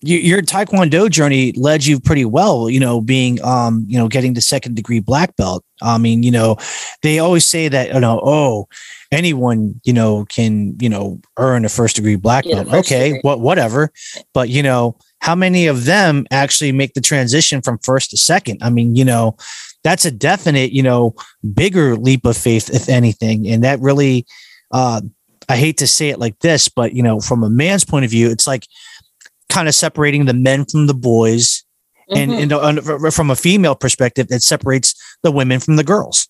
you, 0.01 0.19
your 0.19 0.43
taekwondo 0.43 1.11
journey 1.11 1.53
led 1.53 1.85
you 1.85 1.99
pretty 1.99 2.25
well 2.25 2.71
you 2.71 2.79
know 2.79 3.01
being 3.01 3.43
um 3.45 3.85
you 3.89 3.99
know 3.99 4.09
getting 4.09 4.35
the 4.35 4.41
second 4.41 4.77
degree 4.77 5.01
black 5.01 5.35
belt 5.37 5.65
i 5.83 5.99
mean 5.99 6.23
you 6.23 6.31
know 6.31 6.57
they 7.03 7.19
always 7.19 7.45
say 7.45 7.69
that 7.69 7.93
you 7.93 8.01
know 8.01 8.21
oh 8.23 8.69
anyone 9.11 9.81
you 9.85 9.93
know 9.93 10.25
can 10.27 10.77
you 10.81 10.89
know 10.89 11.21
earn 11.39 11.65
a 11.65 11.69
first 11.69 11.97
degree 11.97 12.17
black 12.17 12.45
Get 12.45 12.67
belt 12.67 12.85
okay 12.85 13.07
degree. 13.09 13.21
what 13.23 13.41
whatever 13.41 13.93
but 14.35 14.49
you 14.49 14.63
know 14.63 14.97
how 15.21 15.35
many 15.35 15.67
of 15.67 15.85
them 15.85 16.27
actually 16.31 16.71
make 16.71 16.95
the 16.95 17.01
transition 17.01 17.61
from 17.61 17.79
first 17.79 18.11
to 18.11 18.17
second 18.17 18.59
i 18.63 18.71
mean 18.71 18.95
you 18.95 19.05
know 19.05 19.37
that's 19.83 20.05
a 20.05 20.13
definite 20.13 20.71
you 20.71 20.83
know 20.83 21.15
bigger 21.55 21.97
leap 21.97 22.25
of 22.25 22.37
faith 22.37 22.71
if 22.71 22.89
anything 22.89 23.49
and 23.49 23.65
that 23.65 23.81
really 23.81 24.25
uh 24.71 25.01
I 25.49 25.57
hate 25.57 25.79
to 25.79 25.87
say 25.87 26.11
it 26.11 26.19
like 26.19 26.39
this, 26.41 26.69
but 26.69 26.93
you 26.93 27.03
know, 27.03 27.21
from 27.21 27.43
a 27.43 27.49
man's 27.49 27.85
point 27.85 28.05
of 28.05 28.11
view, 28.11 28.31
it's 28.31 28.47
like 28.47 28.67
kind 29.51 29.69
of 29.69 29.75
separating 29.75 30.27
the 30.27 30.35
men 30.35 30.65
from 30.65 30.87
the 30.87 30.95
boys, 30.95 31.65
and 32.11 32.31
Mhm. 32.33 32.43
and 32.43 33.07
uh, 33.07 33.11
from 33.11 33.31
a 33.31 33.37
female 33.37 33.75
perspective, 33.75 34.27
it 34.31 34.43
separates 34.43 34.95
the 35.23 35.31
women 35.31 35.61
from 35.61 35.77
the 35.77 35.85
girls. 35.85 36.29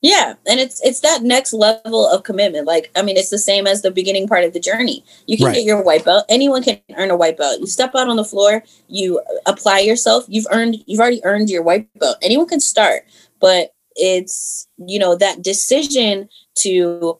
Yeah, 0.00 0.34
and 0.48 0.58
it's 0.58 0.80
it's 0.82 0.98
that 1.00 1.22
next 1.22 1.52
level 1.52 2.08
of 2.08 2.24
commitment. 2.24 2.66
Like, 2.66 2.90
I 2.96 3.02
mean, 3.02 3.16
it's 3.16 3.30
the 3.30 3.38
same 3.38 3.68
as 3.68 3.82
the 3.82 3.90
beginning 3.92 4.26
part 4.26 4.42
of 4.42 4.52
the 4.52 4.58
journey. 4.58 5.04
You 5.26 5.36
can 5.36 5.46
Right. 5.46 5.54
get 5.54 5.64
your 5.64 5.80
white 5.80 6.04
belt. 6.04 6.24
Anyone 6.28 6.62
can 6.64 6.80
earn 6.96 7.10
a 7.10 7.16
white 7.16 7.36
belt. 7.36 7.60
You 7.60 7.66
step 7.66 7.94
out 7.94 8.08
on 8.08 8.16
the 8.16 8.24
floor, 8.24 8.64
you 8.88 9.20
apply 9.46 9.78
yourself. 9.80 10.24
You've 10.28 10.48
earned. 10.50 10.82
You've 10.86 10.98
already 10.98 11.24
earned 11.24 11.50
your 11.50 11.62
white 11.62 11.86
belt. 12.00 12.16
Anyone 12.20 12.48
can 12.48 12.58
start, 12.58 13.04
but 13.40 13.72
it's 13.94 14.66
you 14.86 14.98
know 14.98 15.14
that 15.14 15.40
decision 15.42 16.28
to 16.62 17.18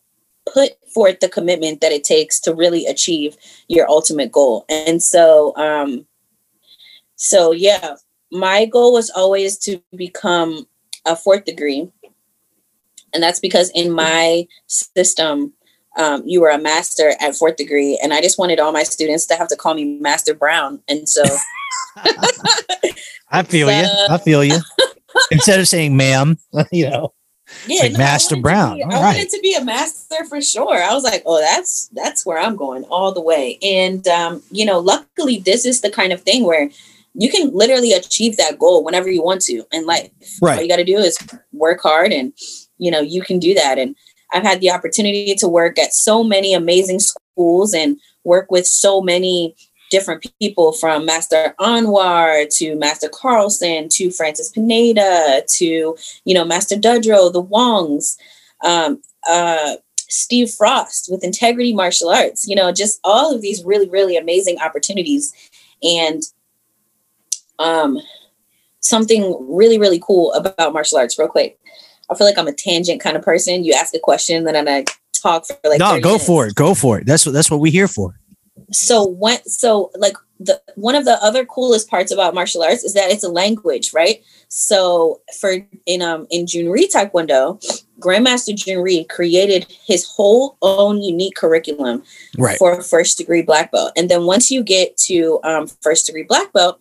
put 0.51 0.71
forth 0.93 1.19
the 1.19 1.29
commitment 1.29 1.81
that 1.81 1.91
it 1.91 2.03
takes 2.03 2.39
to 2.41 2.53
really 2.53 2.85
achieve 2.85 3.35
your 3.67 3.89
ultimate 3.89 4.31
goal. 4.31 4.65
And 4.69 5.01
so, 5.01 5.55
um, 5.55 6.05
so 7.15 7.51
yeah, 7.51 7.95
my 8.31 8.65
goal 8.65 8.93
was 8.93 9.09
always 9.09 9.57
to 9.59 9.81
become 9.95 10.67
a 11.05 11.15
fourth 11.15 11.45
degree 11.45 11.89
and 13.13 13.21
that's 13.21 13.39
because 13.39 13.69
in 13.75 13.91
my 13.91 14.47
system 14.67 15.53
um, 15.97 16.23
you 16.25 16.41
were 16.41 16.49
a 16.49 16.57
master 16.57 17.13
at 17.19 17.35
fourth 17.35 17.57
degree 17.57 17.99
and 18.01 18.13
i 18.13 18.21
just 18.21 18.39
wanted 18.39 18.57
all 18.57 18.71
my 18.71 18.83
students 18.83 19.25
to 19.25 19.35
have 19.35 19.49
to 19.49 19.55
call 19.57 19.73
me 19.73 19.99
master 19.99 20.33
brown 20.33 20.81
and 20.87 21.07
so 21.09 21.21
I 23.33 23.43
feel 23.43 23.71
you. 23.71 23.87
I 24.09 24.17
feel 24.19 24.43
you. 24.43 24.57
Instead 25.31 25.59
of 25.59 25.67
saying 25.67 25.97
"ma'am," 25.97 26.37
you 26.71 26.89
know, 26.89 27.12
yeah 27.67 27.83
like 27.83 27.95
I 27.95 27.97
Master 27.97 28.35
Brown. 28.35 28.77
be- 28.77 28.83
i 28.83 28.87
right. 28.87 28.99
wanted 28.99 29.29
to 29.29 29.39
be 29.41 29.55
a 29.55 29.63
master 29.63 30.23
for 30.25 30.41
sure. 30.41 30.81
I 30.83 30.93
was 30.93 31.03
like 31.03 31.23
oh 31.25 31.39
that's 31.39 31.89
that's 31.93 32.25
where 32.25 32.37
i'm 32.37 32.55
going 32.55 32.83
all 32.85 33.13
the 33.13 33.21
way. 33.21 33.57
And 33.61 34.07
um, 34.07 34.41
you 34.51 34.65
know 34.65 34.79
luckily 34.79 35.39
this 35.39 35.65
is 35.65 35.81
the 35.81 35.89
kind 35.89 36.13
of 36.13 36.21
thing 36.21 36.43
where 36.43 36.69
you 37.15 37.29
can 37.29 37.51
literally 37.53 37.93
achieve 37.93 38.37
that 38.37 38.57
goal 38.57 38.83
whenever 38.83 39.09
you 39.09 39.23
want 39.23 39.41
to 39.41 39.63
in 39.71 39.85
life. 39.85 40.09
All 40.41 40.63
you 40.63 40.67
got 40.67 40.77
to 40.77 40.83
do 40.83 40.97
is 40.97 41.17
work 41.51 41.81
hard 41.81 42.11
and 42.11 42.33
you 42.77 42.89
know 42.91 43.01
you 43.01 43.21
can 43.21 43.39
do 43.39 43.53
that. 43.53 43.77
And 43.77 43.95
i've 44.33 44.43
had 44.43 44.59
the 44.59 44.71
opportunity 44.71 45.35
to 45.35 45.47
work 45.47 45.77
at 45.79 45.93
so 45.93 46.23
many 46.23 46.53
amazing 46.53 46.99
schools 46.99 47.73
and 47.73 47.97
work 48.23 48.51
with 48.51 48.65
so 48.65 49.01
many 49.01 49.55
different 49.93 50.25
people 50.41 50.73
from 50.73 51.05
Master 51.05 51.53
Anwar 51.59 52.47
to 52.57 52.75
Master 52.75 53.07
Carlson 53.07 53.87
to 53.89 54.09
Francis 54.09 54.49
Pineda 54.49 55.43
to, 55.47 55.95
you 56.25 56.33
know, 56.33 56.43
Master 56.43 56.75
Dudro, 56.75 57.31
the 57.31 57.43
Wongs, 57.43 58.17
um, 58.65 58.99
uh, 59.29 59.75
Steve 60.09 60.49
Frost 60.49 61.09
with 61.11 61.23
Integrity 61.23 61.75
Martial 61.75 62.09
Arts, 62.09 62.47
you 62.47 62.55
know, 62.55 62.71
just 62.71 62.99
all 63.03 63.35
of 63.35 63.43
these 63.43 63.63
really, 63.63 63.87
really 63.87 64.17
amazing 64.17 64.57
opportunities. 64.59 65.31
And 65.83 66.23
um, 67.59 67.99
something 68.79 69.37
really, 69.47 69.77
really 69.77 70.01
cool 70.03 70.33
about 70.33 70.73
martial 70.73 70.97
arts, 70.97 71.19
real 71.19 71.27
quick. 71.27 71.59
I 72.09 72.15
feel 72.15 72.25
like 72.25 72.39
I'm 72.39 72.47
a 72.47 72.53
tangent 72.53 72.99
kind 72.99 73.15
of 73.15 73.21
person. 73.21 73.63
You 73.63 73.73
ask 73.73 73.93
a 73.93 73.99
question, 73.99 74.43
then 74.45 74.67
I 74.67 74.85
talk 75.13 75.45
for 75.45 75.55
like 75.65 75.79
no, 75.79 75.99
go 75.99 76.09
minutes. 76.09 76.25
for 76.25 76.47
it, 76.47 76.55
go 76.55 76.73
for 76.73 76.97
it. 76.97 77.05
That's 77.05 77.27
what 77.27 77.33
that's 77.33 77.51
what 77.51 77.59
we're 77.59 77.71
here 77.71 77.87
for. 77.87 78.15
So 78.71 79.07
when 79.07 79.43
so 79.45 79.91
like 79.95 80.15
the 80.39 80.61
one 80.75 80.95
of 80.95 81.05
the 81.05 81.21
other 81.23 81.45
coolest 81.45 81.89
parts 81.89 82.11
about 82.11 82.33
martial 82.33 82.63
arts 82.63 82.83
is 82.83 82.93
that 82.93 83.11
it's 83.11 83.23
a 83.23 83.29
language, 83.29 83.93
right? 83.93 84.23
So 84.47 85.21
for 85.39 85.57
in 85.85 86.01
um 86.01 86.27
in 86.29 86.45
Jhoon 86.45 86.71
Rhee 86.71 86.87
Taekwondo, 86.87 87.59
Grandmaster 87.99 88.53
Jhoon 88.53 88.83
Rhee 88.83 89.05
created 89.05 89.65
his 89.85 90.05
whole 90.05 90.57
own 90.61 91.01
unique 91.01 91.35
curriculum 91.35 92.03
right. 92.37 92.57
for 92.57 92.81
first 92.81 93.17
degree 93.17 93.41
black 93.41 93.71
belt. 93.71 93.93
And 93.95 94.09
then 94.09 94.25
once 94.25 94.51
you 94.51 94.63
get 94.63 94.97
to 94.97 95.39
um, 95.43 95.67
first 95.81 96.05
degree 96.05 96.23
black 96.23 96.51
belt, 96.53 96.79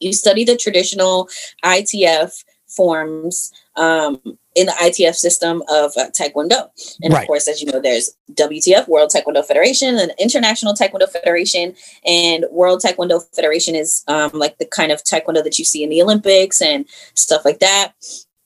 you 0.00 0.12
study 0.12 0.44
the 0.44 0.56
traditional 0.56 1.28
ITF 1.64 2.44
forms 2.68 3.52
um, 3.76 4.38
in 4.58 4.66
the 4.66 4.72
ITF 4.72 5.14
system 5.14 5.62
of 5.68 5.92
uh, 5.96 6.10
Taekwondo. 6.10 6.68
And 7.00 7.14
Right. 7.14 7.22
of 7.22 7.28
course, 7.28 7.46
as 7.46 7.62
you 7.62 7.70
know, 7.70 7.80
there's 7.80 8.10
WTF, 8.32 8.88
World 8.88 9.10
Taekwondo 9.14 9.44
Federation, 9.44 9.96
and 9.96 10.12
International 10.18 10.74
Taekwondo 10.74 11.08
Federation. 11.08 11.74
And 12.04 12.44
World 12.50 12.82
Taekwondo 12.84 13.22
Federation 13.36 13.76
is 13.76 14.02
um, 14.08 14.32
like 14.34 14.58
the 14.58 14.66
kind 14.66 14.90
of 14.90 15.04
Taekwondo 15.04 15.44
that 15.44 15.58
you 15.60 15.64
see 15.64 15.84
in 15.84 15.90
the 15.90 16.02
Olympics 16.02 16.60
and 16.60 16.86
stuff 17.14 17.44
like 17.44 17.60
that. 17.60 17.92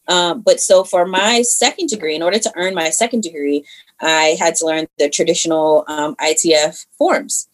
Um, 0.09 0.43
but 0.43 0.61
so 0.61 0.85
for 0.85 1.07
my 1.07 1.41
second 1.43 1.89
degree, 1.89 2.15
in 2.15 2.23
order 2.23 2.39
to 2.39 2.53
earn 2.57 2.75
my 2.75 2.91
second 2.91 3.23
degree, 3.23 3.65
I 4.01 4.37
had 4.39 4.55
to 4.57 4.67
learn 4.67 4.87
the 4.99 5.09
traditional 5.09 5.85
um, 5.89 6.15
ITF 6.17 6.85
forms. 6.99 7.49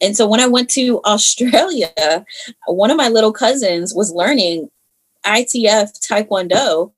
And 0.00 0.16
so 0.16 0.26
when 0.26 0.40
I 0.40 0.46
went 0.46 0.70
to 0.70 1.02
Australia, 1.04 2.24
one 2.66 2.90
of 2.90 2.96
my 2.96 3.08
little 3.08 3.32
cousins 3.32 3.94
was 3.94 4.12
learning 4.12 4.70
ITF 5.26 5.90
Taekwondo. 6.08 6.92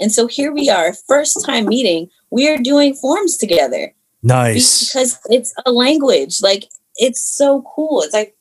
And 0.00 0.12
so 0.12 0.26
here 0.26 0.52
we 0.52 0.68
are, 0.68 0.92
first 1.08 1.44
time 1.44 1.66
meeting. 1.66 2.08
We 2.30 2.48
are 2.48 2.58
doing 2.58 2.94
forms 2.94 3.36
together 3.36 3.94
Nice. 4.22 4.86
because 4.92 5.18
it's 5.30 5.54
a 5.64 5.72
language. 5.72 6.42
Like 6.42 6.64
it's 6.96 7.20
so 7.20 7.62
cool. 7.74 8.02
It's 8.02 8.12
like 8.14 8.34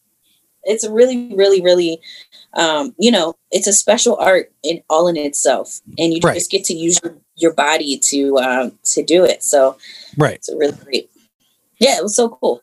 it's 0.64 0.88
really, 0.88 1.34
really, 1.36 1.62
really, 1.62 2.02
um, 2.56 2.94
you 2.98 3.12
know, 3.12 3.36
it's 3.52 3.68
a 3.68 3.74
special 3.74 4.18
art 4.18 4.52
in 4.64 4.82
all 4.90 5.08
in 5.08 5.16
itself, 5.16 5.80
and 6.00 6.14
you 6.14 6.20
Right. 6.24 6.34
just 6.34 6.50
get 6.50 6.64
to 6.66 6.74
use 6.74 7.00
your, 7.04 7.16
your 7.36 7.54
body 7.54 7.98
to 8.00 8.38
um, 8.40 8.72
to 8.86 9.04
do 9.04 9.24
it. 9.24 9.44
So 9.44 9.78
Right. 10.18 10.36
it's 10.36 10.50
really 10.54 10.78
great. 10.84 11.10
Yeah, 11.80 11.98
it 11.98 12.04
was 12.04 12.16
so 12.16 12.30
cool. 12.30 12.62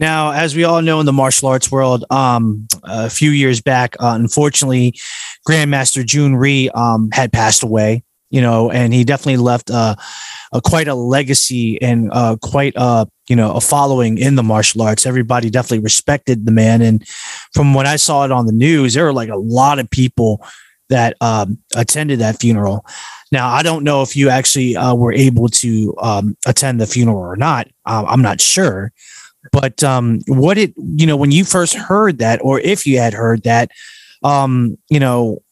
Now, 0.00 0.30
as 0.30 0.54
we 0.54 0.62
all 0.62 0.80
know 0.82 1.00
in 1.00 1.06
the 1.06 1.12
martial 1.12 1.48
arts 1.48 1.72
world, 1.72 2.04
um, 2.10 2.68
a 2.84 3.10
few 3.10 3.30
years 3.30 3.60
back, 3.60 3.96
uh, 4.00 4.12
unfortunately, 4.14 4.94
Grandmaster 5.48 6.04
Jhoon 6.04 6.38
Rhee 6.38 6.68
um, 6.70 7.08
had 7.12 7.32
passed 7.32 7.62
away. 7.62 8.04
You 8.30 8.42
know, 8.42 8.70
and 8.70 8.92
he 8.92 9.04
definitely 9.04 9.38
left 9.38 9.70
uh, 9.70 9.96
a 10.52 10.60
quite 10.60 10.86
a 10.86 10.94
legacy 10.94 11.80
and 11.80 12.10
uh, 12.12 12.36
quite 12.42 12.74
a 12.76 13.08
you 13.26 13.34
know 13.34 13.54
a 13.54 13.60
following 13.62 14.18
in 14.18 14.34
the 14.34 14.42
martial 14.42 14.82
arts. 14.82 15.06
Everybody 15.06 15.48
definitely 15.48 15.78
respected 15.78 16.44
the 16.44 16.52
man, 16.52 16.82
and 16.82 17.08
from 17.54 17.72
when 17.72 17.86
I 17.86 17.96
saw 17.96 18.26
it 18.26 18.30
on 18.30 18.44
the 18.44 18.52
news, 18.52 18.92
there 18.92 19.04
were 19.04 19.14
like 19.14 19.30
a 19.30 19.38
lot 19.38 19.78
of 19.78 19.88
people 19.88 20.44
that 20.90 21.16
um, 21.22 21.56
attended 21.74 22.18
that 22.18 22.38
funeral. 22.38 22.84
Now, 23.32 23.48
I 23.48 23.62
don't 23.62 23.82
know 23.82 24.02
if 24.02 24.14
you 24.14 24.28
actually 24.28 24.76
uh, 24.76 24.94
were 24.94 25.12
able 25.14 25.48
to 25.48 25.94
um, 26.02 26.36
attend 26.46 26.82
the 26.82 26.86
funeral 26.86 27.16
or 27.16 27.36
not. 27.36 27.66
Um, 27.86 28.04
I'm 28.06 28.22
not 28.22 28.42
sure 28.42 28.92
but 29.52 29.82
um 29.84 30.20
what 30.26 30.54
did 30.54 30.74
you 30.76 31.06
know 31.06 31.16
when 31.16 31.30
you 31.30 31.44
first 31.44 31.72
heard 31.72 32.18
that 32.18 32.40
or 32.42 32.58
if 32.60 32.84
you 32.84 32.98
had 32.98 33.14
heard 33.14 33.44
that 33.44 33.70
um 34.22 34.76
you 34.88 35.00
know 35.00 35.42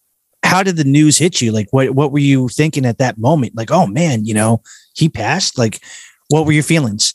how 0.43 0.63
did 0.63 0.77
the 0.77 0.85
news 0.85 1.19
hit 1.19 1.41
you? 1.41 1.53
Like 1.53 1.69
what 1.73 1.91
what 1.91 2.13
were 2.13 2.19
you 2.19 2.49
thinking 2.49 2.87
at 2.87 2.99
that 2.99 3.19
moment? 3.19 3.57
Like 3.57 3.71
oh 3.71 3.87
man 3.87 4.25
you 4.25 4.35
know 4.35 4.63
he 4.95 5.09
passed? 5.09 5.59
Like 5.59 5.81
what 6.29 6.47
were 6.47 6.53
your 6.53 6.63
feelings? 6.63 7.15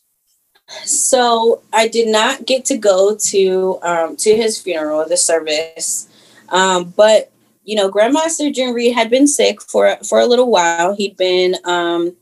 So 0.85 1.61
I 1.73 1.87
did 1.87 2.07
not 2.07 2.45
get 2.45 2.63
to 2.65 2.77
go 2.77 3.15
to 3.15 3.79
um, 3.81 4.15
to 4.17 4.35
his 4.35 4.59
funeral, 4.59 5.05
the 5.07 5.17
service, 5.17 6.07
um, 6.49 6.93
but 6.95 7.31
you 7.63 7.75
know, 7.75 7.91
Grandmaster 7.91 8.73
Rhee 8.73 8.91
had 8.91 9.09
been 9.09 9.27
sick 9.27 9.61
for 9.61 9.97
for 10.07 10.19
a 10.19 10.25
little 10.25 10.49
while. 10.49 10.95
He'd 10.95 11.17
been, 11.17 11.55
um, 11.65 12.15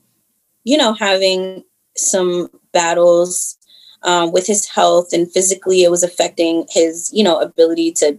you 0.63 0.77
know, 0.77 0.93
having 0.93 1.63
some 1.95 2.49
battles 2.73 3.57
um, 4.03 4.31
with 4.31 4.47
his 4.47 4.67
health, 4.67 5.13
and 5.13 5.31
physically, 5.31 5.83
it 5.83 5.91
was 5.91 6.03
affecting 6.03 6.65
his, 6.69 7.09
you 7.13 7.23
know, 7.23 7.39
ability 7.39 7.91
to 7.93 8.17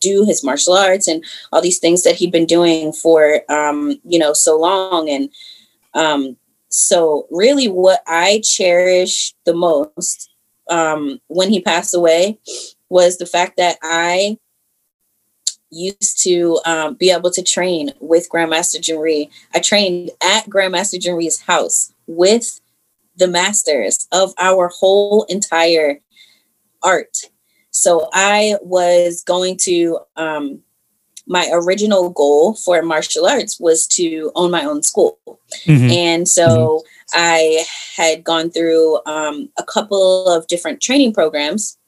do 0.00 0.24
his 0.24 0.44
martial 0.44 0.74
arts 0.74 1.08
and 1.08 1.24
all 1.52 1.60
these 1.60 1.78
things 1.78 2.02
that 2.02 2.16
he'd 2.16 2.32
been 2.32 2.46
doing 2.46 2.92
for, 2.92 3.42
um, 3.50 4.00
you 4.04 4.18
know, 4.18 4.32
so 4.32 4.58
long, 4.58 5.08
and 5.08 5.30
um, 5.94 6.36
so 6.68 7.26
really 7.30 7.66
what 7.66 8.02
i 8.06 8.40
cherish 8.44 9.34
the 9.44 9.54
most 9.54 10.30
um, 10.70 11.18
when 11.28 11.50
he 11.50 11.60
passed 11.60 11.94
away 11.94 12.38
was 12.90 13.16
the 13.16 13.26
fact 13.26 13.56
that 13.56 13.76
i 13.82 14.36
used 15.70 16.22
to 16.22 16.58
um, 16.64 16.94
be 16.94 17.10
able 17.10 17.30
to 17.30 17.42
train 17.42 17.90
with 18.00 18.28
grandmaster 18.30 18.80
Jhoon 18.80 19.02
Rhee. 19.02 19.30
i 19.54 19.60
trained 19.60 20.10
at 20.22 20.44
grandmaster 20.46 20.98
Jhoon 20.98 21.16
Rhee's 21.16 21.42
house 21.42 21.92
with 22.06 22.60
the 23.16 23.28
masters 23.28 24.06
of 24.12 24.34
our 24.38 24.68
whole 24.68 25.24
entire 25.24 26.00
art 26.82 27.16
so 27.70 28.08
i 28.12 28.56
was 28.62 29.22
going 29.24 29.56
to 29.56 29.98
um, 30.16 30.60
my 31.26 31.48
original 31.52 32.10
goal 32.10 32.54
for 32.54 32.80
martial 32.82 33.26
arts 33.26 33.60
was 33.60 33.86
to 33.86 34.32
own 34.34 34.50
my 34.50 34.64
own 34.64 34.82
school 34.82 35.18
Mhm. 35.66 35.90
and 35.90 36.28
so 36.28 36.82
I 37.14 37.64
had 37.96 38.22
gone 38.22 38.50
through 38.50 39.00
um, 39.06 39.48
a 39.56 39.62
couple 39.62 40.26
of 40.28 40.46
different 40.46 40.82
training 40.82 41.14
programs. 41.14 41.78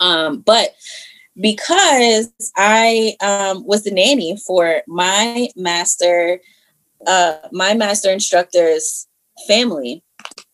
Um, 0.00 0.40
but 0.40 0.74
because 1.38 2.32
I 2.56 3.16
um, 3.20 3.66
was 3.66 3.84
the 3.84 3.90
nanny 3.90 4.36
for 4.46 4.82
my 4.86 5.48
master, 5.54 6.40
uh, 7.06 7.36
my 7.52 7.74
master 7.74 8.10
instructor's 8.10 9.06
family, 9.46 10.02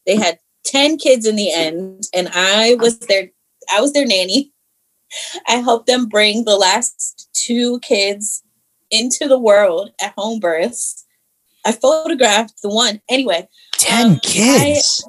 they 0.07 0.17
had 0.17 0.39
10 0.65 0.99
kids 0.99 1.27
in 1.27 1.37
the 1.37 1.53
end, 1.53 2.09
and 2.15 2.29
I 2.35 2.75
was 2.81 2.99
their 2.99 3.31
I 3.73 3.81
was 3.81 3.93
their 3.93 4.07
nanny. 4.07 4.53
I 5.49 5.57
helped 5.57 5.87
them 5.87 6.07
bring 6.07 6.45
the 6.45 6.57
last 6.57 7.29
two 7.33 7.81
kids 7.81 8.43
into 8.91 9.27
the 9.27 9.39
world 9.39 9.91
at 10.01 10.15
home 10.17 10.41
births. 10.41 11.05
I 11.65 11.73
photographed 11.73 12.63
the 12.63 12.69
one. 12.69 13.01
Anyway, 13.09 13.49
10 13.79 14.07
Um, 14.07 14.21
kids 14.21 15.05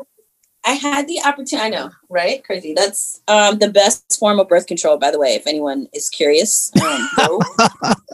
I 0.66 0.74
had 0.74 1.07
the 1.07 1.20
opportunity. 1.26 1.57
I 1.66 1.70
know, 1.70 1.91
right? 2.09 2.43
Crazy. 2.43 2.74
That's 2.74 3.22
um, 3.28 3.59
the 3.59 3.70
best 3.70 4.18
form 4.18 4.39
of 4.39 4.47
birth 4.47 4.66
control, 4.66 4.97
by 4.97 5.11
the 5.11 5.20
way. 5.20 5.36
If 5.36 5.45
anyone 5.45 5.88
is 5.93 6.09
curious, 6.09 6.72
um, 6.82 7.09
go, 7.18 7.41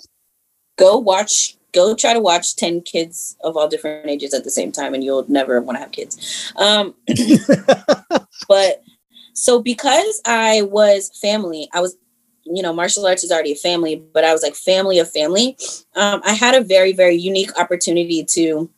go 0.78 0.98
watch. 0.98 1.56
Go 1.72 1.94
try 1.94 2.14
to 2.14 2.20
watch 2.20 2.56
ten 2.56 2.82
kids 2.82 3.38
of 3.44 3.56
all 3.56 3.68
different 3.68 4.10
ages 4.10 4.34
at 4.34 4.44
the 4.44 4.50
same 4.50 4.72
time, 4.72 4.96
and 4.96 5.04
you'll 5.04 5.30
never 5.30 5.62
want 5.62 5.76
to 5.76 5.82
have 5.82 5.92
kids. 5.92 6.52
Um, 6.56 6.96
but 8.48 8.82
so 9.34 9.62
because 9.62 10.22
I 10.26 10.64
was 10.64 11.12
family, 11.22 11.70
I 11.74 11.82
was, 11.82 11.98
you 12.46 12.62
know, 12.62 12.74
martial 12.74 13.06
arts 13.06 13.24
is 13.24 13.32
already 13.32 13.54
a 13.54 13.56
family, 13.56 14.02
but 14.14 14.24
I 14.24 14.34
was 14.34 14.44
like 14.44 14.56
family 14.56 15.00
of 15.00 15.12
family. 15.12 15.58
Um, 15.96 16.22
I 16.26 16.34
had 16.34 16.56
a 16.56 16.64
very, 16.64 16.94
very 16.94 17.16
unique 17.16 17.58
opportunity 17.60 18.24
to 18.26 18.70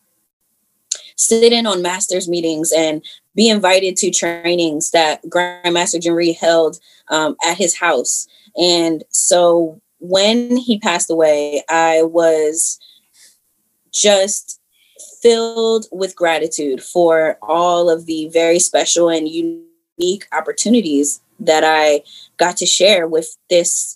sit 1.16 1.54
in 1.54 1.66
on 1.66 1.82
masters 1.82 2.28
meetings 2.28 2.72
and 2.72 3.04
be 3.36 3.50
invited 3.50 3.96
to 3.98 4.12
trainings 4.12 4.92
that 4.92 5.24
Grandmaster 5.26 6.00
Jhoon 6.00 6.16
Rhee 6.16 6.34
held 6.34 6.80
um, 7.10 7.36
at 7.46 7.58
his 7.58 7.76
house. 7.76 8.28
And 8.58 9.04
so 9.10 9.80
when 10.00 10.58
he 10.58 10.80
passed 10.80 11.10
away, 11.10 11.64
I 11.70 12.04
was 12.04 12.80
just 13.94 14.60
filled 15.22 15.86
with 15.92 16.16
gratitude 16.16 16.82
for 16.82 17.38
all 17.42 17.90
of 17.90 18.06
the 18.06 18.28
very 18.30 18.60
special 18.60 19.10
and 19.10 19.28
unique 19.28 19.71
opportunities 20.32 21.22
that 21.40 21.64
I 21.64 22.04
got 22.38 22.58
to 22.58 22.66
share 22.66 23.08
with 23.08 23.36
this, 23.50 23.96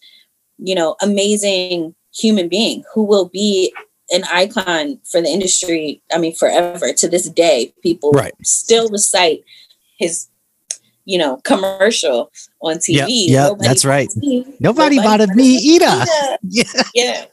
you 0.57 0.75
know, 0.75 0.95
amazing 1.01 1.95
human 2.13 2.47
being 2.49 2.83
who 2.93 3.03
will 3.03 3.29
be 3.29 3.73
an 4.11 4.23
icon 4.31 4.99
for 5.03 5.21
the 5.21 5.27
industry. 5.27 6.01
I 6.11 6.17
mean, 6.17 6.33
forever 6.33 6.93
to 6.93 7.07
this 7.07 7.29
day, 7.29 7.73
people 7.81 8.11
Right. 8.11 8.33
still 8.43 8.89
recite 8.89 9.43
his 9.97 10.27
you 11.07 11.19
know, 11.19 11.37
commercial 11.43 12.31
on 12.61 12.77
TV. 12.77 13.05
Yeah, 13.27 13.49
yep, 13.49 13.59
that's 13.59 13.85
right. 13.85 14.09
me. 14.15 14.55
Nobody 14.59 14.97
bothered 14.97 15.35
me 15.35 15.55
either. 15.55 15.85
Yeah. 16.41 16.65
Yeah. 16.93 17.25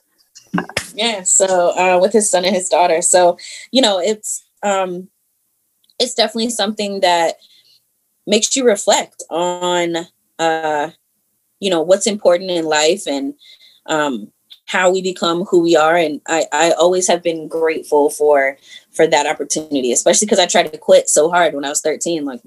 Yeah. 0.94 1.22
So 1.22 1.70
uh, 1.70 1.98
with 2.00 2.12
his 2.12 2.30
son 2.30 2.44
and 2.44 2.54
his 2.54 2.68
daughter. 2.68 3.00
So, 3.00 3.38
you 3.70 3.80
know, 3.80 3.98
it's 3.98 4.44
um 4.62 5.08
it's 5.98 6.14
definitely 6.14 6.50
something 6.50 7.00
that 7.00 7.36
makes 8.26 8.56
you 8.56 8.64
reflect 8.64 9.22
on 9.30 9.96
uh 10.38 10.90
you 11.60 11.70
know 11.70 11.82
what's 11.82 12.06
important 12.06 12.50
in 12.50 12.64
life 12.64 13.06
and 13.06 13.34
um 13.86 14.30
how 14.66 14.90
we 14.90 15.02
become 15.02 15.44
who 15.44 15.60
we 15.60 15.76
are. 15.76 15.96
And 15.96 16.20
i 16.28 16.46
i 16.52 16.72
always 16.72 17.08
have 17.08 17.22
been 17.22 17.48
grateful 17.48 18.10
for 18.10 18.56
for 18.92 19.06
that 19.06 19.26
opportunity 19.26 19.92
especially 19.92 20.26
because 20.26 20.38
i 20.38 20.46
tried 20.46 20.70
to 20.72 20.78
quit 20.78 21.08
so 21.08 21.30
hard 21.30 21.54
when 21.54 21.64
i 21.64 21.68
was 21.68 21.80
13 21.80 22.24
like 22.24 22.40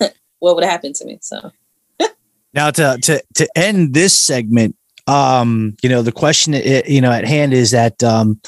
what 0.38 0.54
would 0.54 0.64
have 0.64 0.70
happened 0.70 0.94
to 0.96 1.04
me? 1.04 1.18
So. 1.20 1.52
Now 2.54 2.70
to 2.70 2.98
to 3.02 3.22
to 3.34 3.48
end 3.54 3.92
this 3.92 4.18
segment, 4.18 4.74
um, 5.06 5.76
you 5.82 5.88
know, 5.88 6.00
the 6.00 6.10
question 6.10 6.54
you 6.54 7.00
know 7.02 7.12
at 7.12 7.26
hand 7.26 7.52
is 7.52 7.72
that 7.72 8.02
um 8.02 8.40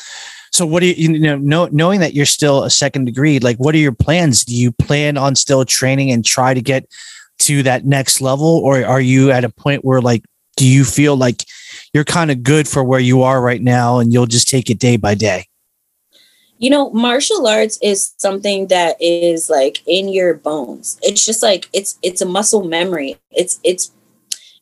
so 0.61 0.66
what 0.66 0.80
do 0.80 0.88
you 0.88 1.14
you 1.14 1.18
know 1.18 1.38
know, 1.38 1.70
knowing 1.72 2.00
that 2.00 2.12
you're 2.12 2.26
still 2.26 2.64
a 2.64 2.68
second 2.68 3.06
degree, 3.06 3.38
like 3.38 3.56
what 3.56 3.74
are 3.74 3.78
your 3.78 3.94
plans? 3.94 4.44
Do 4.44 4.54
you 4.54 4.72
plan 4.72 5.16
on 5.16 5.34
still 5.34 5.64
training 5.64 6.11
and 6.11 6.22
try 6.22 6.52
to 6.52 6.61
get 6.61 6.86
to 7.38 7.62
that 7.62 7.86
next 7.86 8.20
level 8.20 8.58
or 8.58 8.84
are 8.84 9.00
you 9.00 9.30
at 9.30 9.42
a 9.42 9.48
point 9.48 9.86
where 9.86 10.02
like 10.02 10.22
do 10.58 10.68
you 10.68 10.84
feel 10.84 11.16
like 11.16 11.46
you're 11.94 12.04
kind 12.04 12.30
of 12.30 12.42
good 12.42 12.68
for 12.68 12.84
where 12.84 13.00
you 13.00 13.22
are 13.22 13.40
right 13.40 13.62
now 13.62 14.00
and 14.00 14.12
you'll 14.12 14.26
just 14.26 14.50
take 14.50 14.68
it 14.68 14.78
day 14.78 14.98
by 14.98 15.14
day? 15.14 15.46
you 16.58 16.68
know 16.68 16.90
martial 16.90 17.46
arts 17.46 17.78
is 17.80 18.12
something 18.18 18.66
that 18.66 19.00
is 19.00 19.48
like 19.48 19.82
in 19.86 20.11
your 20.11 20.34
bones 20.34 20.98
it's 21.02 21.24
just 21.24 21.42
like 21.42 21.70
it's 21.72 21.98
it's 22.02 22.20
a 22.20 22.26
muscle 22.26 22.64
memory 22.64 23.16
it's 23.30 23.58
it's 23.64 23.92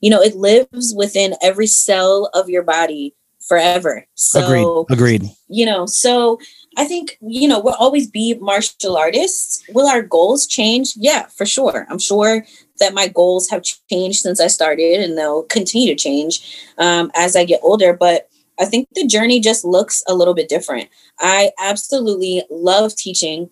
you 0.00 0.08
know 0.08 0.22
it 0.22 0.36
lives 0.36 0.94
within 0.96 1.34
every 1.42 1.66
cell 1.66 2.30
of 2.34 2.48
your 2.48 2.62
body 2.62 3.16
forever. 3.46 4.04
So 4.14 4.86
agreed. 4.88 5.20
Agreed. 5.20 5.30
you 5.48 5.64
know 5.64 5.86
so 5.86 6.38
i 6.76 6.84
think 6.84 7.16
you 7.20 7.48
know 7.48 7.60
we'll 7.60 7.74
always 7.74 8.10
be 8.10 8.34
martial 8.34 8.96
artists. 8.96 9.62
Will 9.72 9.86
our 9.88 10.02
goals 10.02 10.46
change? 10.46 10.94
Yeah 10.96 11.26
for 11.26 11.46
sure. 11.46 11.86
I'm 11.88 11.98
sure 11.98 12.44
that 12.80 12.94
my 12.94 13.08
goals 13.08 13.48
have 13.48 13.62
changed 13.90 14.20
since 14.20 14.40
i 14.40 14.46
started 14.46 15.00
and 15.00 15.16
they'll 15.16 15.44
continue 15.44 15.88
to 15.94 16.02
change 16.02 16.56
um, 16.78 17.10
as 17.14 17.36
i 17.36 17.44
get 17.44 17.60
older 17.62 17.92
but 17.92 18.28
i 18.60 18.64
think 18.64 18.88
the 18.94 19.06
journey 19.06 19.40
just 19.40 19.64
looks 19.64 20.02
a 20.08 20.14
little 20.14 20.34
bit 20.34 20.48
different. 20.48 20.88
I 21.18 21.50
absolutely 21.58 22.42
love 22.50 22.94
teaching 22.94 23.50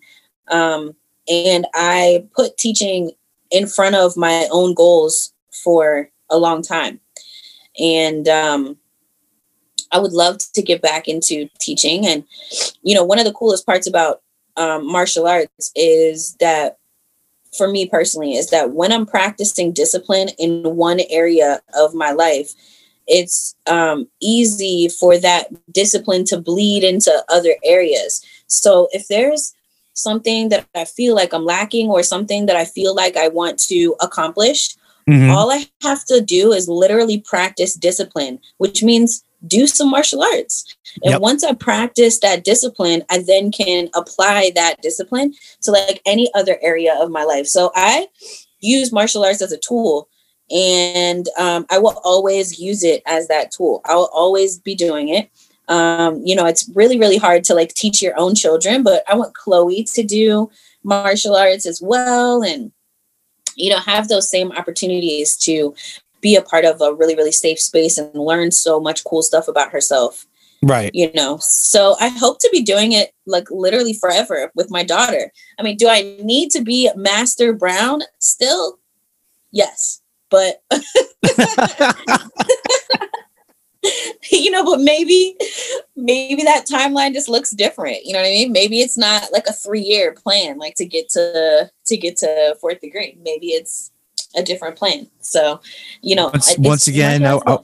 um, 0.49 0.95
and 1.27 1.65
i 1.73 2.25
put 2.35 2.57
teaching 2.57 3.11
in 3.51 3.67
front 3.67 3.95
of 3.95 4.17
my 4.17 4.47
own 4.51 4.73
goals 4.73 5.33
for 5.63 6.09
a 6.29 6.37
long 6.37 6.61
time. 6.61 6.99
And 7.79 8.27
um, 8.27 8.77
I 9.91 9.99
would 9.99 10.13
love 10.13 10.37
to 10.53 10.61
get 10.61 10.81
back 10.81 11.07
into 11.07 11.49
teaching. 11.59 12.05
And, 12.05 12.23
you 12.81 12.95
know, 12.95 13.03
one 13.03 13.19
of 13.19 13.25
the 13.25 13.33
coolest 13.33 13.65
parts 13.65 13.87
about 13.87 14.21
um, 14.55 14.85
martial 14.89 15.27
arts 15.27 15.71
is 15.75 16.35
that, 16.39 16.77
for 17.57 17.67
me 17.67 17.87
personally, 17.87 18.35
is 18.35 18.49
that 18.49 18.71
when 18.71 18.91
I'm 18.91 19.05
practicing 19.05 19.71
discipline 19.71 20.29
in 20.37 20.75
one 20.75 20.99
area 21.09 21.61
of 21.75 21.93
my 21.93 22.11
life, 22.11 22.53
it's 23.07 23.55
um, 23.67 24.07
easy 24.21 24.89
for 24.89 25.17
that 25.17 25.47
discipline 25.71 26.25
to 26.25 26.37
bleed 26.39 26.83
into 26.83 27.23
other 27.29 27.55
areas. 27.63 28.23
So 28.47 28.89
if 28.91 29.07
there's 29.07 29.53
something 29.93 30.49
that 30.49 30.67
I 30.75 30.85
feel 30.85 31.15
like 31.15 31.33
I'm 31.33 31.45
lacking 31.45 31.87
or 31.87 32.03
something 32.03 32.47
that 32.47 32.55
I 32.55 32.65
feel 32.65 32.93
like 32.93 33.15
I 33.15 33.29
want 33.29 33.59
to 33.59 33.95
accomplish, 34.01 34.75
Mhm. 35.07 35.31
all 35.33 35.49
I 35.51 35.65
have 35.83 36.03
to 36.05 36.19
do 36.19 36.51
is 36.51 36.67
literally 36.67 37.19
practice 37.19 37.73
discipline, 37.75 38.39
which 38.57 38.83
means 38.83 39.23
do 39.45 39.67
some 39.67 39.89
martial 39.89 40.23
arts. 40.23 40.65
And 41.03 41.13
Yep. 41.13 41.21
once 41.21 41.43
I 41.43 41.53
practice 41.53 42.19
that 42.19 42.43
discipline, 42.43 43.03
I 43.09 43.19
then 43.19 43.51
can 43.51 43.89
apply 43.93 44.51
that 44.55 44.81
discipline 44.81 45.33
to 45.61 45.71
like 45.71 46.01
any 46.05 46.31
other 46.33 46.57
area 46.61 46.95
of 46.99 47.11
my 47.11 47.23
life. 47.23 47.47
So 47.47 47.71
I 47.75 48.07
use 48.59 48.91
martial 48.91 49.23
arts 49.23 49.41
as 49.41 49.51
a 49.51 49.57
tool 49.57 50.09
and 50.49 51.27
um, 51.37 51.65
I 51.69 51.77
will 51.77 51.99
always 52.03 52.59
use 52.59 52.83
it 52.83 53.03
as 53.05 53.27
that 53.27 53.51
tool. 53.51 53.81
I 53.85 53.95
will 53.95 54.09
always 54.13 54.57
be 54.57 54.75
doing 54.75 55.09
it. 55.09 55.29
Um, 55.67 56.21
you 56.25 56.33
know, 56.33 56.45
it's 56.45 56.69
really, 56.73 56.97
really 56.97 57.17
hard 57.17 57.43
to 57.45 57.53
like 57.53 57.73
teach 57.73 58.01
your 58.01 58.17
own 58.17 58.33
children, 58.33 58.83
but 58.83 59.03
I 59.07 59.15
want 59.15 59.35
Chloe 59.35 59.83
to 59.83 60.03
do 60.03 60.49
martial 60.83 61.35
arts 61.35 61.65
as 61.65 61.81
well. 61.81 62.41
And 62.41 62.71
you 63.57 63.71
know 63.71 63.79
have 63.79 64.07
those 64.07 64.29
same 64.29 64.51
opportunities 64.53 65.35
to 65.35 65.75
be 66.21 66.35
a 66.35 66.41
part 66.41 66.65
of 66.65 66.81
a 66.81 66.93
really 66.93 67.15
really 67.15 67.31
safe 67.31 67.59
space 67.59 67.97
and 67.97 68.13
learn 68.15 68.51
so 68.51 68.79
much 68.79 69.03
cool 69.03 69.21
stuff 69.21 69.47
about 69.47 69.71
herself 69.71 70.25
Right. 70.63 70.89
you 70.93 71.11
know? 71.13 71.37
So 71.39 71.95
i 71.99 72.07
hope 72.07 72.39
to 72.39 72.49
be 72.51 72.61
doing 72.63 72.91
it 72.91 73.11
like 73.27 73.49
literally 73.51 73.93
forever 73.93 74.51
with 74.55 74.71
my 74.71 74.83
daughter. 74.83 75.31
I 75.59 75.63
mean 75.63 75.77
do 75.77 75.87
i 75.87 76.17
need 76.23 76.49
to 76.51 76.61
be 76.61 76.89
master 76.95 77.53
brown 77.53 78.01
still? 78.19 78.79
Yes 79.51 80.01
but 80.29 80.61
you 84.31 84.51
know 84.51 84.65
but 84.65 84.81
maybe 84.81 85.37
maybe 85.95 86.43
that 86.43 86.65
timeline 86.69 87.13
just 87.13 87.29
looks 87.29 87.51
different 87.51 88.03
you 88.03 88.11
know 88.11 88.19
what 88.19 88.27
i 88.27 88.31
mean? 88.31 88.51
Maybe 88.51 88.81
it's 88.81 88.97
not 88.97 89.31
like 89.31 89.47
a 89.47 89.53
three 89.53 89.81
year 89.81 90.13
plan 90.13 90.57
like 90.57 90.75
to 90.75 90.85
get 90.85 91.09
to 91.11 91.69
to 91.85 91.97
get 91.97 92.17
to 92.17 92.55
fourth 92.59 92.81
degree. 92.81 93.17
Maybe 93.23 93.47
it's 93.47 93.91
a 94.35 94.43
different 94.43 94.75
plan 94.75 95.07
so 95.21 95.59
you 96.01 96.15
know 96.15 96.27
Once- 96.27 96.57
once 96.57 96.87
again, 96.87 97.21
martial 97.21 97.43
I- 97.47 97.57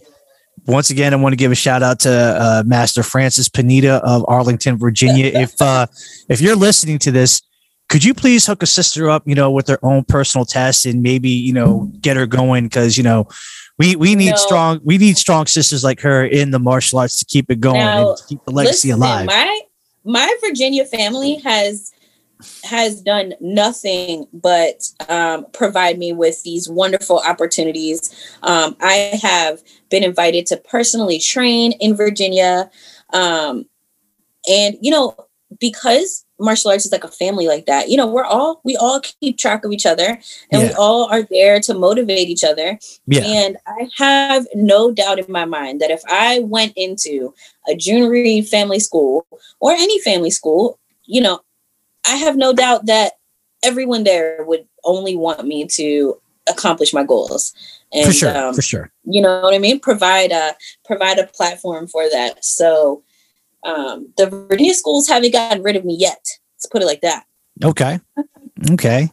once 0.65 0.89
again, 0.91 1.13
I 1.13 1.17
want 1.17 1.33
to 1.33 1.37
give 1.37 1.51
a 1.51 1.55
shout 1.55 1.83
out 1.83 1.99
to 2.01 2.09
uh, 2.11 2.63
Master 2.65 3.03
Francis 3.03 3.49
Pineda 3.49 3.95
of 3.95 4.23
Arlington, 4.29 4.77
Virginia. 4.77 5.25
if 5.33 5.61
uh, 5.61 5.87
if 6.29 6.39
you're 6.39 6.55
listening 6.55 6.99
to 6.99 7.11
this, 7.11 7.41
could 7.89 8.01
you 8.01 8.13
please 8.13 8.45
hook 8.45 8.63
a 8.63 8.65
sister 8.65 9.09
up, 9.09 9.23
you 9.25 9.35
know, 9.35 9.51
with 9.51 9.67
her 9.67 9.77
own 9.83 10.05
personal 10.05 10.45
test 10.45 10.85
and 10.85 11.01
maybe 11.03 11.29
you 11.29 11.51
know 11.51 11.91
get 11.99 12.15
her 12.15 12.25
going 12.25 12.63
because 12.63 12.95
you 12.97 13.03
know 13.03 13.27
we 13.77 13.97
we 13.97 14.15
need 14.15 14.29
No. 14.31 14.35
strong 14.37 14.79
we 14.85 14.97
need 14.97 15.17
strong 15.17 15.47
sisters 15.47 15.83
like 15.83 15.99
her 15.99 16.23
in 16.25 16.51
the 16.51 16.59
martial 16.59 16.97
arts 16.99 17.19
to 17.19 17.25
keep 17.25 17.51
it 17.51 17.59
going 17.59 17.79
Now, 17.79 18.09
and 18.11 18.17
to 18.17 18.23
keep 18.29 18.45
the 18.45 18.51
legacy 18.51 18.87
Listen, 18.93 19.01
alive. 19.03 19.25
My 19.25 19.59
my 20.05 20.33
Virginia 20.39 20.85
family 20.85 21.35
has 21.43 21.91
has 22.63 23.01
done 23.01 23.33
nothing 23.41 24.27
but 24.33 24.83
um, 25.09 25.45
provide 25.53 25.97
me 25.97 26.13
with 26.13 26.41
these 26.43 26.69
wonderful 26.69 27.19
opportunities. 27.19 28.13
Um, 28.41 28.75
I 28.81 29.19
have 29.21 29.61
been 29.89 30.03
invited 30.03 30.45
to 30.47 30.57
personally 30.57 31.19
train 31.19 31.73
in 31.73 31.95
Virginia, 31.95 32.69
um, 33.11 33.65
and 34.47 34.75
you 34.81 34.91
know 34.91 35.15
because 35.59 36.25
martial 36.39 36.71
arts 36.71 36.85
is 36.85 36.91
like 36.91 37.03
a 37.03 37.09
family 37.09 37.47
like 37.47 37.65
that. 37.65 37.89
You 37.89 37.97
know, 37.97 38.07
we're 38.07 38.25
all 38.25 38.61
we 38.63 38.75
all 38.77 38.99
keep 39.01 39.37
track 39.37 39.65
of 39.65 39.71
each 39.71 39.85
other, 39.85 40.19
and 40.51 40.61
we 40.61 40.73
all 40.73 41.05
are 41.05 41.23
there 41.23 41.59
to 41.61 41.73
motivate 41.73 42.27
each 42.27 42.43
other. 42.43 42.77
yeah, 43.07 43.23
And 43.23 43.57
I 43.67 43.89
have 43.97 44.47
no 44.55 44.91
doubt 44.91 45.19
in 45.19 45.31
my 45.31 45.45
mind 45.45 45.81
that 45.81 45.91
if 45.91 46.01
I 46.09 46.39
went 46.39 46.73
into 46.75 47.33
a 47.67 47.75
Jhoon 47.75 48.09
Rhee 48.09 48.41
family 48.41 48.79
school 48.79 49.25
or 49.59 49.71
any 49.71 49.99
family 50.01 50.31
school, 50.31 50.79
you 51.05 51.21
know, 51.21 51.41
I 52.07 52.15
have 52.15 52.35
no 52.35 52.53
doubt 52.53 52.85
that 52.87 53.13
everyone 53.63 54.03
there 54.03 54.43
would 54.45 54.67
only 54.83 55.15
want 55.15 55.45
me 55.45 55.65
to 55.67 56.19
accomplish 56.49 56.93
my 56.93 57.03
goals. 57.03 57.53
And 57.93 58.07
for 58.07 58.13
sure, 58.13 58.37
um, 58.37 58.53
for 58.53 58.61
sure. 58.61 58.91
you 59.03 59.21
know 59.21 59.41
what 59.41 59.53
I 59.53 59.59
mean? 59.59 59.79
Provide 59.79 60.31
a 60.31 60.55
provide 60.83 61.19
a 61.19 61.27
platform 61.27 61.87
for 61.87 62.09
that. 62.09 62.43
So 62.43 63.03
um, 63.63 64.11
the 64.17 64.27
Virginia 64.27 64.73
schools 64.73 65.07
haven't 65.07 65.31
gotten 65.31 65.63
rid 65.63 65.75
of 65.75 65.85
me 65.85 65.95
yet. 65.97 66.25
Let's 66.55 66.67
put 66.71 66.81
it 66.81 66.85
like 66.85 67.01
that. 67.01 67.25
Okay. 67.63 67.99
Okay. 68.71 69.09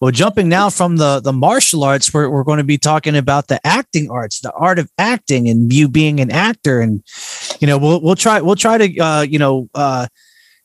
Well, 0.00 0.12
jumping 0.12 0.48
now 0.48 0.70
from 0.70 0.96
the 0.96 1.20
the 1.20 1.32
martial 1.32 1.84
arts, 1.84 2.14
we're 2.14 2.30
we're 2.30 2.44
going 2.44 2.58
to 2.58 2.64
be 2.64 2.78
talking 2.78 3.16
about 3.16 3.48
the 3.48 3.64
acting 3.66 4.10
arts, 4.10 4.40
the 4.40 4.52
art 4.52 4.78
of 4.78 4.90
acting, 4.98 5.48
and 5.48 5.72
you 5.72 5.88
being 5.88 6.20
an 6.20 6.30
actor. 6.30 6.80
And 6.80 7.02
you 7.60 7.66
know, 7.66 7.76
we'll 7.76 8.00
we'll 8.00 8.14
try 8.14 8.40
we'll 8.40 8.56
try 8.56 8.78
to 8.78 8.98
uh, 8.98 9.20
you 9.22 9.38
know 9.38 9.68
uh, 9.74 10.06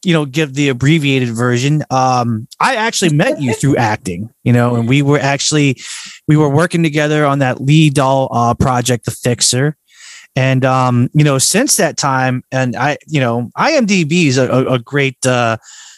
you 0.03 0.13
know 0.13 0.25
give 0.25 0.53
the 0.53 0.69
abbreviated 0.69 1.29
version. 1.29 1.83
Um, 1.89 2.47
I 2.59 2.75
actually 2.75 3.13
met 3.13 3.41
you 3.41 3.53
through 3.53 3.77
acting, 3.77 4.29
you 4.43 4.53
know, 4.53 4.75
and 4.75 4.87
we 4.87 5.01
were 5.01 5.19
actually 5.19 5.77
we 6.27 6.37
were 6.37 6.49
working 6.49 6.83
together 6.83 7.25
on 7.25 7.39
that 7.39 7.61
Lee 7.61 7.89
Dahl 7.89 8.29
uh, 8.31 8.53
project, 8.53 9.05
The 9.05 9.11
Fixer. 9.11 9.77
And 10.35 10.65
um, 10.65 11.09
you 11.13 11.23
know, 11.23 11.37
since 11.37 11.77
that 11.77 11.95
time, 11.95 12.43
and 12.51 12.75
I, 12.75 12.97
you 13.07 13.19
know, 13.19 13.51
IMDb 13.57 14.25
is 14.25 14.37
a, 14.37 14.49
a, 14.65 14.79
great 14.79 15.23
uh, 15.27 15.57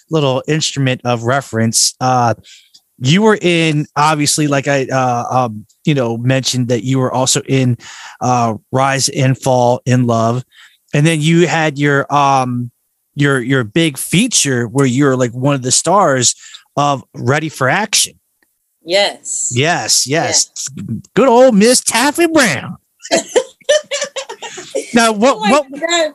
little 0.10 0.44
instrument 0.48 1.02
of 1.06 1.24
reference. 1.24 1.96
Uh, 2.02 2.34
you 3.00 3.22
were 3.22 3.38
in 3.42 3.86
obviously, 3.96 4.48
like 4.48 4.68
I, 4.68 4.88
uh, 4.92 5.26
um, 5.30 5.66
you 5.86 5.94
know, 5.94 6.18
mentioned 6.18 6.68
that 6.68 6.84
you 6.84 7.00
were 7.00 7.14
also 7.14 7.42
in 7.48 7.78
uh, 8.20 8.56
Rise 8.74 9.08
and 9.10 9.38
Fall 9.38 9.82
in 9.86 10.06
Love, 10.06 10.44
and 10.94 11.06
then 11.06 11.22
you 11.22 11.48
had 11.48 11.80
your 11.80 12.14
um, 12.14 12.72
your 13.16 13.42
your 13.42 13.64
big 13.64 13.98
feature 13.98 14.68
where 14.68 14.86
you're 14.86 15.16
like 15.16 15.32
one 15.32 15.56
of 15.56 15.62
the 15.64 15.72
stars 15.72 16.36
of 16.78 17.04
Ready 17.14 17.50
for 17.50 17.70
Action. 17.70 18.20
Yes. 18.84 19.52
Yes, 19.56 20.06
yes. 20.06 20.68
Good 21.16 21.28
old 21.28 21.56
Miss 21.56 21.82
Taffy 21.82 22.28
Brown. 22.28 22.78
now 24.94 25.12
what 25.12 25.38
Oh 25.38 25.40
what 25.52 25.80
God. 25.80 26.14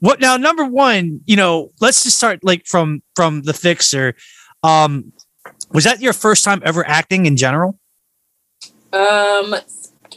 what 0.00 0.20
now 0.20 0.36
number 0.36 0.64
one, 0.64 1.20
you 1.26 1.36
know, 1.36 1.70
let's 1.80 2.02
just 2.02 2.16
start 2.16 2.40
like 2.42 2.66
from 2.66 3.02
from 3.14 3.42
the 3.42 3.54
fixer. 3.54 4.14
Um 4.62 5.12
was 5.72 5.84
that 5.84 6.00
your 6.00 6.12
first 6.12 6.44
time 6.44 6.62
ever 6.64 6.86
acting 6.86 7.26
in 7.26 7.36
general? 7.36 7.78
Um, 8.92 9.54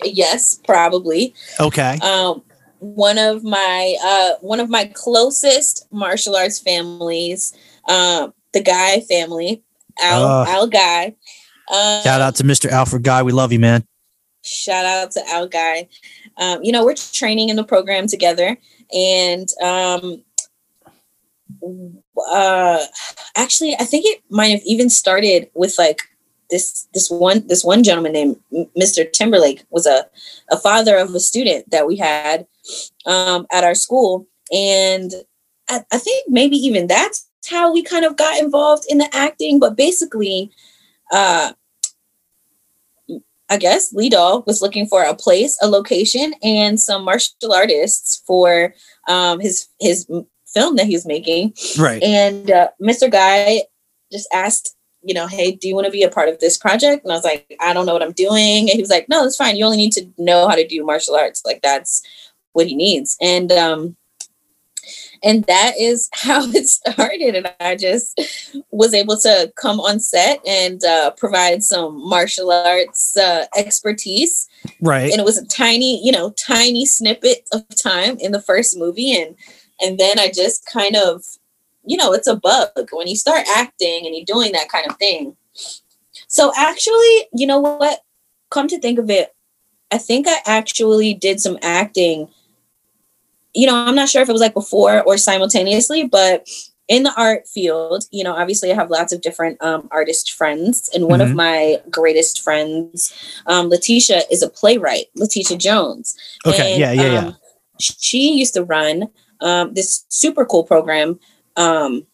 yes, 0.04 0.60
probably. 0.66 1.34
Okay. 1.60 2.00
Um, 2.02 2.42
one 2.84 3.18
of 3.18 3.44
my 3.44 3.96
uh 4.04 4.34
one 4.42 4.60
of 4.60 4.70
my 4.70 4.86
closest 4.94 5.88
martial 5.92 6.36
arts 6.36 6.60
families, 6.60 7.54
um, 7.88 8.34
the 8.54 8.62
Guy 8.62 9.00
family, 9.02 9.64
Al 10.02 10.24
Uh. 10.24 10.46
Al 10.50 10.68
Guy. 10.68 11.16
Um, 11.74 12.04
Shout 12.04 12.20
out 12.20 12.36
to 12.36 12.44
Mr. 12.44 12.70
Alfred 12.70 13.04
Guy. 13.04 13.24
We 13.24 13.32
love 13.32 13.54
you, 13.54 13.60
man. 13.60 13.86
shout 14.44 14.84
out 14.86 15.12
to 15.12 15.22
Al 15.30 15.48
Guy. 15.48 15.88
Um, 16.38 16.62
you 16.62 16.74
know, 16.74 16.84
we're 16.84 16.96
training 16.96 17.48
in 17.50 17.56
the 17.56 17.64
program 17.64 18.08
together, 18.08 18.58
and 18.94 19.48
um, 19.62 20.22
uh, 22.30 22.86
actually, 23.38 23.76
I 23.80 23.86
think 23.86 24.06
it 24.06 24.22
might 24.30 24.48
have 24.48 24.62
even 24.66 24.90
started 24.90 25.50
with 25.54 25.76
like 25.78 26.02
this 26.50 26.88
this 26.94 27.10
one 27.10 27.48
this 27.48 27.64
one 27.64 27.84
gentleman 27.84 28.12
named 28.12 28.36
Mr. 28.78 29.10
Timberlake 29.10 29.64
was 29.70 29.86
a 29.86 30.06
a 30.52 30.58
father 30.58 30.98
of 30.98 31.16
a 31.16 31.20
student 31.22 31.70
that 31.72 31.88
we 31.88 31.96
had 31.96 32.46
um, 33.06 33.46
at 33.52 33.64
our 33.64 33.76
school, 33.76 34.28
and 34.52 35.12
I, 35.70 35.84
I 35.92 35.98
think 35.98 36.26
maybe 36.30 36.58
even 36.58 36.88
that's 36.88 37.28
how 37.50 37.74
we 37.74 37.84
kind 37.84 38.06
of 38.06 38.16
got 38.16 38.40
involved 38.40 38.86
in 38.90 38.98
the 38.98 39.10
acting. 39.14 39.60
But 39.60 39.76
basically, 39.76 40.52
uh, 41.12 41.54
I 43.50 43.58
guess 43.58 43.94
Lee 43.94 44.10
Dahl 44.10 44.44
was 44.48 44.62
looking 44.62 44.88
for 44.88 45.04
a 45.04 45.16
place, 45.16 45.58
a 45.62 45.68
location, 45.68 46.34
and 46.42 46.80
some 46.80 47.04
martial 47.04 47.54
artists 47.54 48.24
for 48.26 48.74
um, 49.08 49.40
his 49.40 49.68
his 49.80 50.08
film 50.54 50.76
that 50.76 50.88
he 50.88 50.96
was 50.96 51.06
making. 51.06 51.54
Right. 51.78 52.02
And 52.02 52.50
uh, 52.50 52.70
Mr. 52.82 53.12
Guy 53.12 53.64
just 54.12 54.28
asked, 54.34 54.76
you 55.02 55.14
know, 55.14 55.28
hey, 55.28 55.52
do 55.52 55.68
you 55.68 55.76
want 55.76 55.86
to 55.86 55.92
be 55.92 56.04
a 56.04 56.10
part 56.10 56.30
of 56.30 56.40
this 56.40 56.58
project? 56.58 57.04
And 57.04 57.12
I 57.12 57.16
was 57.16 57.24
like, 57.24 57.56
I 57.60 57.74
don't 57.74 57.86
know 57.86 57.94
what 57.94 58.04
I'm 58.04 58.14
doing. 58.14 58.70
And 58.70 58.76
he 58.76 58.82
was 58.82 58.90
like, 58.90 59.10
no, 59.10 59.26
it's 59.26 59.36
fine. 59.36 59.56
You 59.56 59.66
only 59.66 59.78
need 59.78 59.92
to 59.94 60.08
know 60.18 60.48
how 60.48 60.56
to 60.56 60.68
do 60.68 60.86
martial 60.86 61.16
arts. 61.16 61.42
Like 61.46 61.62
that's 61.62 62.02
what 62.54 62.68
he 62.68 62.76
needs. 62.76 63.18
And 63.22 63.52
um, 63.52 63.98
and 65.24 65.44
that 65.46 65.74
is 65.80 66.10
how 66.14 66.44
it 66.46 66.68
started. 66.68 67.36
And 67.36 67.54
I 67.60 67.76
just 67.76 68.20
was 68.72 68.94
able 68.94 69.18
to 69.18 69.52
come 69.56 69.80
on 69.80 70.00
set 70.00 70.46
and 70.46 70.84
uh, 70.84 71.12
provide 71.12 71.64
some 71.64 72.08
martial 72.08 72.52
arts 72.52 73.18
uh, 73.18 73.46
expertise. 73.56 74.48
Right. 74.82 75.12
And 75.12 75.20
it 75.20 75.26
was 75.26 75.38
a 75.38 75.46
tiny, 75.46 76.04
you 76.06 76.12
know, 76.12 76.32
tiny 76.32 76.86
snippet 76.86 77.48
of 77.52 77.64
time 77.82 78.18
in 78.20 78.32
the 78.32 78.42
first 78.42 78.78
movie, 78.78 79.16
and 79.16 79.36
and 79.82 80.00
then 80.00 80.20
I 80.20 80.30
just 80.34 80.66
kind 80.66 80.96
of, 80.96 81.24
you 81.86 81.98
know, 81.98 82.14
it's 82.14 82.28
a 82.28 82.36
bug 82.36 82.90
when 82.92 83.08
you 83.08 83.16
start 83.16 83.46
acting 83.56 84.06
and 84.06 84.16
you're 84.16 84.26
doing 84.26 84.52
that 84.54 84.70
kind 84.70 84.90
of 84.90 84.98
thing. 84.98 85.36
So 86.28 86.52
actually, 86.58 87.28
you 87.34 87.48
know 87.48 87.60
what? 87.60 88.00
Come 88.50 88.68
to 88.68 88.80
think 88.80 89.00
of 89.00 89.10
it, 89.10 89.36
I 89.92 89.98
think 89.98 90.28
I 90.28 90.38
actually 90.46 91.14
did 91.14 91.40
some 91.40 91.58
acting 91.62 92.28
you 93.54 93.68
know, 93.68 93.76
I'm 93.76 93.96
not 93.96 94.10
sure 94.10 94.22
if 94.22 94.30
it 94.30 94.34
was 94.34 94.42
like 94.42 94.54
before 94.54 95.02
or 95.04 95.18
simultaneously, 95.18 96.06
but 96.08 96.48
in 96.90 97.04
the 97.04 97.14
art 97.16 97.48
field, 97.48 98.04
you 98.12 98.24
know, 98.24 98.34
obviously 98.36 98.72
I 98.72 98.76
have 98.76 98.90
lots 98.90 99.14
of 99.14 99.22
different 99.22 99.62
um, 99.64 99.88
artist 99.92 100.34
friends, 100.34 100.90
and 100.94 101.08
one 101.08 101.22
of 101.22 101.30
Mhm. 101.30 101.36
my 101.36 101.82
greatest 101.90 102.42
friends, 102.42 103.14
um, 103.48 103.70
Letitia, 103.70 104.24
is 104.30 104.42
a 104.44 104.50
playwright, 104.50 105.06
Letitia 105.16 105.58
Jones. 105.58 106.16
Okay. 106.46 106.74
And, 106.74 106.80
yeah, 106.82 106.92
yeah, 106.92 107.12
yeah. 107.14 107.28
um, 107.28 107.38
She 107.80 108.34
used 108.34 108.54
to 108.56 108.64
run 108.64 109.10
um, 109.42 109.74
this 109.74 110.06
super 110.10 110.46
cool 110.46 110.64
program. 110.64 111.20
Um, 111.58 112.06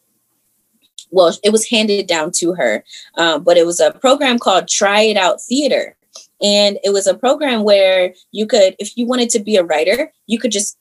well, 1.11 1.35
it 1.43 1.51
was 1.51 1.69
handed 1.69 2.07
down 2.07 2.31
to 2.33 2.53
her, 2.53 2.83
um, 3.17 3.43
but 3.43 3.57
it 3.57 3.65
was 3.65 3.79
a 3.79 3.91
program 3.91 4.39
called 4.39 4.67
Try 4.67 5.01
It 5.01 5.17
Out 5.17 5.41
Theater. 5.41 5.95
And 6.41 6.79
it 6.83 6.91
was 6.91 7.05
a 7.07 7.13
program 7.13 7.63
where 7.63 8.13
you 8.31 8.45
could, 8.47 8.75
if 8.79 8.97
you 8.97 9.05
wanted 9.05 9.29
to 9.31 9.39
be 9.39 9.57
a 9.57 9.63
writer, 9.63 10.11
you 10.27 10.39
could 10.39 10.51
just 10.51 10.77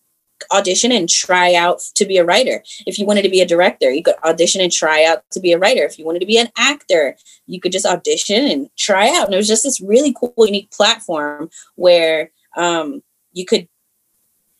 audition 0.52 0.92
and 0.92 1.08
try 1.08 1.54
out 1.54 1.80
to 1.94 2.04
be 2.04 2.16
a 2.16 2.24
writer. 2.24 2.62
If 2.86 2.98
you 2.98 3.06
wanted 3.06 3.22
to 3.22 3.28
be 3.28 3.40
a 3.40 3.46
director, 3.46 3.90
you 3.90 4.02
could 4.02 4.14
audition 4.24 4.60
and 4.60 4.72
try 4.72 5.04
out 5.04 5.22
to 5.32 5.40
be 5.40 5.52
a 5.52 5.58
writer. 5.58 5.82
If 5.82 5.98
you 5.98 6.04
wanted 6.04 6.20
to 6.20 6.26
be 6.26 6.38
an 6.38 6.48
actor, 6.56 7.16
you 7.46 7.60
could 7.60 7.72
just 7.72 7.86
audition 7.86 8.46
and 8.46 8.68
try 8.76 9.08
out. 9.08 9.26
And 9.26 9.34
it 9.34 9.38
was 9.38 9.48
just 9.48 9.64
this 9.64 9.80
really 9.80 10.14
cool, 10.18 10.32
unique 10.38 10.70
platform 10.70 11.50
where 11.76 12.30
um, 12.56 13.02
you 13.32 13.44
could 13.44 13.68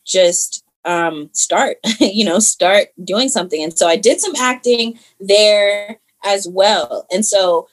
just 0.05 0.63
um, 0.85 1.29
start, 1.33 1.77
you 1.99 2.25
know, 2.25 2.39
start 2.39 2.87
doing 3.03 3.29
something. 3.29 3.63
And 3.63 3.77
so 3.77 3.87
I 3.87 3.95
did 3.95 4.19
some 4.19 4.35
acting 4.35 4.99
there 5.19 5.99
as 6.23 6.47
well. 6.47 7.05
And 7.11 7.25
so, 7.25 7.67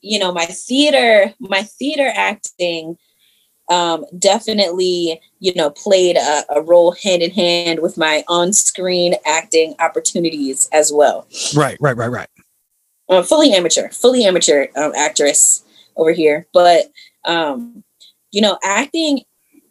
you 0.00 0.18
know, 0.18 0.32
my 0.32 0.46
theater, 0.46 1.34
my 1.38 1.62
theater 1.62 2.10
acting 2.14 2.96
um, 3.68 4.04
definitely, 4.18 5.20
you 5.40 5.54
know, 5.54 5.70
played 5.70 6.16
a, 6.16 6.44
a 6.54 6.62
role 6.62 6.92
hand 6.92 7.22
in 7.22 7.30
hand 7.30 7.80
with 7.80 7.96
my 7.96 8.24
on-screen 8.28 9.14
acting 9.24 9.74
opportunities 9.80 10.68
as 10.72 10.92
well. 10.92 11.26
Right, 11.54 11.76
right, 11.80 11.96
right, 11.96 12.10
right. 12.10 12.28
Uh, 13.08 13.22
fully 13.22 13.52
amateur, 13.52 13.88
fully 13.90 14.24
amateur 14.24 14.66
um, 14.76 14.92
actress 14.96 15.64
over 15.96 16.12
here, 16.12 16.46
but 16.52 16.86
um, 17.24 17.82
you 18.32 18.40
know, 18.40 18.58
acting 18.62 19.22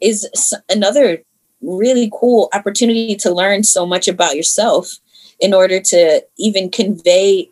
is 0.02 0.54
another 0.70 1.22
really 1.62 2.12
cool 2.14 2.50
opportunity 2.54 3.16
to 3.16 3.32
learn 3.32 3.64
so 3.64 3.86
much 3.86 4.08
about 4.08 4.36
yourself 4.36 4.98
in 5.40 5.54
order 5.54 5.80
to 5.80 6.24
even 6.38 6.70
convey 6.70 7.50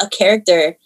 a 0.00 0.08
character 0.08 0.76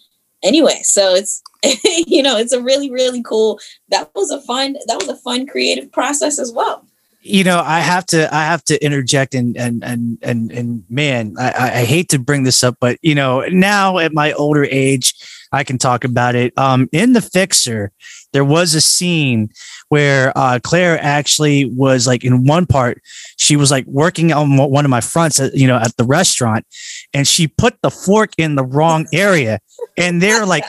anyway 0.42 0.80
so 0.82 1.14
it's 1.14 1.41
you 1.84 2.22
know 2.22 2.36
it's 2.36 2.52
a 2.52 2.60
really 2.60 2.90
really 2.90 3.22
cool 3.22 3.60
that 3.88 4.10
was 4.14 4.30
a 4.30 4.40
fun 4.40 4.74
that 4.86 4.96
was 4.98 5.08
a 5.08 5.16
fun 5.16 5.46
creative 5.46 5.90
process 5.92 6.38
as 6.38 6.52
well. 6.52 6.84
You 7.24 7.44
know 7.44 7.62
i 7.64 7.78
have 7.78 8.04
to 8.06 8.34
i 8.34 8.42
have 8.42 8.64
to 8.64 8.84
interject 8.84 9.32
and 9.34 9.56
and 9.56 9.84
and 9.84 10.18
and, 10.22 10.50
and 10.50 10.84
man 10.90 11.36
I, 11.38 11.52
I 11.80 11.84
hate 11.84 12.08
to 12.08 12.18
bring 12.18 12.42
this 12.42 12.64
up 12.64 12.78
but 12.80 12.98
you 13.00 13.14
know 13.14 13.42
now 13.42 13.98
at 13.98 14.12
my 14.12 14.32
older 14.32 14.64
age 14.64 15.14
i 15.52 15.62
can 15.62 15.78
talk 15.78 16.02
about 16.02 16.34
it. 16.34 16.52
Um 16.58 16.88
in 16.90 17.12
the 17.12 17.20
fixer 17.20 17.92
there 18.32 18.44
was 18.44 18.74
a 18.74 18.80
scene 18.80 19.50
where 19.88 20.36
uh 20.36 20.58
claire 20.64 20.98
actually 21.00 21.66
was 21.66 22.08
like 22.08 22.24
in 22.24 22.44
one 22.44 22.66
part 22.66 23.00
she 23.36 23.54
was 23.54 23.70
like 23.70 23.86
working 23.86 24.32
on 24.32 24.56
one 24.56 24.84
of 24.84 24.90
my 24.90 25.00
fronts 25.00 25.38
at, 25.38 25.54
you 25.54 25.68
know 25.68 25.76
at 25.76 25.96
the 25.98 26.04
restaurant 26.04 26.66
and 27.14 27.28
she 27.28 27.46
put 27.46 27.80
the 27.82 27.90
fork 27.90 28.32
in 28.36 28.56
the 28.56 28.64
wrong 28.64 29.06
area 29.12 29.60
and 29.96 30.20
they're 30.20 30.44
like 30.44 30.64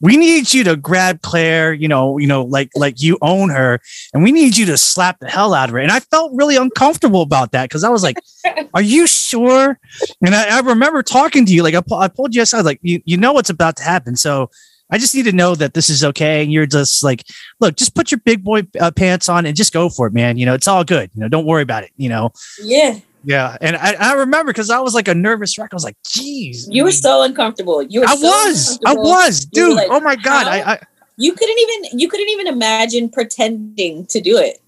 we 0.00 0.16
need 0.16 0.52
you 0.52 0.64
to 0.64 0.76
grab 0.76 1.22
Claire, 1.22 1.72
you 1.72 1.88
know, 1.88 2.18
you 2.18 2.26
know, 2.26 2.42
like 2.44 2.70
like 2.76 3.02
you 3.02 3.18
own 3.20 3.50
her, 3.50 3.80
and 4.14 4.22
we 4.22 4.32
need 4.32 4.56
you 4.56 4.66
to 4.66 4.76
slap 4.76 5.18
the 5.18 5.28
hell 5.28 5.54
out 5.54 5.68
of 5.68 5.72
her. 5.72 5.78
And 5.78 5.90
I 5.90 6.00
felt 6.00 6.32
really 6.34 6.56
uncomfortable 6.56 7.22
about 7.22 7.52
that 7.52 7.64
because 7.64 7.84
I 7.84 7.88
was 7.88 8.02
like, 8.02 8.16
"Are 8.74 8.82
you 8.82 9.06
sure?" 9.06 9.78
And 10.22 10.34
I, 10.34 10.58
I 10.58 10.60
remember 10.60 11.02
talking 11.02 11.44
to 11.46 11.52
you, 11.52 11.62
like 11.62 11.74
I, 11.74 11.80
pu- 11.80 11.94
I 11.96 12.08
pulled 12.08 12.34
you 12.34 12.42
aside, 12.42 12.64
like 12.64 12.78
you 12.82 13.02
you 13.04 13.16
know 13.16 13.32
what's 13.32 13.50
about 13.50 13.76
to 13.76 13.82
happen, 13.82 14.16
so 14.16 14.50
I 14.90 14.98
just 14.98 15.14
need 15.14 15.24
to 15.24 15.32
know 15.32 15.54
that 15.54 15.74
this 15.74 15.90
is 15.90 16.04
okay. 16.04 16.42
And 16.42 16.52
you're 16.52 16.66
just 16.66 17.02
like, 17.02 17.24
look, 17.60 17.76
just 17.76 17.94
put 17.94 18.10
your 18.10 18.20
big 18.24 18.42
boy 18.44 18.62
uh, 18.80 18.90
pants 18.90 19.28
on 19.28 19.46
and 19.46 19.56
just 19.56 19.72
go 19.72 19.88
for 19.88 20.06
it, 20.06 20.12
man. 20.12 20.38
You 20.38 20.46
know, 20.46 20.54
it's 20.54 20.68
all 20.68 20.84
good. 20.84 21.10
You 21.14 21.20
know, 21.20 21.28
don't 21.28 21.44
worry 21.44 21.62
about 21.62 21.84
it. 21.84 21.90
You 21.96 22.08
know, 22.08 22.30
yeah 22.62 22.98
yeah. 23.24 23.56
And 23.60 23.76
I, 23.76 23.94
I 23.94 24.12
remember 24.14 24.52
because 24.52 24.70
I 24.70 24.80
was 24.80 24.94
like 24.94 25.08
a 25.08 25.14
nervous 25.14 25.58
wreck. 25.58 25.70
I 25.72 25.76
was 25.76 25.84
like, 25.84 25.96
"Geez, 26.06 26.68
you 26.70 26.84
were 26.84 26.92
so 26.92 27.22
uncomfortable 27.22 27.82
you 27.82 28.00
were 28.00 28.06
I 28.06 28.14
so 28.16 28.22
was, 28.26 28.78
I 28.86 28.94
was, 28.94 29.44
dude. 29.44 29.76
like, 29.76 29.88
oh 29.90 30.00
my 30.00 30.16
god, 30.16 30.46
how? 30.46 30.50
I, 30.52 30.72
I 30.74 30.80
you 31.16 31.32
couldn't 31.34 31.58
even 31.58 31.98
you 31.98 32.08
couldn't 32.08 32.28
even 32.28 32.46
imagine 32.46 33.08
pretending 33.10 34.06
to 34.06 34.20
do 34.20 34.38
it 34.38 34.60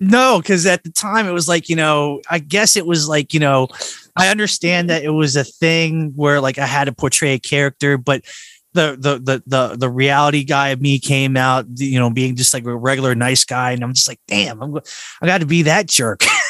No, 0.00 0.40
because 0.40 0.66
at 0.66 0.82
the 0.82 0.90
time 0.90 1.26
it 1.26 1.32
was 1.32 1.48
like, 1.48 1.68
you 1.68 1.76
know, 1.76 2.20
I 2.28 2.38
guess 2.38 2.76
it 2.76 2.86
was 2.86 3.08
like, 3.08 3.32
you 3.32 3.40
know, 3.40 3.68
I 4.16 4.28
understand 4.28 4.90
that 4.90 5.04
it 5.04 5.10
was 5.10 5.36
a 5.36 5.44
thing 5.44 6.12
where 6.16 6.40
like 6.40 6.58
I 6.58 6.66
had 6.66 6.84
to 6.86 6.92
portray 6.92 7.34
a 7.34 7.38
character, 7.38 7.96
but 7.96 8.24
the 8.72 8.96
the 8.98 9.18
the 9.18 9.42
the 9.46 9.76
the 9.76 9.88
reality 9.88 10.44
guy 10.44 10.68
of 10.70 10.80
me 10.80 10.98
came 10.98 11.36
out, 11.36 11.66
you 11.76 11.98
know, 11.98 12.10
being 12.10 12.34
just 12.34 12.52
like 12.52 12.64
a 12.64 12.76
regular 12.76 13.14
nice 13.14 13.44
guy, 13.44 13.70
and 13.70 13.82
I'm 13.84 13.94
just 13.94 14.08
like, 14.08 14.20
damn, 14.26 14.60
I'm 14.62 14.76
I 15.22 15.26
got 15.26 15.38
to 15.40 15.46
be 15.46 15.62
that 15.62 15.86
jerk. 15.86 16.24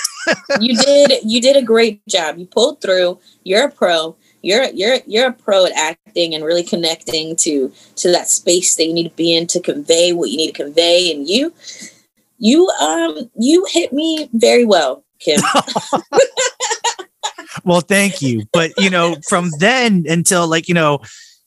you 0.60 0.76
did 0.76 1.12
you 1.24 1.40
did 1.40 1.56
a 1.56 1.62
great 1.62 2.06
job. 2.06 2.38
You 2.38 2.46
pulled 2.46 2.80
through. 2.80 3.18
You're 3.44 3.66
a 3.66 3.70
pro. 3.70 4.16
You're 4.42 4.64
you're 4.70 4.98
you're 5.06 5.28
a 5.28 5.32
pro 5.32 5.66
at 5.66 5.72
acting 5.72 6.34
and 6.34 6.44
really 6.44 6.64
connecting 6.64 7.36
to 7.36 7.72
to 7.96 8.12
that 8.12 8.28
space 8.28 8.76
that 8.76 8.86
you 8.86 8.92
need 8.92 9.08
to 9.08 9.16
be 9.16 9.34
in 9.34 9.46
to 9.48 9.60
convey 9.60 10.12
what 10.12 10.30
you 10.30 10.36
need 10.36 10.54
to 10.54 10.64
convey. 10.64 11.12
And 11.12 11.28
you 11.28 11.52
you 12.38 12.68
um 12.80 13.30
you 13.38 13.66
hit 13.70 13.92
me 13.92 14.28
very 14.32 14.64
well 14.64 15.04
kim. 15.20 15.40
Well, 17.64 17.80
thank 17.80 18.20
you, 18.20 18.44
but 18.52 18.72
you 18.76 18.90
know, 18.90 19.16
from 19.28 19.50
then 19.58 20.04
until 20.06 20.46
like 20.46 20.68
you 20.68 20.74
know, 20.74 21.00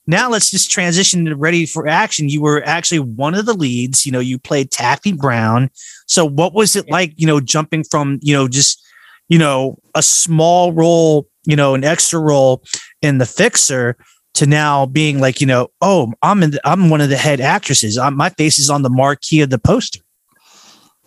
now 0.08 0.30
let's 0.30 0.50
just 0.50 0.70
transition 0.70 1.26
to 1.26 1.36
ready 1.36 1.66
for 1.66 1.86
action. 1.86 2.30
You 2.30 2.40
were 2.40 2.62
actually 2.64 3.00
one 3.00 3.34
of 3.34 3.44
the 3.44 3.52
leads. 3.52 4.06
You 4.06 4.10
know, 4.10 4.20
you 4.20 4.38
played 4.38 4.70
Taffy 4.70 5.12
Brown. 5.12 5.70
So 6.06 6.24
what 6.24 6.54
was 6.54 6.74
it 6.74 6.90
like? 6.90 7.12
You 7.16 7.26
know, 7.26 7.40
jumping 7.40 7.84
from 7.84 8.18
you 8.22 8.34
know 8.34 8.48
just 8.48 8.82
you 9.28 9.38
know 9.38 9.78
a 9.94 10.02
small 10.02 10.72
role, 10.72 11.28
you 11.44 11.54
know, 11.54 11.74
an 11.74 11.84
extra 11.84 12.18
role 12.18 12.64
in 13.02 13.18
The 13.18 13.26
Fixer 13.26 13.98
to 14.34 14.46
now 14.46 14.86
being 14.86 15.20
like 15.20 15.42
you 15.42 15.46
know, 15.46 15.68
oh, 15.82 16.10
I'm 16.22 16.42
in. 16.42 16.52
The, 16.52 16.60
I'm 16.64 16.88
one 16.88 17.02
of 17.02 17.10
the 17.10 17.18
head 17.18 17.42
actresses. 17.42 17.98
I'm, 17.98 18.16
my 18.16 18.30
face 18.30 18.58
is 18.58 18.70
on 18.70 18.80
the 18.80 18.90
marquee 18.90 19.42
of 19.42 19.50
the 19.50 19.58
poster. 19.58 20.00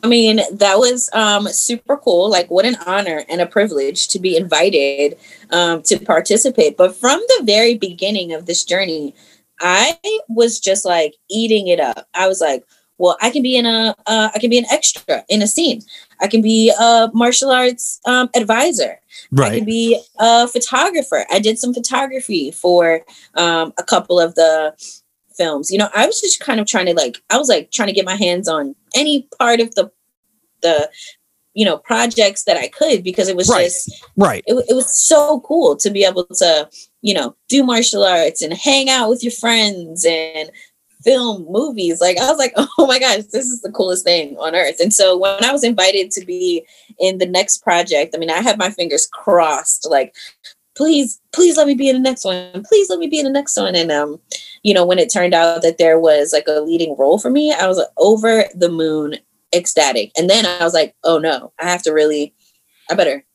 I 0.04 0.08
mean, 0.08 0.42
that 0.52 0.78
was 0.78 1.10
um, 1.14 1.48
super 1.48 1.98
cool. 1.98 2.30
Like, 2.30 2.50
what 2.50 2.66
an 2.66 2.78
honor 2.86 3.24
and 3.30 3.42
a 3.42 3.46
privilege 3.46 4.08
to 4.10 4.20
be 4.20 4.36
invited 4.36 5.18
um, 5.52 5.84
to 5.84 6.00
participate. 6.00 6.78
But 6.78 6.96
from 6.96 7.20
the 7.20 7.44
very 7.44 7.78
beginning 7.78 8.34
of 8.34 8.46
this 8.46 8.64
journey, 8.64 9.14
I 9.60 9.98
was 10.28 10.60
just 10.60 10.86
like 10.86 11.16
eating 11.30 11.68
it 11.68 11.80
up. 11.80 12.08
I 12.16 12.28
was 12.28 12.42
like, 12.42 12.64
well, 12.98 13.18
I 13.22 13.32
can 13.32 13.42
be 13.42 13.56
in 13.56 13.66
a, 13.66 13.96
uh, 14.06 14.30
I 14.34 14.40
can 14.40 14.50
be 14.50 14.60
an 14.60 14.66
extra 14.72 15.24
in 15.28 15.42
a 15.42 15.48
scene. 15.48 15.82
I 16.20 16.28
can 16.28 16.42
be 16.42 16.72
a 16.80 17.10
martial 17.14 17.50
arts 17.50 18.00
um, 18.06 18.30
advisor. 18.36 19.00
Right. 19.32 19.52
I 19.52 19.56
can 19.58 19.66
be 19.66 20.02
a 20.20 20.48
photographer. 20.48 21.26
I 21.32 21.40
did 21.40 21.58
some 21.58 21.74
photography 21.74 22.52
for 22.52 23.02
um, 23.36 23.74
a 23.78 23.84
couple 23.84 24.20
of 24.20 24.36
the 24.36 24.76
films. 25.42 25.72
You 25.72 25.80
know, 25.80 25.90
I 25.96 26.06
was 26.06 26.20
just 26.22 26.40
kind 26.40 26.60
of 26.60 26.68
trying 26.68 26.86
to 26.88 26.94
like, 26.94 27.18
I 27.30 27.38
was 27.38 27.50
like 27.50 27.72
trying 27.72 27.88
to 27.88 27.94
get 28.00 28.06
my 28.06 28.16
hands 28.16 28.48
on 28.48 28.76
any 28.96 29.28
part 29.40 29.60
of 29.60 29.74
the 29.76 29.92
the 30.62 30.90
you 31.54 31.66
know 31.66 31.78
projects 31.78 32.44
that 32.44 32.58
I 32.58 32.68
could 32.68 33.04
because 33.04 33.28
it 33.28 33.36
was 33.36 33.50
Right. 33.50 33.66
just 33.66 34.06
Right. 34.16 34.44
it, 34.48 34.54
it 34.70 34.74
was 34.74 34.90
so 35.12 35.40
cool 35.42 35.76
to 35.78 35.90
be 35.90 36.04
able 36.06 36.26
to 36.44 36.70
you 37.02 37.14
know 37.14 37.36
do 37.50 37.64
martial 37.64 38.04
arts 38.04 38.42
and 38.42 38.54
hang 38.54 38.90
out 38.90 39.10
with 39.10 39.24
your 39.24 39.32
friends 39.44 40.06
and 40.06 40.52
film 41.04 41.48
movies 41.50 42.00
like 42.00 42.16
i 42.20 42.30
was 42.30 42.38
like 42.38 42.54
oh 42.78 42.86
my 42.86 43.00
gosh 43.00 43.24
this 43.34 43.48
is 43.54 43.62
the 43.62 43.72
coolest 43.72 44.04
thing 44.06 44.38
on 44.38 44.54
earth 44.56 44.80
and 44.80 44.94
so 44.94 45.18
when 45.18 45.44
i 45.44 45.52
was 45.52 45.64
invited 45.64 46.12
to 46.12 46.24
be 46.24 46.64
in 47.00 47.18
the 47.18 47.26
next 47.26 47.64
project 47.64 48.14
i 48.14 48.20
mean 48.20 48.30
i 48.30 48.40
had 48.48 48.60
my 48.60 48.70
fingers 48.70 49.08
crossed 49.12 49.90
like 49.90 50.14
please 50.76 51.20
please 51.34 51.58
let 51.58 51.66
me 51.66 51.74
be 51.74 51.90
in 51.90 51.96
the 51.96 52.10
next 52.10 52.24
one 52.24 52.64
please 52.70 52.88
let 52.88 53.00
me 53.00 53.08
be 53.08 53.18
in 53.18 53.26
the 53.26 53.32
next 53.32 53.58
one 53.58 53.74
and 53.76 53.92
um 53.92 54.20
you 54.64 54.74
know 54.74 54.86
when 54.86 55.00
it 55.00 55.12
turned 55.12 55.34
out 55.34 55.62
that 55.62 55.78
there 55.78 56.00
was 56.00 56.32
like 56.34 56.48
a 56.48 56.62
leading 56.62 56.96
role 56.98 57.20
for 57.20 57.30
me 57.30 57.54
i 57.54 57.68
was 57.68 57.78
like, 57.78 57.88
over 57.98 58.46
the 58.56 58.70
moon 58.70 59.16
ecstatic. 59.54 60.12
And 60.18 60.30
then 60.30 60.46
i 60.46 60.64
was 60.64 60.74
like 60.74 60.96
oh 61.04 61.18
no 61.18 61.52
i 61.60 61.70
have 61.70 61.84
to 61.84 61.92
really 61.92 62.34
i 62.90 62.96
better 62.96 63.26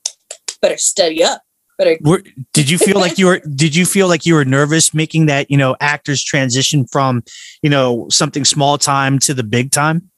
better 0.62 0.78
study 0.78 1.22
up 1.22 1.42
better 1.78 1.98
Were, 2.00 2.22
did 2.52 2.70
you 2.70 2.78
feel 2.78 2.98
like 2.98 3.18
you 3.18 3.26
were 3.26 3.40
did 3.54 3.76
you 3.76 3.84
feel 3.84 4.08
like 4.08 4.24
you 4.24 4.34
were 4.34 4.44
nervous 4.44 4.94
making 4.94 5.26
that 5.26 5.50
you 5.50 5.56
know 5.56 5.76
actors 5.80 6.24
transition 6.24 6.86
from 6.86 7.22
you 7.62 7.70
know 7.70 8.06
something 8.10 8.44
small 8.44 8.78
time 8.78 9.18
to 9.20 9.34
the 9.34 9.44
big 9.44 9.70
time 9.70 10.10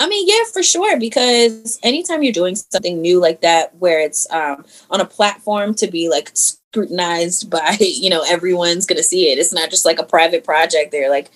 I 0.00 0.08
mean, 0.08 0.26
yeah, 0.26 0.44
for 0.52 0.62
sure. 0.62 0.98
Because 0.98 1.78
anytime 1.82 2.22
you're 2.22 2.32
doing 2.32 2.56
something 2.56 3.00
new 3.00 3.20
like 3.20 3.42
that, 3.42 3.76
where 3.76 4.00
it's 4.00 4.28
um, 4.32 4.64
on 4.90 5.00
a 5.00 5.04
platform 5.04 5.74
to 5.74 5.86
be 5.86 6.08
like 6.08 6.30
scrutinized 6.34 7.50
by, 7.50 7.76
you 7.80 8.10
know, 8.10 8.24
everyone's 8.26 8.86
gonna 8.86 9.02
see 9.02 9.30
it. 9.30 9.38
It's 9.38 9.52
not 9.52 9.70
just 9.70 9.84
like 9.84 9.98
a 9.98 10.04
private 10.04 10.42
project. 10.42 10.90
They're 10.90 11.10
like 11.10 11.30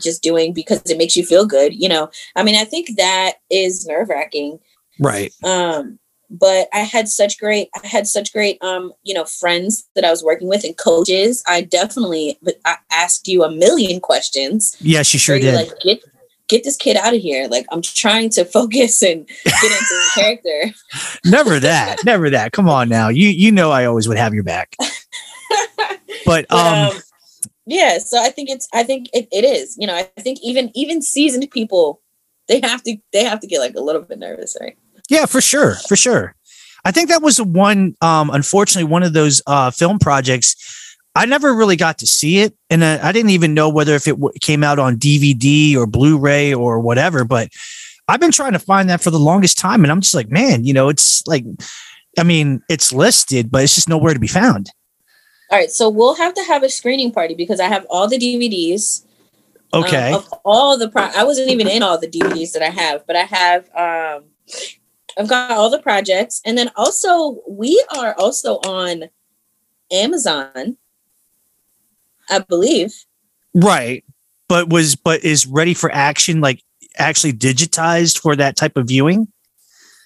just 0.00 0.22
doing 0.22 0.52
because 0.52 0.82
it 0.90 0.98
makes 0.98 1.16
you 1.16 1.24
feel 1.24 1.46
good. 1.46 1.72
You 1.74 1.88
know, 1.88 2.10
I 2.36 2.42
mean, 2.42 2.56
I 2.56 2.64
think 2.64 2.96
that 2.96 3.34
is 3.48 3.86
nerve 3.86 4.08
wracking. 4.08 4.58
right 4.98 5.32
Um, 5.44 5.98
but 6.30 6.68
I 6.72 6.80
had 6.80 7.08
such 7.08 7.38
great, 7.38 7.68
I 7.82 7.86
had 7.86 8.06
such 8.06 8.32
great, 8.32 8.62
um, 8.62 8.92
you 9.02 9.14
know, 9.14 9.24
friends 9.24 9.88
that 9.96 10.04
I 10.04 10.10
was 10.10 10.22
working 10.22 10.48
with 10.48 10.62
and 10.64 10.76
coaches. 10.76 11.42
I 11.46 11.62
definitely, 11.62 12.38
but 12.40 12.54
I 12.64 12.76
asked 12.92 13.26
you 13.26 13.42
a 13.42 13.50
million 13.50 14.00
questions 14.00 14.76
yes 14.80 15.12
you 15.12 15.18
sure 15.18 15.38
did 15.38 15.54
Like, 15.54 15.80
get 15.80 16.02
get 16.50 16.64
this 16.64 16.76
kid 16.76 16.96
out 16.96 17.14
of 17.14 17.20
here. 17.20 17.48
Like 17.48 17.66
I'm 17.70 17.80
trying 17.80 18.28
to 18.30 18.44
focus 18.44 19.02
and 19.02 19.26
get 19.26 19.62
into 19.62 19.94
the 19.94 20.10
character. 20.14 20.74
never 21.24 21.58
that 21.60 21.96
never 22.04 22.28
that 22.30 22.52
come 22.52 22.68
on 22.68 22.88
now 22.88 23.08
you 23.08 23.28
you 23.28 23.52
know 23.52 23.70
i 23.70 23.84
always 23.84 24.08
would 24.08 24.18
have 24.18 24.34
your 24.34 24.42
back 24.42 24.74
but 26.26 26.50
um 26.50 26.90
um, 26.90 27.00
yeah, 27.70 27.98
so 27.98 28.20
I 28.20 28.30
think 28.30 28.50
it's 28.50 28.68
I 28.74 28.82
think 28.82 29.08
it, 29.12 29.28
it 29.30 29.44
is. 29.44 29.76
You 29.78 29.86
know, 29.86 29.94
I 29.94 30.02
think 30.20 30.38
even 30.42 30.70
even 30.74 31.02
seasoned 31.02 31.48
people 31.52 32.02
they 32.48 32.60
have 32.60 32.82
to 32.82 32.96
they 33.12 33.22
have 33.24 33.38
to 33.40 33.46
get 33.46 33.60
like 33.60 33.74
a 33.76 33.80
little 33.80 34.02
bit 34.02 34.18
nervous, 34.18 34.56
right? 34.60 34.76
Yeah, 35.08 35.26
for 35.26 35.40
sure, 35.40 35.76
for 35.88 35.94
sure. 35.94 36.34
I 36.84 36.90
think 36.90 37.10
that 37.10 37.22
was 37.22 37.36
the 37.36 37.44
one. 37.44 37.94
Um, 38.00 38.30
unfortunately, 38.30 38.90
one 38.90 39.04
of 39.04 39.12
those 39.12 39.40
uh, 39.46 39.70
film 39.70 39.98
projects. 40.00 40.56
I 41.14 41.26
never 41.26 41.52
really 41.54 41.76
got 41.76 41.98
to 41.98 42.06
see 42.06 42.38
it, 42.40 42.54
and 42.70 42.82
uh, 42.84 43.00
I 43.02 43.10
didn't 43.12 43.30
even 43.30 43.52
know 43.52 43.68
whether 43.68 43.94
if 43.94 44.06
it 44.06 44.12
w- 44.12 44.32
came 44.40 44.62
out 44.62 44.78
on 44.78 44.96
DVD 44.96 45.76
or 45.76 45.86
Blu-ray 45.86 46.54
or 46.54 46.78
whatever. 46.78 47.24
But 47.24 47.48
I've 48.06 48.20
been 48.20 48.30
trying 48.32 48.52
to 48.52 48.58
find 48.60 48.88
that 48.90 49.00
for 49.00 49.10
the 49.10 49.18
longest 49.18 49.58
time, 49.58 49.82
and 49.84 49.90
I'm 49.90 50.00
just 50.00 50.14
like, 50.14 50.30
man, 50.30 50.64
you 50.64 50.72
know, 50.72 50.88
it's 50.88 51.26
like, 51.26 51.44
I 52.18 52.22
mean, 52.22 52.62
it's 52.68 52.92
listed, 52.92 53.50
but 53.50 53.64
it's 53.64 53.74
just 53.74 53.88
nowhere 53.88 54.14
to 54.14 54.20
be 54.20 54.28
found. 54.28 54.70
All 55.50 55.58
right, 55.58 55.70
so 55.70 55.88
we'll 55.88 56.14
have 56.14 56.32
to 56.34 56.44
have 56.44 56.62
a 56.62 56.68
screening 56.68 57.10
party 57.10 57.34
because 57.34 57.58
I 57.58 57.66
have 57.66 57.84
all 57.90 58.06
the 58.06 58.18
DVDs. 58.18 59.04
um, 59.72 59.82
Okay, 59.82 60.12
of 60.14 60.32
all 60.44 60.78
the 60.78 60.88
pro- 60.88 61.10
I 61.14 61.24
wasn't 61.24 61.50
even 61.50 61.66
in 61.66 61.82
all 61.82 61.98
the 61.98 62.06
DVDs 62.08 62.52
that 62.52 62.62
I 62.62 62.70
have, 62.70 63.04
but 63.06 63.16
I 63.16 63.22
have 63.24 63.64
um 63.74 64.24
I've 65.18 65.28
got 65.28 65.50
all 65.50 65.70
the 65.70 65.80
projects 65.82 66.40
and 66.46 66.56
then 66.56 66.70
also 66.76 67.40
we 67.48 67.84
are 67.96 68.14
also 68.14 68.58
on 68.58 69.10
Amazon 69.90 70.76
I 72.30 72.40
believe. 72.40 72.94
right. 73.54 74.04
But 74.48 74.68
was 74.68 74.96
but 74.96 75.24
is 75.24 75.46
ready 75.46 75.74
for 75.74 75.92
action 75.92 76.40
like 76.40 76.62
actually 76.98 77.32
digitized 77.32 78.18
for 78.18 78.34
that 78.36 78.56
type 78.56 78.76
of 78.76 78.88
viewing? 78.88 79.28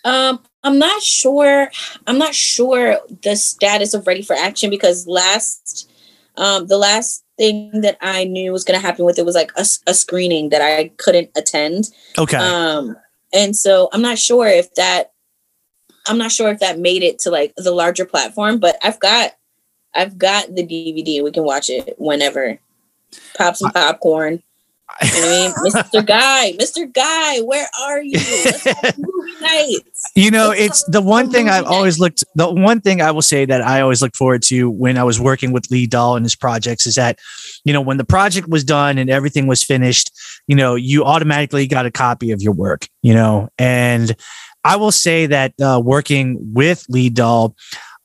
Um 0.04 0.40
I'm 0.62 0.78
not 0.78 1.02
sure 1.02 1.70
I'm 2.06 2.18
not 2.18 2.34
sure 2.34 2.98
the 3.22 3.36
status 3.36 3.94
of 3.94 4.06
Ready 4.06 4.22
for 4.22 4.36
Action 4.36 4.70
because 4.70 5.06
last 5.06 5.90
um 6.36 6.66
the 6.66 6.78
last 6.78 7.24
thing 7.36 7.80
that 7.80 7.98
I 8.00 8.24
knew 8.24 8.52
was 8.52 8.64
going 8.64 8.78
to 8.78 8.86
happen 8.86 9.04
with 9.04 9.18
it 9.18 9.24
was 9.24 9.34
like 9.34 9.52
a 9.56 9.94
screening 9.94 10.50
that 10.50 10.62
I 10.62 10.92
couldn't 10.98 11.30
attend. 11.36 11.90
Okay, 12.18 12.36
Um, 12.36 12.96
and 13.32 13.56
so 13.56 13.88
I'm 13.92 14.02
not 14.02 14.18
sure 14.18 14.46
if 14.46 14.72
that 14.74 15.12
I'm 16.06 16.18
not 16.18 16.32
sure 16.32 16.50
if 16.50 16.60
that 16.60 16.78
made 16.78 17.02
it 17.02 17.18
to 17.20 17.30
like 17.30 17.54
the 17.56 17.70
larger 17.72 18.04
platform, 18.04 18.58
but 18.58 18.76
I've 18.82 19.00
got 19.00 19.32
I've 19.94 20.18
got 20.18 20.54
the 20.54 20.66
DVD. 20.66 21.22
We 21.22 21.30
can 21.30 21.44
watch 21.44 21.70
it 21.70 21.94
whenever. 21.98 22.58
Pop 23.36 23.56
some 23.56 23.70
popcorn. 23.72 24.42
You 25.02 25.10
know 25.12 25.16
what 25.20 25.26
I 25.26 25.30
mean? 25.30 25.52
Mr. 25.72 26.06
Guy, 26.06 26.52
Mr. 26.52 26.92
Guy, 26.92 27.40
where 27.40 27.66
are 27.80 28.02
you? 28.02 28.18
Movie 28.98 29.40
nights. 29.40 30.02
You 30.14 30.30
know, 30.30 30.48
Let's 30.48 30.60
it's 30.60 30.84
the 30.88 31.00
one 31.00 31.30
thing 31.30 31.48
I've 31.48 31.64
night. 31.64 31.70
always 31.70 31.98
looked. 31.98 32.22
The 32.34 32.52
one 32.52 32.80
thing 32.80 33.00
I 33.00 33.10
will 33.10 33.22
say 33.22 33.44
that 33.44 33.62
I 33.62 33.80
always 33.80 34.02
look 34.02 34.14
forward 34.14 34.42
to 34.44 34.70
when 34.70 34.98
I 34.98 35.04
was 35.04 35.18
working 35.18 35.52
with 35.52 35.70
Lee 35.70 35.86
Dahl 35.86 36.16
and 36.16 36.24
his 36.24 36.36
projects 36.36 36.86
is 36.86 36.94
that, 36.96 37.18
you 37.64 37.72
know, 37.72 37.80
when 37.80 37.96
the 37.96 38.04
project 38.04 38.48
was 38.48 38.62
done 38.62 38.98
and 38.98 39.10
everything 39.10 39.46
was 39.46 39.64
finished, 39.64 40.10
you 40.46 40.54
know, 40.54 40.74
you 40.74 41.04
automatically 41.04 41.66
got 41.66 41.86
a 41.86 41.90
copy 41.90 42.30
of 42.30 42.42
your 42.42 42.52
work. 42.52 42.86
You 43.02 43.14
know, 43.14 43.48
and 43.58 44.14
I 44.64 44.76
will 44.76 44.92
say 44.92 45.26
that 45.26 45.54
uh, 45.60 45.80
working 45.82 46.38
with 46.52 46.84
Lee 46.88 47.10
Dahl, 47.10 47.56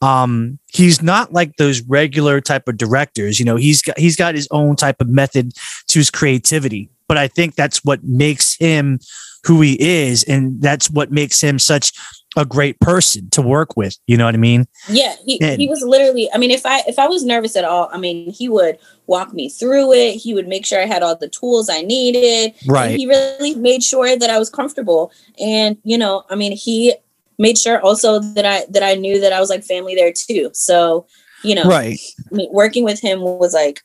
um, 0.02 0.60
he's 0.68 1.02
not 1.02 1.34
like 1.34 1.56
those 1.58 1.82
regular 1.82 2.42
type 2.42 2.68
of 2.68 2.78
directors. 2.78 3.40
You 3.40 3.46
know, 3.46 3.56
he's 3.56 3.82
got 3.82 3.98
he's 3.98 4.16
got 4.16 4.36
his 4.36 4.48
own 4.52 4.76
type 4.76 5.02
of 5.02 5.08
method 5.10 5.54
to 5.88 6.00
his 6.00 6.10
creativity. 6.10 6.90
But 7.08 7.18
I 7.18 7.28
think 7.28 7.56
that's 7.56 7.84
what 7.84 8.04
makes 8.04 8.56
him 8.56 9.00
who 9.46 9.62
he 9.62 9.78
is, 9.82 10.24
and 10.24 10.62
that's 10.62 10.90
what 10.90 11.12
makes 11.12 11.42
him 11.42 11.58
such 11.60 11.92
a 12.38 12.46
great 12.46 12.80
person 12.80 13.28
to 13.32 13.42
work 13.42 13.76
with. 13.76 13.98
You 14.06 14.16
know 14.16 14.26
what 14.26 14.36
I 14.36 14.38
mean? 14.38 14.68
Yeah, 14.88 15.16
he, 15.26 15.42
And- 15.42 15.60
he 15.60 15.68
was 15.68 15.82
literally. 15.82 16.30
I 16.34 16.38
mean, 16.38 16.52
if 16.52 16.66
I 16.66 16.82
if 16.88 17.00
I 17.00 17.08
was 17.08 17.24
nervous 17.26 17.56
at 17.56 17.64
all, 17.66 17.90
I 17.92 17.98
mean, 17.98 18.32
he 18.32 18.48
would 18.48 18.78
walk 19.08 19.34
me 19.34 19.50
through 19.50 19.92
it. 19.94 20.12
He 20.18 20.34
would 20.36 20.48
make 20.48 20.66
sure 20.66 20.80
I 20.82 20.86
had 20.86 21.02
all 21.02 21.16
the 21.16 21.28
tools 21.30 21.70
I 21.70 21.82
needed. 21.82 22.54
and 22.62 22.72
Right. 22.72 22.96
he 22.96 23.08
really 23.08 23.56
made 23.56 23.82
sure 23.84 24.16
that 24.16 24.30
I 24.30 24.38
was 24.38 24.50
comfortable. 24.50 25.12
And 25.42 25.78
you 25.84 25.98
know, 25.98 26.24
I 26.30 26.36
mean, 26.36 26.52
he 26.56 26.94
made 27.40 27.58
sure 27.58 27.82
also 27.82 28.20
that 28.20 28.46
I 28.46 28.66
that 28.70 28.84
I 28.84 28.94
knew 28.96 29.20
that 29.20 29.34
I 29.34 29.40
was 29.40 29.50
like 29.50 29.64
family 29.64 29.96
there 29.96 30.14
too. 30.14 30.52
So 30.54 31.08
you 31.44 31.56
know, 31.56 31.64
Right. 31.64 31.98
I 32.32 32.36
mean, 32.36 32.50
working 32.52 32.84
with 32.84 33.00
him 33.00 33.22
was 33.22 33.54
like 33.54 33.82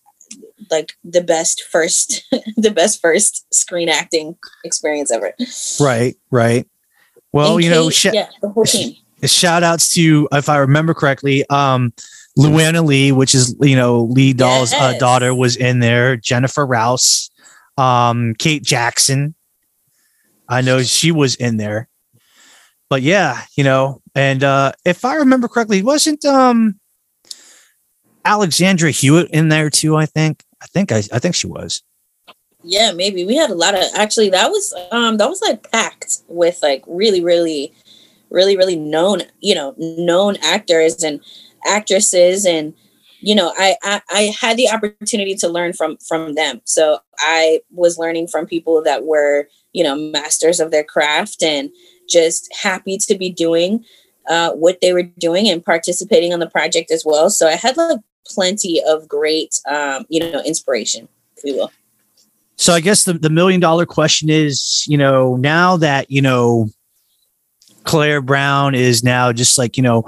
like 0.70 0.92
the 1.04 1.20
best 1.22 1.62
first 1.70 2.22
the 2.56 2.70
best 2.70 3.00
first 3.00 3.46
screen 3.54 3.88
acting 3.88 4.36
experience 4.64 5.10
ever. 5.10 5.32
Right. 5.80 6.16
Right. 6.30 6.66
Well, 7.32 7.54
And 7.56 7.64
you 7.64 7.70
know, 7.70 7.90
sh- 7.90 8.06
yeah, 8.12 8.28
the 8.42 8.48
whole 8.48 8.64
team. 8.64 8.94
shout 9.24 9.64
outs 9.64 9.92
to, 9.94 10.28
if 10.30 10.48
I 10.48 10.58
remember 10.58 10.94
correctly, 10.94 11.44
um, 11.50 11.92
Luana 12.38 12.84
Lee, 12.84 13.10
which 13.10 13.34
is, 13.34 13.56
you 13.60 13.74
know, 13.74 14.02
Lee 14.04 14.32
Dahl's 14.32 14.72
uh, 14.72 14.96
daughter 14.98 15.34
was 15.34 15.56
in 15.56 15.80
there, 15.80 16.16
Jennifer 16.16 16.64
Rouse, 16.64 17.30
um, 17.76 18.34
Kate 18.38 18.62
Jackson. 18.62 19.34
I 20.48 20.60
know 20.60 20.82
she 20.82 21.10
was 21.10 21.34
in 21.34 21.56
there. 21.56 21.88
But 22.94 23.02
yeah, 23.02 23.42
you 23.56 23.64
know, 23.64 24.00
and 24.14 24.44
uh 24.44 24.70
if 24.84 25.04
I 25.04 25.16
remember 25.16 25.48
correctly, 25.48 25.82
wasn't 25.82 26.24
um 26.24 26.78
Alexandra 28.24 28.92
Hewitt 28.92 29.30
in 29.32 29.48
there 29.48 29.68
too, 29.68 29.96
I 29.96 30.06
think. 30.06 30.44
I 30.62 30.66
think 30.66 30.92
I, 30.92 30.98
I 31.12 31.18
think 31.18 31.34
she 31.34 31.48
was. 31.48 31.82
Yeah, 32.62 32.92
maybe 32.92 33.24
we 33.24 33.34
had 33.34 33.50
a 33.50 33.56
lot 33.56 33.74
of 33.74 33.82
actually 33.96 34.30
that 34.30 34.48
was 34.48 34.72
um 34.92 35.16
that 35.16 35.28
was 35.28 35.42
like 35.42 35.68
packed 35.72 36.18
with 36.28 36.60
like 36.62 36.84
really 36.86 37.20
really 37.20 37.74
really 38.30 38.56
really 38.56 38.76
known 38.76 39.22
you 39.40 39.56
know 39.56 39.74
known 39.76 40.36
actors 40.36 41.02
and 41.02 41.20
actresses 41.66 42.46
and 42.46 42.74
you 43.20 43.34
know 43.34 43.52
I, 43.58 43.74
I 43.82 44.02
i 44.10 44.34
had 44.40 44.56
the 44.56 44.68
opportunity 44.68 45.34
to 45.36 45.48
learn 45.48 45.72
from 45.72 45.96
from 45.96 46.34
them 46.34 46.60
so 46.64 46.98
i 47.18 47.60
was 47.70 47.96
learning 47.96 48.28
from 48.28 48.46
people 48.46 48.82
that 48.82 49.04
were 49.04 49.48
you 49.72 49.82
know 49.82 49.96
masters 49.96 50.60
of 50.60 50.70
their 50.70 50.84
craft 50.84 51.42
and 51.42 51.70
just 52.08 52.54
happy 52.54 52.98
to 52.98 53.16
be 53.16 53.30
doing 53.30 53.84
uh, 54.28 54.52
what 54.52 54.80
they 54.80 54.92
were 54.92 55.02
doing 55.02 55.48
and 55.48 55.64
participating 55.64 56.32
on 56.32 56.40
the 56.40 56.48
project 56.48 56.90
as 56.90 57.04
well 57.04 57.30
so 57.30 57.46
i 57.46 57.52
had 57.52 57.76
like 57.76 58.00
plenty 58.26 58.82
of 58.86 59.06
great 59.06 59.60
um, 59.68 60.06
you 60.08 60.20
know 60.20 60.42
inspiration 60.42 61.08
if 61.36 61.44
we 61.44 61.52
will 61.52 61.70
so 62.56 62.72
I 62.72 62.80
guess 62.80 63.04
the, 63.04 63.14
the 63.14 63.30
million 63.30 63.60
dollar 63.60 63.86
question 63.86 64.30
is, 64.30 64.84
you 64.86 64.96
know, 64.96 65.36
now 65.36 65.76
that, 65.78 66.10
you 66.10 66.22
know, 66.22 66.68
Claire 67.84 68.22
Brown 68.22 68.74
is 68.74 69.02
now 69.02 69.32
just 69.32 69.58
like, 69.58 69.76
you 69.76 69.82
know, 69.82 70.04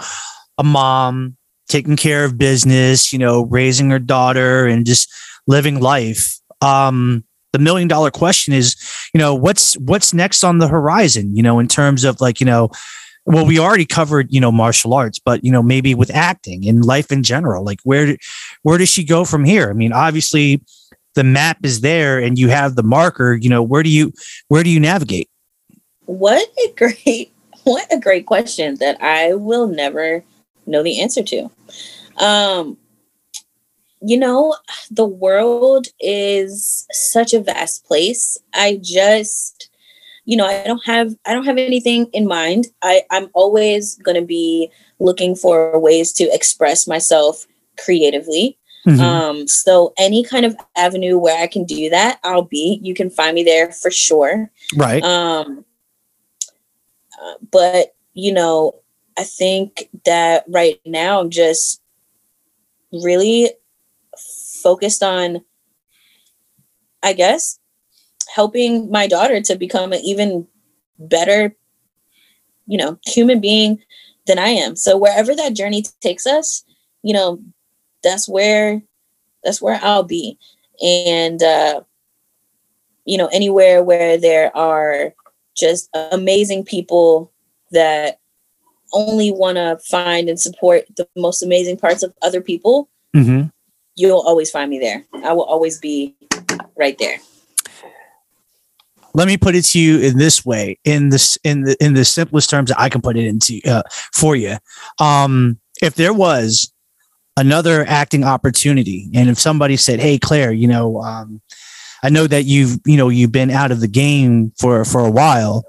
a 0.59 0.65
mom 0.65 1.37
taking 1.69 1.97
care 1.97 2.25
of 2.25 2.39
business, 2.39 3.13
you 3.13 3.19
know, 3.19 3.45
raising 3.47 3.91
her 3.91 3.99
daughter 3.99 4.67
and 4.67 4.87
just 4.87 5.13
living 5.47 5.81
life. 5.81 6.39
Um, 6.61 7.25
the 7.53 7.59
million 7.59 7.89
dollar 7.89 8.11
question 8.11 8.53
is, 8.53 8.77
you 9.15 9.19
know, 9.19 9.35
what's 9.35 9.75
what's 9.79 10.13
next 10.13 10.45
on 10.45 10.59
the 10.59 10.69
horizon, 10.69 11.35
you 11.37 11.43
know, 11.43 11.59
in 11.59 11.69
terms 11.69 12.05
of 12.05 12.21
like, 12.21 12.41
you 12.41 12.47
know, 12.47 12.71
well, 13.27 13.45
we 13.45 13.59
already 13.59 13.85
covered, 13.85 14.33
you 14.33 14.41
know, 14.41 14.53
martial 14.53 14.95
arts, 14.95 15.19
but 15.19 15.45
you 15.45 15.51
know, 15.51 15.63
maybe 15.63 15.95
with 15.95 16.11
acting 16.11 16.69
and 16.69 16.85
life 16.85 17.11
in 17.11 17.23
general, 17.23 17.65
like 17.65 17.81
where 17.83 18.17
where 18.63 18.79
does 18.79 18.89
she 18.89 19.05
go 19.05 19.25
from 19.25 19.45
here? 19.45 19.69
I 19.69 19.73
mean, 19.73 19.93
obviously 19.93 20.63
the 21.17 21.25
map 21.25 21.59
is 21.65 21.81
there 21.81 22.19
and 22.19 22.39
you 22.39 22.49
have 22.49 22.77
the 22.77 22.83
marker, 22.85 23.35
you 23.35 23.51
know, 23.51 23.63
where 23.63 23.83
do 23.83 23.91
you 23.91 24.13
where 24.49 24.63
do 24.63 24.71
you 24.71 24.79
navigate? 24.79 25.29
What 26.05 26.49
a 26.65 26.73
great 26.77 27.33
what 27.65 27.93
a 27.93 27.99
great 27.99 28.27
question 28.27 28.77
that 28.77 28.97
I 29.03 29.35
will 29.35 29.67
never 29.67 30.23
know 30.67 30.85
the 30.85 31.01
answer 31.01 31.23
to. 31.25 31.51
Um 32.19 32.79
you 34.01 34.19
know, 34.19 34.57
the 34.91 35.07
world 35.07 35.87
is 36.01 36.87
such 36.91 37.33
a 37.33 37.41
vast 37.41 37.85
place. 37.87 38.39
I 38.55 38.79
just 38.83 39.71
you 40.27 40.37
know, 40.37 40.47
I 40.47 40.65
don't 40.65 40.85
have 40.85 41.15
I 41.25 41.33
don't 41.33 41.47
have 41.47 41.57
anything 41.57 42.07
in 42.13 42.27
mind. 42.27 42.67
I 42.83 43.03
I'm 43.11 43.29
always 43.33 43.97
going 43.99 44.21
to 44.21 44.27
be 44.27 44.71
looking 44.99 45.35
for 45.35 45.79
ways 45.79 46.13
to 46.15 46.25
express 46.25 46.87
myself 46.87 47.47
creatively. 47.79 48.59
Mm-hmm. 48.87 49.01
Um, 49.01 49.49
so 49.49 49.93
any 49.99 50.23
kind 50.23 50.45
of 50.45 50.57
avenue 50.77 51.19
where 51.19 51.41
I 51.43 51.47
can 51.47 51.65
do 51.65 51.91
that, 51.91 52.19
I'll 52.23 52.43
be. 52.43 52.81
You 52.83 52.95
can 52.95 53.11
find 53.11 53.35
me 53.35 53.43
there 53.43 53.73
for 53.73 53.91
sure. 53.91 54.51
Right. 54.77 55.03
Um, 55.03 55.65
uh, 57.23 57.35
but 57.51 57.95
you 58.15 58.33
know, 58.33 58.81
I 59.17 59.25
think 59.25 59.89
that 60.05 60.45
right 60.49 60.81
now 60.85 61.21
I'm 61.21 61.31
just 61.31 61.81
really 62.93 63.51
focused 64.67 65.01
on, 65.01 65.45
I 67.01 67.13
guess, 67.13 67.61
helping 68.35 68.91
my 68.91 69.07
daughter 69.07 69.41
to 69.43 69.55
become 69.55 69.93
an 69.93 70.01
even 70.01 70.49
better, 70.99 71.55
you 72.67 72.77
know, 72.77 72.99
human 73.07 73.41
being 73.41 73.79
than 74.27 74.41
I 74.41 74.49
am. 74.49 74.75
So 74.75 74.97
wherever 74.97 75.37
that 75.37 75.55
journey 75.55 75.85
takes 76.01 76.27
us, 76.27 76.65
you 77.05 77.15
know, 77.15 77.41
that's 78.03 78.29
where 78.29 78.83
that's 79.45 79.63
where 79.63 79.79
I'll 79.81 80.03
be. 80.03 80.37
And 80.83 81.41
uh, 81.41 81.83
you 83.05 83.17
know, 83.17 83.29
anywhere 83.29 83.85
where 83.85 84.19
there 84.19 84.55
are 84.57 85.15
just 85.57 85.89
amazing 86.11 86.65
people 86.65 87.31
that 87.71 88.19
only 88.93 89.31
want 89.31 89.59
to 89.59 89.79
find 89.89 90.29
and 90.29 90.41
support 90.41 90.87
the 90.97 91.07
most 91.15 91.41
amazing 91.41 91.77
parts 91.77 92.03
of 92.03 92.13
other 92.21 92.41
people, 92.41 92.89
mm-hmm. 93.15 93.47
You'll 93.97 94.21
always 94.21 94.51
find 94.51 94.71
me 94.71 94.79
there. 94.79 95.05
I 95.25 95.33
will 95.33 95.45
always 95.45 95.79
be 95.79 96.15
right 96.77 96.97
there. 96.99 97.19
Let 99.15 99.27
me 99.27 99.39
put 99.39 99.55
it 99.55 99.63
to 99.67 99.81
you 99.81 99.99
in 100.01 100.19
this 100.19 100.45
way, 100.45 100.79
in 100.85 101.09
this 101.09 101.39
in 101.43 101.63
the 101.63 101.77
in 101.81 101.95
the 101.95 102.05
simplest 102.05 102.51
terms 102.51 102.69
that 102.69 102.79
I 102.79 102.91
can 102.91 103.01
put 103.01 103.17
it 103.17 103.25
into 103.25 103.61
uh, 103.67 103.83
for 104.13 104.37
you. 104.37 104.57
Um, 104.99 105.59
if 105.81 105.95
there 105.95 106.13
was 106.13 106.71
another 107.37 107.85
acting 107.87 108.25
opportunity. 108.25 109.09
And 109.15 109.29
if 109.29 109.39
somebody 109.39 109.77
said, 109.77 110.01
"Hey, 110.01 110.19
Claire, 110.19 110.53
you 110.53 110.67
know, 110.67 111.01
um, 111.03 111.41
I 112.03 112.09
know 112.09 112.27
that 112.27 112.45
you've 112.45 112.79
you 112.85 112.97
know 112.97 113.09
you've 113.09 113.33
been 113.33 113.51
out 113.51 113.71
of 113.71 113.81
the 113.81 113.89
game 113.89 114.53
for 114.59 114.85
for 114.85 115.01
a 115.01 115.11
while, 115.11 115.65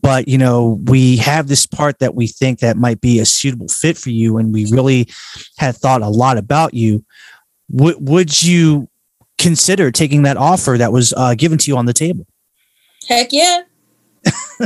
but 0.00 0.28
you 0.28 0.38
know 0.38 0.80
we 0.84 1.16
have 1.18 1.48
this 1.48 1.66
part 1.66 1.98
that 1.98 2.14
we 2.14 2.26
think 2.26 2.60
that 2.60 2.76
might 2.76 3.00
be 3.00 3.18
a 3.18 3.26
suitable 3.26 3.68
fit 3.68 3.98
for 3.98 4.10
you, 4.10 4.38
and 4.38 4.52
we 4.52 4.66
really 4.70 5.08
had 5.58 5.76
thought 5.76 6.02
a 6.02 6.08
lot 6.08 6.38
about 6.38 6.74
you. 6.74 7.04
Would 7.72 7.96
would 8.08 8.42
you 8.42 8.88
consider 9.38 9.90
taking 9.90 10.22
that 10.22 10.36
offer 10.36 10.76
that 10.78 10.92
was 10.92 11.12
uh, 11.16 11.34
given 11.34 11.58
to 11.58 11.70
you 11.70 11.76
on 11.76 11.86
the 11.86 11.92
table? 11.92 12.26
Heck 13.08 13.32
yeah. 13.32 13.62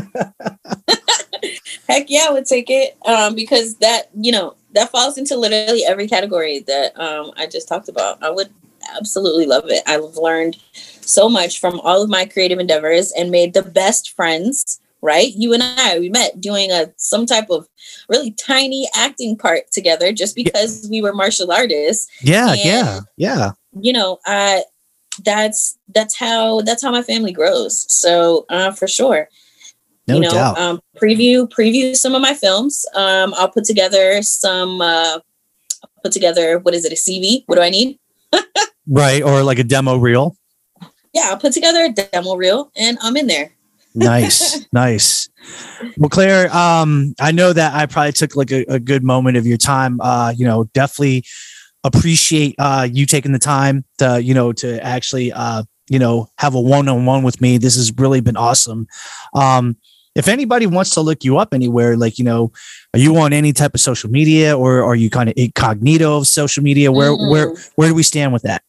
Heck 1.88 2.10
yeah, 2.10 2.26
I 2.28 2.32
would 2.32 2.46
take 2.46 2.68
it 2.68 2.96
um, 3.06 3.34
because 3.34 3.76
that 3.76 4.10
you 4.14 4.32
know 4.32 4.54
that 4.74 4.90
falls 4.90 5.16
into 5.16 5.36
literally 5.36 5.84
every 5.84 6.06
category 6.06 6.60
that 6.60 6.98
um, 6.98 7.32
I 7.36 7.46
just 7.46 7.68
talked 7.68 7.88
about. 7.88 8.22
I 8.22 8.30
would 8.30 8.50
absolutely 8.94 9.46
love 9.46 9.64
it. 9.68 9.82
I've 9.86 10.16
learned 10.16 10.56
so 10.72 11.28
much 11.28 11.60
from 11.60 11.80
all 11.80 12.02
of 12.02 12.10
my 12.10 12.26
creative 12.26 12.58
endeavors 12.58 13.12
and 13.12 13.30
made 13.30 13.54
the 13.54 13.62
best 13.62 14.14
friends. 14.14 14.80
Right, 15.02 15.32
you 15.36 15.52
and 15.52 15.62
I 15.62 15.98
we 15.98 16.08
met 16.08 16.40
doing 16.40 16.72
a 16.72 16.92
some 16.96 17.26
type 17.26 17.50
of 17.50 17.68
really 18.08 18.32
tiny 18.32 18.88
acting 18.96 19.36
part 19.36 19.70
together 19.70 20.12
just 20.12 20.34
because 20.34 20.84
yeah. 20.84 20.90
we 20.90 21.02
were 21.02 21.12
martial 21.12 21.52
artists. 21.52 22.08
Yeah, 22.22 22.50
and, 22.50 22.60
yeah, 22.64 23.00
yeah. 23.16 23.50
You 23.78 23.92
know, 23.92 24.18
I 24.26 24.64
that's 25.24 25.78
that's 25.94 26.16
how 26.16 26.62
that's 26.62 26.82
how 26.82 26.90
my 26.90 27.02
family 27.02 27.32
grows. 27.32 27.90
So 27.92 28.46
uh, 28.48 28.72
for 28.72 28.88
sure. 28.88 29.28
No 30.08 30.14
you 30.14 30.20
know, 30.20 30.30
doubt. 30.30 30.58
Um, 30.58 30.80
preview 30.96 31.48
preview 31.48 31.94
some 31.94 32.14
of 32.14 32.22
my 32.22 32.34
films. 32.34 32.86
Um, 32.94 33.34
I'll 33.36 33.50
put 33.50 33.64
together 33.64 34.22
some. 34.22 34.80
Uh, 34.80 35.18
put 36.02 36.12
together 36.12 36.58
what 36.60 36.74
is 36.74 36.84
it? 36.84 36.92
A 36.92 36.94
CV? 36.94 37.42
What 37.46 37.56
do 37.56 37.62
I 37.62 37.70
need? 37.70 37.98
right, 38.86 39.22
or 39.22 39.42
like 39.42 39.58
a 39.58 39.64
demo 39.64 39.96
reel. 39.96 40.36
Yeah, 41.12 41.28
I'll 41.30 41.38
put 41.38 41.52
together 41.52 41.84
a 41.84 41.92
demo 41.92 42.36
reel, 42.36 42.70
and 42.76 42.98
I'm 43.02 43.16
in 43.16 43.26
there. 43.26 43.55
Nice, 43.96 44.66
nice. 44.72 45.28
Well, 45.96 46.10
Claire, 46.10 46.54
um, 46.54 47.14
I 47.20 47.32
know 47.32 47.52
that 47.52 47.74
I 47.74 47.86
probably 47.86 48.12
took 48.12 48.36
like 48.36 48.52
a, 48.52 48.64
a 48.68 48.78
good 48.78 49.02
moment 49.02 49.36
of 49.36 49.46
your 49.46 49.58
time. 49.58 50.00
Uh, 50.00 50.32
you 50.36 50.46
know, 50.46 50.64
definitely 50.74 51.24
appreciate 51.84 52.54
uh, 52.58 52.86
you 52.90 53.06
taking 53.06 53.32
the 53.32 53.38
time 53.38 53.84
to, 53.98 54.20
you 54.22 54.34
know, 54.34 54.52
to 54.52 54.82
actually, 54.84 55.32
uh, 55.32 55.62
you 55.88 55.98
know, 55.98 56.28
have 56.38 56.54
a 56.54 56.60
one-on-one 56.60 57.22
with 57.22 57.40
me. 57.40 57.58
This 57.58 57.76
has 57.76 57.92
really 57.96 58.20
been 58.20 58.36
awesome. 58.36 58.86
Um, 59.34 59.76
if 60.16 60.28
anybody 60.28 60.66
wants 60.66 60.90
to 60.94 61.00
look 61.00 61.24
you 61.24 61.38
up 61.38 61.52
anywhere, 61.52 61.96
like, 61.96 62.18
you 62.18 62.24
know, 62.24 62.50
are 62.94 62.98
you 62.98 63.16
on 63.18 63.32
any 63.32 63.52
type 63.52 63.74
of 63.74 63.80
social 63.80 64.10
media 64.10 64.56
or 64.56 64.82
are 64.82 64.96
you 64.96 65.10
kind 65.10 65.28
of 65.28 65.34
incognito 65.36 66.16
of 66.16 66.26
social 66.26 66.62
media? 66.62 66.90
Where, 66.90 67.10
mm-hmm. 67.10 67.30
where, 67.30 67.54
where 67.76 67.88
do 67.88 67.94
we 67.94 68.02
stand 68.02 68.32
with 68.32 68.42
that? 68.42 68.62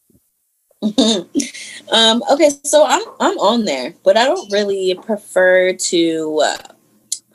um, 1.92 2.24
okay. 2.32 2.52
So 2.64 2.86
I'm, 2.86 3.04
I'm 3.20 3.38
on 3.40 3.66
there, 3.66 3.94
but 4.04 4.18
I 4.18 4.26
don't 4.26 4.52
really 4.52 4.96
prefer 4.96 5.74
to, 5.74 6.42
uh, 6.44 6.58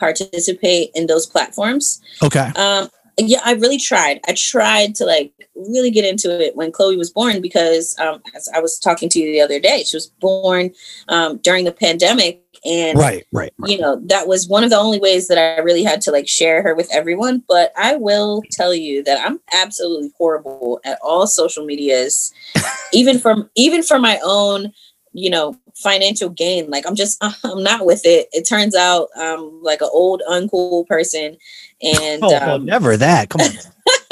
participate 0.03 0.91
in 0.97 1.07
those 1.07 1.27
platforms. 1.27 2.01
Okay. 2.25 2.51
Um, 2.57 2.89
yeah, 3.19 3.41
I 3.45 3.53
really 3.53 3.79
tried. 3.79 4.21
I 4.27 4.33
tried 4.33 4.97
to 4.97 5.05
like 5.05 5.33
really 5.55 5.91
get 5.91 6.05
into 6.05 6.41
it 6.41 6.57
when 6.57 6.73
Chloe 6.73 6.97
was 6.97 7.11
born 7.11 7.41
because, 7.41 7.97
um, 7.99 8.21
as 8.35 8.49
I 8.55 8.59
was 8.59 8.79
talking 8.79 9.09
to 9.11 9.21
you 9.21 9.33
the 9.33 9.41
other 9.41 9.61
day, 9.61 9.85
she 9.85 9.97
was 9.97 10.09
born 10.09 10.73
um, 11.09 11.39
during 11.39 11.65
the 11.65 11.73
pandemic, 11.73 12.42
and 12.65 12.97
right, 12.97 13.27
right, 13.33 13.53
right, 13.59 13.71
you 13.71 13.79
know 13.79 14.01
that 14.07 14.29
was 14.29 14.49
one 14.49 14.63
of 14.63 14.71
the 14.71 14.77
only 14.77 15.01
ways 15.01 15.27
that 15.29 15.39
I 15.39 15.61
really 15.61 15.83
had 15.83 16.01
to 16.03 16.13
like 16.13 16.29
share 16.29 16.63
her 16.63 16.75
with 16.75 16.89
everyone. 16.93 17.43
But 17.49 17.73
I 17.77 17.97
will 17.97 18.43
tell 18.53 18.75
you 18.75 19.03
that 19.05 19.25
I'm 19.27 19.41
absolutely 19.53 20.11
horrible 20.17 20.81
at 20.85 20.99
all 21.03 21.27
social 21.27 21.65
medias, 21.65 22.33
even 22.93 23.19
from 23.19 23.51
even 23.57 23.83
for 23.83 23.99
my 23.99 24.21
own, 24.25 24.73
you 25.13 25.29
know, 25.29 25.57
financial 25.75 26.29
gain. 26.29 26.71
Like 26.71 26.87
I'm 26.87 26.95
just 26.95 27.19
I'm 27.45 27.63
not 27.63 27.85
with 27.85 28.03
it. 28.05 28.29
It 28.33 28.49
turns 28.49 28.77
out 28.77 29.09
I'm 29.17 29.63
like 29.63 29.81
an 29.81 29.91
old 29.93 30.23
uncool 30.31 30.87
person 30.87 31.37
and 31.83 32.23
oh, 32.23 32.37
um, 32.37 32.47
well, 32.47 32.59
never 32.61 32.97
that. 32.97 33.31
Come 33.31 33.41
on. 33.41 33.51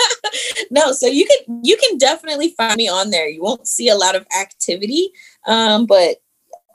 no, 0.70 0.92
so 0.92 1.07
you 1.07 1.26
can 1.26 1.61
you 1.62 1.76
can 1.76 1.98
definitely 1.98 2.51
find 2.57 2.76
me 2.76 2.88
on 2.88 3.11
there. 3.11 3.28
You 3.28 3.42
won't 3.42 3.68
see 3.68 3.88
a 3.88 3.94
lot 3.94 4.16
of 4.16 4.26
activity, 4.36 5.11
um, 5.46 5.86
but 5.86 6.16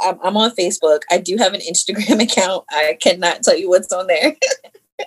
I'm, 0.02 0.18
I'm 0.24 0.38
on 0.38 0.52
Facebook. 0.52 1.02
I 1.12 1.18
do 1.20 1.38
have 1.38 1.54
an 1.54 1.62
Instagram 1.62 2.22
account. 2.24 2.66
I 2.70 2.98
cannot 3.02 3.44
tell 3.44 3.58
you 3.58 3.70
what's 3.70 3.92
on 3.92 4.08
there. 4.08 4.36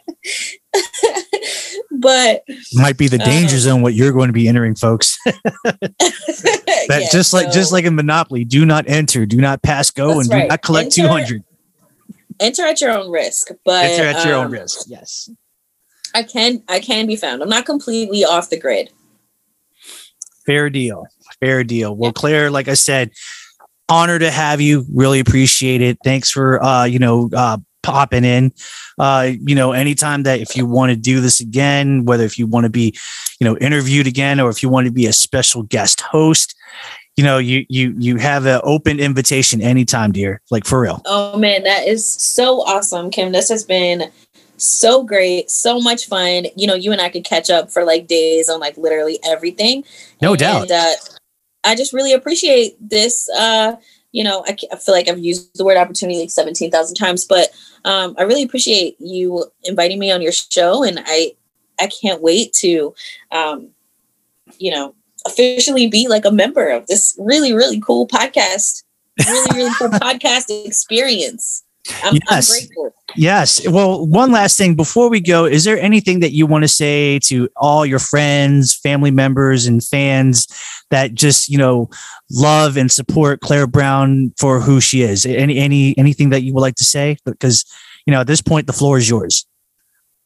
but 1.90 2.44
Might 2.74 2.98
be 2.98 3.08
the 3.08 3.18
danger 3.18 3.56
Uh, 3.56 3.60
zone 3.60 3.82
what 3.82 3.94
you're 3.94 4.12
going 4.12 4.28
to 4.28 4.32
be 4.32 4.48
entering, 4.48 4.74
folks. 4.74 5.18
that 5.24 6.86
yeah, 6.88 7.08
just 7.10 7.32
like 7.32 7.50
just 7.52 7.72
like 7.72 7.84
in 7.84 7.94
Monopoly, 7.94 8.44
do 8.44 8.64
not 8.66 8.84
enter, 8.88 9.24
do 9.26 9.38
not 9.38 9.62
pass 9.62 9.90
go, 9.90 10.08
That's 10.08 10.20
and 10.20 10.30
do 10.30 10.36
right. 10.36 10.48
not 10.48 10.62
collect 10.62 10.86
Enter- 10.86 11.02
two 11.02 11.08
hundred. 11.08 11.44
enter 12.40 12.66
at 12.66 12.80
your 12.80 12.90
own 12.90 13.10
risk. 13.10 13.48
But 13.64 13.86
Enter 13.86 14.04
at 14.18 14.24
your 14.26 14.34
own 14.36 14.46
um, 14.46 14.52
risk. 14.52 14.86
Yes. 14.88 15.30
I 16.14 16.22
can 16.22 16.62
I 16.68 16.80
can 16.80 17.06
be 17.06 17.16
found. 17.16 17.42
I'm 17.42 17.48
not 17.48 17.66
completely 17.66 18.24
off 18.24 18.50
the 18.50 18.58
grid. 18.58 18.90
Fair 20.46 20.70
deal. 20.70 21.06
Fair 21.40 21.62
deal. 21.64 21.94
Well, 21.94 22.12
Claire, 22.12 22.50
like 22.50 22.68
I 22.68 22.74
said, 22.74 23.10
honor 23.88 24.18
to 24.18 24.30
have 24.30 24.60
you. 24.60 24.84
Really 24.92 25.20
appreciate 25.20 25.80
it. 25.80 25.98
Thanks 26.04 26.30
for 26.30 26.62
uh, 26.62 26.84
you 26.84 26.98
know, 26.98 27.30
uh 27.34 27.58
popping 27.82 28.24
in. 28.24 28.52
Uh, 28.98 29.32
you 29.40 29.54
know, 29.54 29.72
anytime 29.72 30.24
that 30.24 30.40
if 30.40 30.56
you 30.56 30.66
want 30.66 30.90
to 30.90 30.96
do 30.96 31.20
this 31.20 31.40
again, 31.40 32.04
whether 32.04 32.24
if 32.24 32.38
you 32.38 32.46
want 32.46 32.64
to 32.64 32.70
be, 32.70 32.96
you 33.40 33.44
know, 33.46 33.56
interviewed 33.58 34.06
again 34.06 34.40
or 34.40 34.50
if 34.50 34.62
you 34.62 34.68
want 34.68 34.86
to 34.86 34.92
be 34.92 35.06
a 35.06 35.12
special 35.12 35.62
guest 35.62 36.00
host, 36.00 36.54
you 37.16 37.24
know, 37.24 37.38
you 37.38 37.66
you 37.68 37.94
you 37.98 38.16
have 38.16 38.46
an 38.46 38.60
open 38.62 39.00
invitation 39.00 39.60
anytime, 39.60 40.12
dear. 40.12 40.40
Like 40.50 40.64
for 40.64 40.80
real. 40.80 41.02
Oh 41.04 41.36
man, 41.36 41.64
that 41.64 41.88
is 41.88 42.08
so 42.08 42.60
awesome, 42.60 43.10
Kim. 43.10 43.32
This 43.32 43.48
has 43.48 43.64
been 43.64 44.10
so 44.56 45.02
great, 45.02 45.50
so 45.50 45.80
much 45.80 46.06
fun. 46.06 46.46
You 46.56 46.66
know, 46.68 46.74
you 46.74 46.92
and 46.92 47.00
I 47.00 47.08
could 47.08 47.24
catch 47.24 47.50
up 47.50 47.72
for 47.72 47.84
like 47.84 48.06
days 48.06 48.48
on 48.48 48.60
like 48.60 48.76
literally 48.76 49.18
everything. 49.24 49.82
No 50.22 50.32
and, 50.32 50.38
doubt. 50.38 50.70
Uh, 50.70 50.92
I 51.64 51.74
just 51.74 51.92
really 51.92 52.12
appreciate 52.12 52.76
this. 52.80 53.28
Uh, 53.30 53.76
you 54.12 54.24
know, 54.24 54.44
I, 54.46 54.56
I 54.72 54.76
feel 54.76 54.94
like 54.94 55.08
I've 55.08 55.18
used 55.18 55.56
the 55.56 55.64
word 55.64 55.76
opportunity 55.76 56.20
like 56.20 56.30
17,000 56.30 56.94
times, 56.94 57.24
but 57.24 57.50
um, 57.84 58.14
I 58.18 58.22
really 58.22 58.42
appreciate 58.42 58.96
you 58.98 59.44
inviting 59.64 59.98
me 59.98 60.10
on 60.10 60.22
your 60.22 60.32
show. 60.32 60.82
And 60.82 61.02
I, 61.04 61.32
I 61.80 61.88
can't 61.88 62.22
wait 62.22 62.52
to, 62.54 62.94
um, 63.30 63.68
you 64.58 64.70
know, 64.70 64.94
officially 65.26 65.88
be 65.88 66.08
like 66.08 66.24
a 66.24 66.30
member 66.30 66.68
of 66.68 66.86
this 66.86 67.14
really, 67.18 67.52
really 67.52 67.80
cool 67.80 68.08
podcast, 68.08 68.82
really, 69.26 69.56
really 69.56 69.74
cool 69.78 69.88
podcast 69.90 70.46
experience. 70.66 71.64
I'm, 72.02 72.14
Yes. 72.30 72.50
I'm 72.50 72.58
grateful. 72.58 72.94
Yes. 73.16 73.66
Well, 73.68 74.06
one 74.06 74.30
last 74.30 74.58
thing 74.58 74.74
before 74.74 75.08
we 75.08 75.20
go, 75.20 75.44
is 75.44 75.64
there 75.64 75.78
anything 75.78 76.20
that 76.20 76.32
you 76.32 76.46
want 76.46 76.62
to 76.62 76.68
say 76.68 77.18
to 77.20 77.48
all 77.56 77.86
your 77.86 77.98
friends, 77.98 78.74
family 78.74 79.10
members, 79.10 79.66
and 79.66 79.82
fans 79.82 80.46
that 80.90 81.14
just 81.14 81.48
you 81.48 81.58
know 81.58 81.88
love 82.30 82.76
and 82.76 82.92
support 82.92 83.40
Claire 83.40 83.66
Brown 83.66 84.32
for 84.38 84.60
who 84.60 84.80
she 84.80 85.02
is? 85.02 85.24
Any 85.24 85.58
any 85.58 85.96
anything 85.96 86.30
that 86.30 86.42
you 86.42 86.52
would 86.54 86.60
like 86.60 86.76
to 86.76 86.84
say? 86.84 87.16
Because 87.24 87.64
you 88.06 88.12
know 88.12 88.20
at 88.20 88.26
this 88.26 88.42
point 88.42 88.66
the 88.66 88.72
floor 88.72 88.98
is 88.98 89.08
yours. 89.08 89.46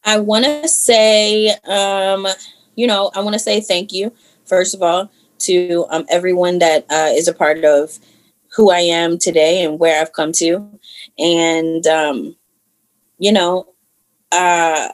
I 0.04 0.18
want 0.18 0.44
to 0.44 0.66
say, 0.66 1.50
um, 1.64 2.26
you 2.74 2.86
know, 2.88 3.12
I 3.14 3.20
want 3.20 3.34
to 3.34 3.38
say 3.38 3.60
thank 3.60 3.92
you, 3.92 4.12
first 4.44 4.74
of 4.74 4.82
all, 4.82 5.10
to 5.40 5.86
um, 5.90 6.04
everyone 6.08 6.58
that 6.58 6.84
uh, 6.90 7.10
is 7.12 7.28
a 7.28 7.32
part 7.32 7.64
of 7.64 7.98
who 8.54 8.70
I 8.70 8.80
am 8.80 9.18
today 9.18 9.64
and 9.64 9.78
where 9.78 10.00
I've 10.00 10.12
come 10.12 10.32
to. 10.32 10.78
And, 11.18 11.86
um, 11.86 12.36
you 13.18 13.32
know, 13.32 13.66
uh, 14.30 14.88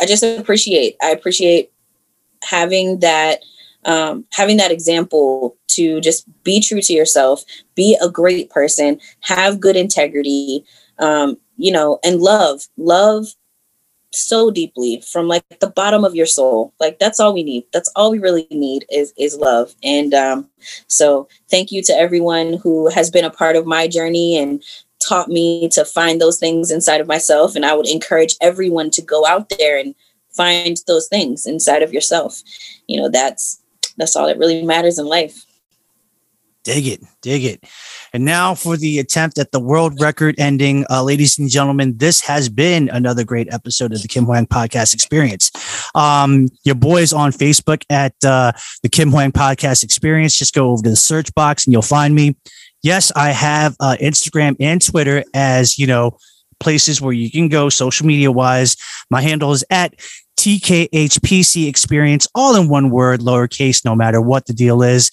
I 0.00 0.06
just 0.06 0.22
appreciate, 0.22 0.96
I 1.02 1.10
appreciate 1.10 1.72
having 2.42 3.00
that, 3.00 3.40
um, 3.84 4.24
having 4.32 4.56
that 4.58 4.70
example 4.70 5.56
to 5.68 6.00
just 6.00 6.26
be 6.42 6.60
true 6.60 6.80
to 6.82 6.92
yourself, 6.92 7.44
be 7.74 7.96
a 8.02 8.08
great 8.08 8.50
person, 8.50 8.98
have 9.20 9.60
good 9.60 9.76
integrity, 9.76 10.64
um, 10.98 11.36
you 11.56 11.72
know, 11.72 11.98
and 12.04 12.20
love, 12.20 12.62
love 12.76 13.26
so 14.12 14.50
deeply 14.50 15.02
from 15.12 15.28
like 15.28 15.44
the 15.60 15.70
bottom 15.70 16.04
of 16.04 16.14
your 16.14 16.26
soul. 16.26 16.74
Like 16.80 16.98
that's 16.98 17.20
all 17.20 17.32
we 17.32 17.42
need. 17.42 17.64
That's 17.72 17.90
all 17.94 18.10
we 18.10 18.18
really 18.18 18.46
need 18.50 18.84
is 18.90 19.12
is 19.16 19.36
love. 19.36 19.74
And 19.82 20.14
um 20.14 20.48
so 20.88 21.28
thank 21.50 21.70
you 21.70 21.82
to 21.84 21.92
everyone 21.92 22.54
who 22.54 22.90
has 22.90 23.10
been 23.10 23.24
a 23.24 23.30
part 23.30 23.56
of 23.56 23.66
my 23.66 23.86
journey 23.86 24.36
and 24.36 24.62
taught 25.06 25.28
me 25.28 25.68
to 25.70 25.84
find 25.84 26.20
those 26.20 26.38
things 26.38 26.70
inside 26.70 27.00
of 27.00 27.06
myself. 27.06 27.54
And 27.56 27.64
i 27.64 27.74
would 27.74 27.88
encourage 27.88 28.36
everyone 28.40 28.90
to 28.90 29.02
go 29.02 29.26
out 29.26 29.48
there 29.50 29.78
and 29.78 29.94
find 30.32 30.76
those 30.86 31.08
things 31.08 31.46
inside 31.46 31.82
of 31.82 31.92
yourself. 31.92 32.42
You 32.86 33.00
know 33.00 33.08
that's 33.08 33.60
that's 33.96 34.16
all 34.16 34.26
that 34.26 34.38
really 34.38 34.62
matters 34.62 34.98
in 34.98 35.06
life 35.06 35.44
Dig 36.70 36.86
it, 36.86 37.00
dig 37.20 37.42
it. 37.42 37.64
And 38.12 38.24
now 38.24 38.54
for 38.54 38.76
the 38.76 39.00
attempt 39.00 39.38
at 39.38 39.50
the 39.50 39.58
world 39.58 40.00
record 40.00 40.36
ending, 40.38 40.86
uh, 40.88 41.02
ladies 41.02 41.36
and 41.36 41.50
gentlemen, 41.50 41.96
this 41.96 42.20
has 42.20 42.48
been 42.48 42.88
another 42.90 43.24
great 43.24 43.52
episode 43.52 43.92
of 43.92 44.02
the 44.02 44.06
Kim 44.06 44.24
Hoang 44.24 44.46
Podcast 44.46 44.94
Experience. 44.94 45.50
Um, 45.96 46.48
your 46.62 46.76
boys 46.76 47.12
on 47.12 47.32
Facebook 47.32 47.82
at 47.90 48.14
uh, 48.24 48.52
the 48.84 48.88
Kim 48.88 49.10
Hoang 49.10 49.32
Podcast 49.32 49.82
Experience. 49.82 50.38
Just 50.38 50.54
go 50.54 50.70
over 50.70 50.84
to 50.84 50.90
the 50.90 50.94
search 50.94 51.34
box 51.34 51.66
and 51.66 51.72
you'll 51.72 51.82
find 51.82 52.14
me. 52.14 52.36
Yes, 52.84 53.10
I 53.16 53.30
have 53.30 53.74
uh, 53.80 53.96
Instagram 54.00 54.54
and 54.60 54.80
Twitter 54.80 55.24
as 55.34 55.76
you 55.76 55.88
know 55.88 56.18
places 56.60 57.00
where 57.00 57.12
you 57.12 57.32
can 57.32 57.48
go 57.48 57.68
social 57.68 58.06
media 58.06 58.30
wise. 58.30 58.76
My 59.10 59.22
handle 59.22 59.50
is 59.50 59.64
at 59.70 59.96
TKHPC 60.38 61.68
Experience, 61.68 62.28
all 62.32 62.54
in 62.54 62.68
one 62.68 62.90
word, 62.90 63.18
lowercase, 63.18 63.84
no 63.84 63.96
matter 63.96 64.20
what 64.20 64.46
the 64.46 64.52
deal 64.52 64.84
is. 64.84 65.10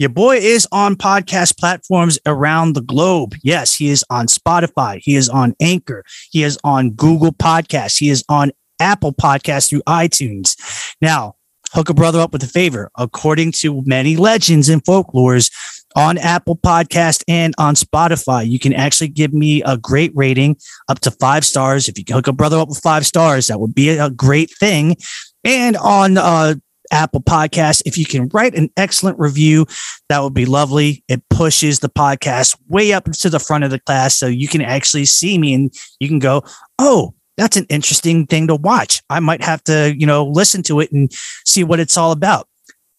Your 0.00 0.08
boy 0.08 0.38
is 0.38 0.66
on 0.72 0.96
podcast 0.96 1.58
platforms 1.58 2.18
around 2.24 2.72
the 2.72 2.80
globe. 2.80 3.34
Yes, 3.42 3.76
he 3.76 3.90
is 3.90 4.02
on 4.08 4.28
Spotify. 4.28 4.98
He 5.02 5.14
is 5.14 5.28
on 5.28 5.54
Anchor. 5.60 6.06
He 6.30 6.42
is 6.42 6.58
on 6.64 6.92
Google 6.92 7.32
Podcasts. 7.32 7.98
He 7.98 8.08
is 8.08 8.24
on 8.30 8.50
Apple 8.80 9.12
Podcasts 9.12 9.68
through 9.68 9.82
iTunes. 9.82 10.56
Now, 11.02 11.34
hook 11.72 11.90
a 11.90 11.94
brother 11.94 12.18
up 12.18 12.32
with 12.32 12.42
a 12.42 12.46
favor. 12.46 12.90
According 12.96 13.52
to 13.60 13.82
many 13.84 14.16
legends 14.16 14.70
and 14.70 14.82
folklores, 14.82 15.52
on 15.94 16.16
Apple 16.16 16.56
Podcast 16.56 17.22
and 17.28 17.52
on 17.58 17.74
Spotify, 17.74 18.48
you 18.48 18.58
can 18.58 18.72
actually 18.72 19.08
give 19.08 19.34
me 19.34 19.62
a 19.64 19.76
great 19.76 20.12
rating 20.14 20.56
up 20.88 21.00
to 21.00 21.10
five 21.10 21.44
stars. 21.44 21.90
If 21.90 21.98
you 21.98 22.06
can 22.06 22.14
hook 22.14 22.28
a 22.28 22.32
brother 22.32 22.56
up 22.56 22.70
with 22.70 22.78
five 22.78 23.04
stars, 23.04 23.48
that 23.48 23.60
would 23.60 23.74
be 23.74 23.90
a 23.90 24.08
great 24.08 24.50
thing. 24.58 24.96
And 25.44 25.76
on 25.76 26.16
uh, 26.16 26.54
Apple 26.90 27.20
Podcast. 27.20 27.82
If 27.86 27.96
you 27.96 28.04
can 28.04 28.28
write 28.28 28.54
an 28.54 28.70
excellent 28.76 29.18
review, 29.18 29.66
that 30.08 30.22
would 30.22 30.34
be 30.34 30.46
lovely. 30.46 31.04
It 31.08 31.22
pushes 31.30 31.80
the 31.80 31.88
podcast 31.88 32.56
way 32.68 32.92
up 32.92 33.04
to 33.04 33.30
the 33.30 33.38
front 33.38 33.64
of 33.64 33.70
the 33.70 33.80
class 33.80 34.16
so 34.16 34.26
you 34.26 34.48
can 34.48 34.62
actually 34.62 35.06
see 35.06 35.38
me 35.38 35.54
and 35.54 35.72
you 35.98 36.08
can 36.08 36.18
go, 36.18 36.42
oh, 36.78 37.14
that's 37.36 37.56
an 37.56 37.66
interesting 37.70 38.26
thing 38.26 38.46
to 38.48 38.54
watch. 38.54 39.02
I 39.08 39.20
might 39.20 39.42
have 39.42 39.64
to, 39.64 39.94
you 39.96 40.06
know, 40.06 40.26
listen 40.26 40.62
to 40.64 40.80
it 40.80 40.92
and 40.92 41.10
see 41.44 41.64
what 41.64 41.80
it's 41.80 41.96
all 41.96 42.12
about. 42.12 42.46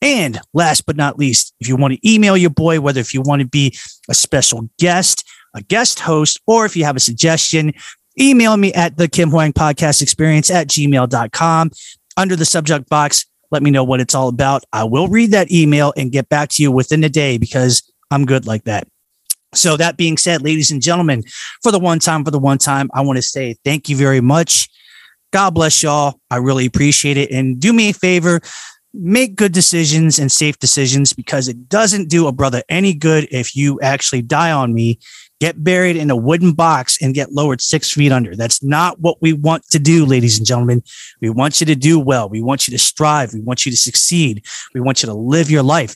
And 0.01 0.39
last 0.53 0.87
but 0.87 0.97
not 0.97 1.19
least, 1.19 1.53
if 1.59 1.67
you 1.67 1.75
want 1.75 1.93
to 1.93 2.09
email 2.09 2.35
your 2.35 2.49
boy, 2.49 2.81
whether 2.81 2.99
if 2.99 3.13
you 3.13 3.21
want 3.21 3.41
to 3.41 3.47
be 3.47 3.77
a 4.09 4.15
special 4.15 4.67
guest, 4.79 5.23
a 5.53 5.61
guest 5.61 5.99
host, 5.99 6.39
or 6.47 6.65
if 6.65 6.75
you 6.75 6.85
have 6.85 6.95
a 6.95 6.99
suggestion, 6.99 7.71
email 8.19 8.57
me 8.57 8.73
at 8.73 8.97
the 8.97 9.07
Kim 9.07 9.29
Hoang 9.29 9.53
Podcast 9.53 10.01
Experience 10.01 10.49
at 10.49 10.67
gmail.com. 10.67 11.71
Under 12.17 12.35
the 12.35 12.45
subject 12.45 12.89
box, 12.89 13.25
let 13.51 13.61
me 13.61 13.69
know 13.69 13.83
what 13.83 13.99
it's 13.99 14.15
all 14.15 14.29
about. 14.29 14.63
I 14.73 14.83
will 14.83 15.07
read 15.07 15.31
that 15.31 15.51
email 15.51 15.93
and 15.95 16.11
get 16.11 16.29
back 16.29 16.49
to 16.49 16.63
you 16.63 16.71
within 16.71 17.03
a 17.03 17.09
day 17.09 17.37
because 17.37 17.83
I'm 18.09 18.25
good 18.25 18.47
like 18.47 18.63
that. 18.63 18.87
So, 19.53 19.75
that 19.77 19.97
being 19.97 20.17
said, 20.17 20.41
ladies 20.41 20.71
and 20.71 20.81
gentlemen, 20.81 21.23
for 21.61 21.71
the 21.71 21.79
one 21.79 21.99
time, 21.99 22.23
for 22.23 22.31
the 22.31 22.39
one 22.39 22.57
time, 22.57 22.89
I 22.93 23.01
want 23.01 23.17
to 23.17 23.21
say 23.21 23.57
thank 23.65 23.89
you 23.89 23.97
very 23.97 24.21
much. 24.21 24.69
God 25.31 25.53
bless 25.53 25.83
y'all. 25.83 26.19
I 26.29 26.37
really 26.37 26.65
appreciate 26.65 27.17
it. 27.17 27.31
And 27.31 27.59
do 27.59 27.73
me 27.73 27.89
a 27.89 27.93
favor, 27.93 28.39
make 28.93 29.35
good 29.35 29.51
decisions 29.51 30.19
and 30.19 30.31
safe 30.31 30.59
decisions 30.59 31.13
because 31.13 31.47
it 31.47 31.69
doesn't 31.69 32.09
do 32.09 32.27
a 32.27 32.31
brother 32.31 32.63
any 32.69 32.93
good 32.93 33.27
if 33.31 33.55
you 33.55 33.79
actually 33.81 34.21
die 34.21 34.51
on 34.51 34.73
me, 34.73 34.99
get 35.41 35.63
buried 35.63 35.97
in 35.97 36.11
a 36.11 36.15
wooden 36.15 36.53
box, 36.53 37.01
and 37.01 37.15
get 37.15 37.33
lowered 37.33 37.61
six 37.61 37.91
feet 37.91 38.11
under. 38.11 38.35
That's 38.35 38.63
not 38.63 38.99
what 38.99 39.17
we 39.21 39.33
want 39.33 39.67
to 39.71 39.79
do, 39.79 40.05
ladies 40.05 40.37
and 40.37 40.45
gentlemen. 40.45 40.83
We 41.19 41.31
want 41.31 41.59
you 41.59 41.65
to 41.65 41.75
do 41.75 41.99
well. 41.99 42.29
We 42.29 42.41
want 42.41 42.67
you 42.67 42.71
to 42.71 42.77
strive. 42.77 43.33
We 43.33 43.41
want 43.41 43.65
you 43.65 43.71
to 43.71 43.77
succeed. 43.77 44.45
We 44.75 44.81
want 44.81 45.01
you 45.01 45.07
to 45.07 45.15
live 45.15 45.49
your 45.49 45.63
life. 45.63 45.95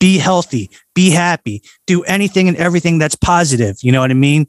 Be 0.00 0.16
healthy, 0.16 0.70
be 0.94 1.10
happy, 1.10 1.62
do 1.86 2.02
anything 2.04 2.48
and 2.48 2.56
everything 2.56 2.98
that's 2.98 3.14
positive. 3.14 3.76
You 3.82 3.92
know 3.92 4.00
what 4.00 4.10
I 4.10 4.14
mean? 4.14 4.46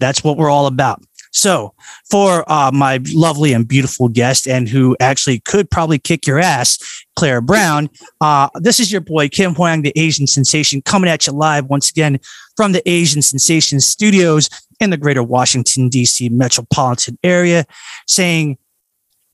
That's 0.00 0.22
what 0.22 0.36
we're 0.36 0.50
all 0.50 0.66
about. 0.66 1.02
So, 1.30 1.74
for 2.10 2.50
uh, 2.50 2.70
my 2.72 3.00
lovely 3.12 3.52
and 3.52 3.68
beautiful 3.68 4.08
guest, 4.08 4.46
and 4.46 4.68
who 4.68 4.96
actually 4.98 5.40
could 5.40 5.70
probably 5.70 5.98
kick 5.98 6.26
your 6.26 6.38
ass, 6.38 6.78
Claire 7.16 7.40
Brown, 7.40 7.90
uh, 8.20 8.48
this 8.56 8.80
is 8.80 8.90
your 8.90 9.02
boy, 9.02 9.28
Kim 9.28 9.54
Hoang, 9.54 9.82
the 9.82 9.92
Asian 9.94 10.26
sensation, 10.26 10.80
coming 10.82 11.10
at 11.10 11.26
you 11.26 11.32
live 11.34 11.66
once 11.66 11.90
again 11.90 12.18
from 12.58 12.72
the 12.72 12.82
Asian 12.90 13.22
Sensation 13.22 13.78
Studios 13.78 14.50
in 14.80 14.90
the 14.90 14.96
greater 14.96 15.22
Washington, 15.22 15.88
D.C. 15.88 16.28
metropolitan 16.30 17.16
area, 17.22 17.64
saying, 18.08 18.58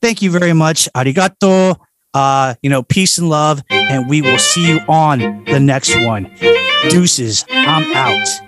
Thank 0.03 0.21
you 0.21 0.31
very 0.31 0.53
much. 0.53 0.91
Arigato. 0.95 1.77
Uh, 2.13 2.55
you 2.61 2.69
know, 2.69 2.83
peace 2.83 3.17
and 3.17 3.31
love. 3.31 3.63
And 3.71 4.11
we 4.11 4.21
will 4.21 4.39
see 4.39 4.69
you 4.69 4.81
on 4.89 5.43
the 5.47 5.59
next 5.59 5.97
one. 6.05 6.31
Deuces, 6.91 7.47
I'm 7.49 7.91
out. 7.95 8.45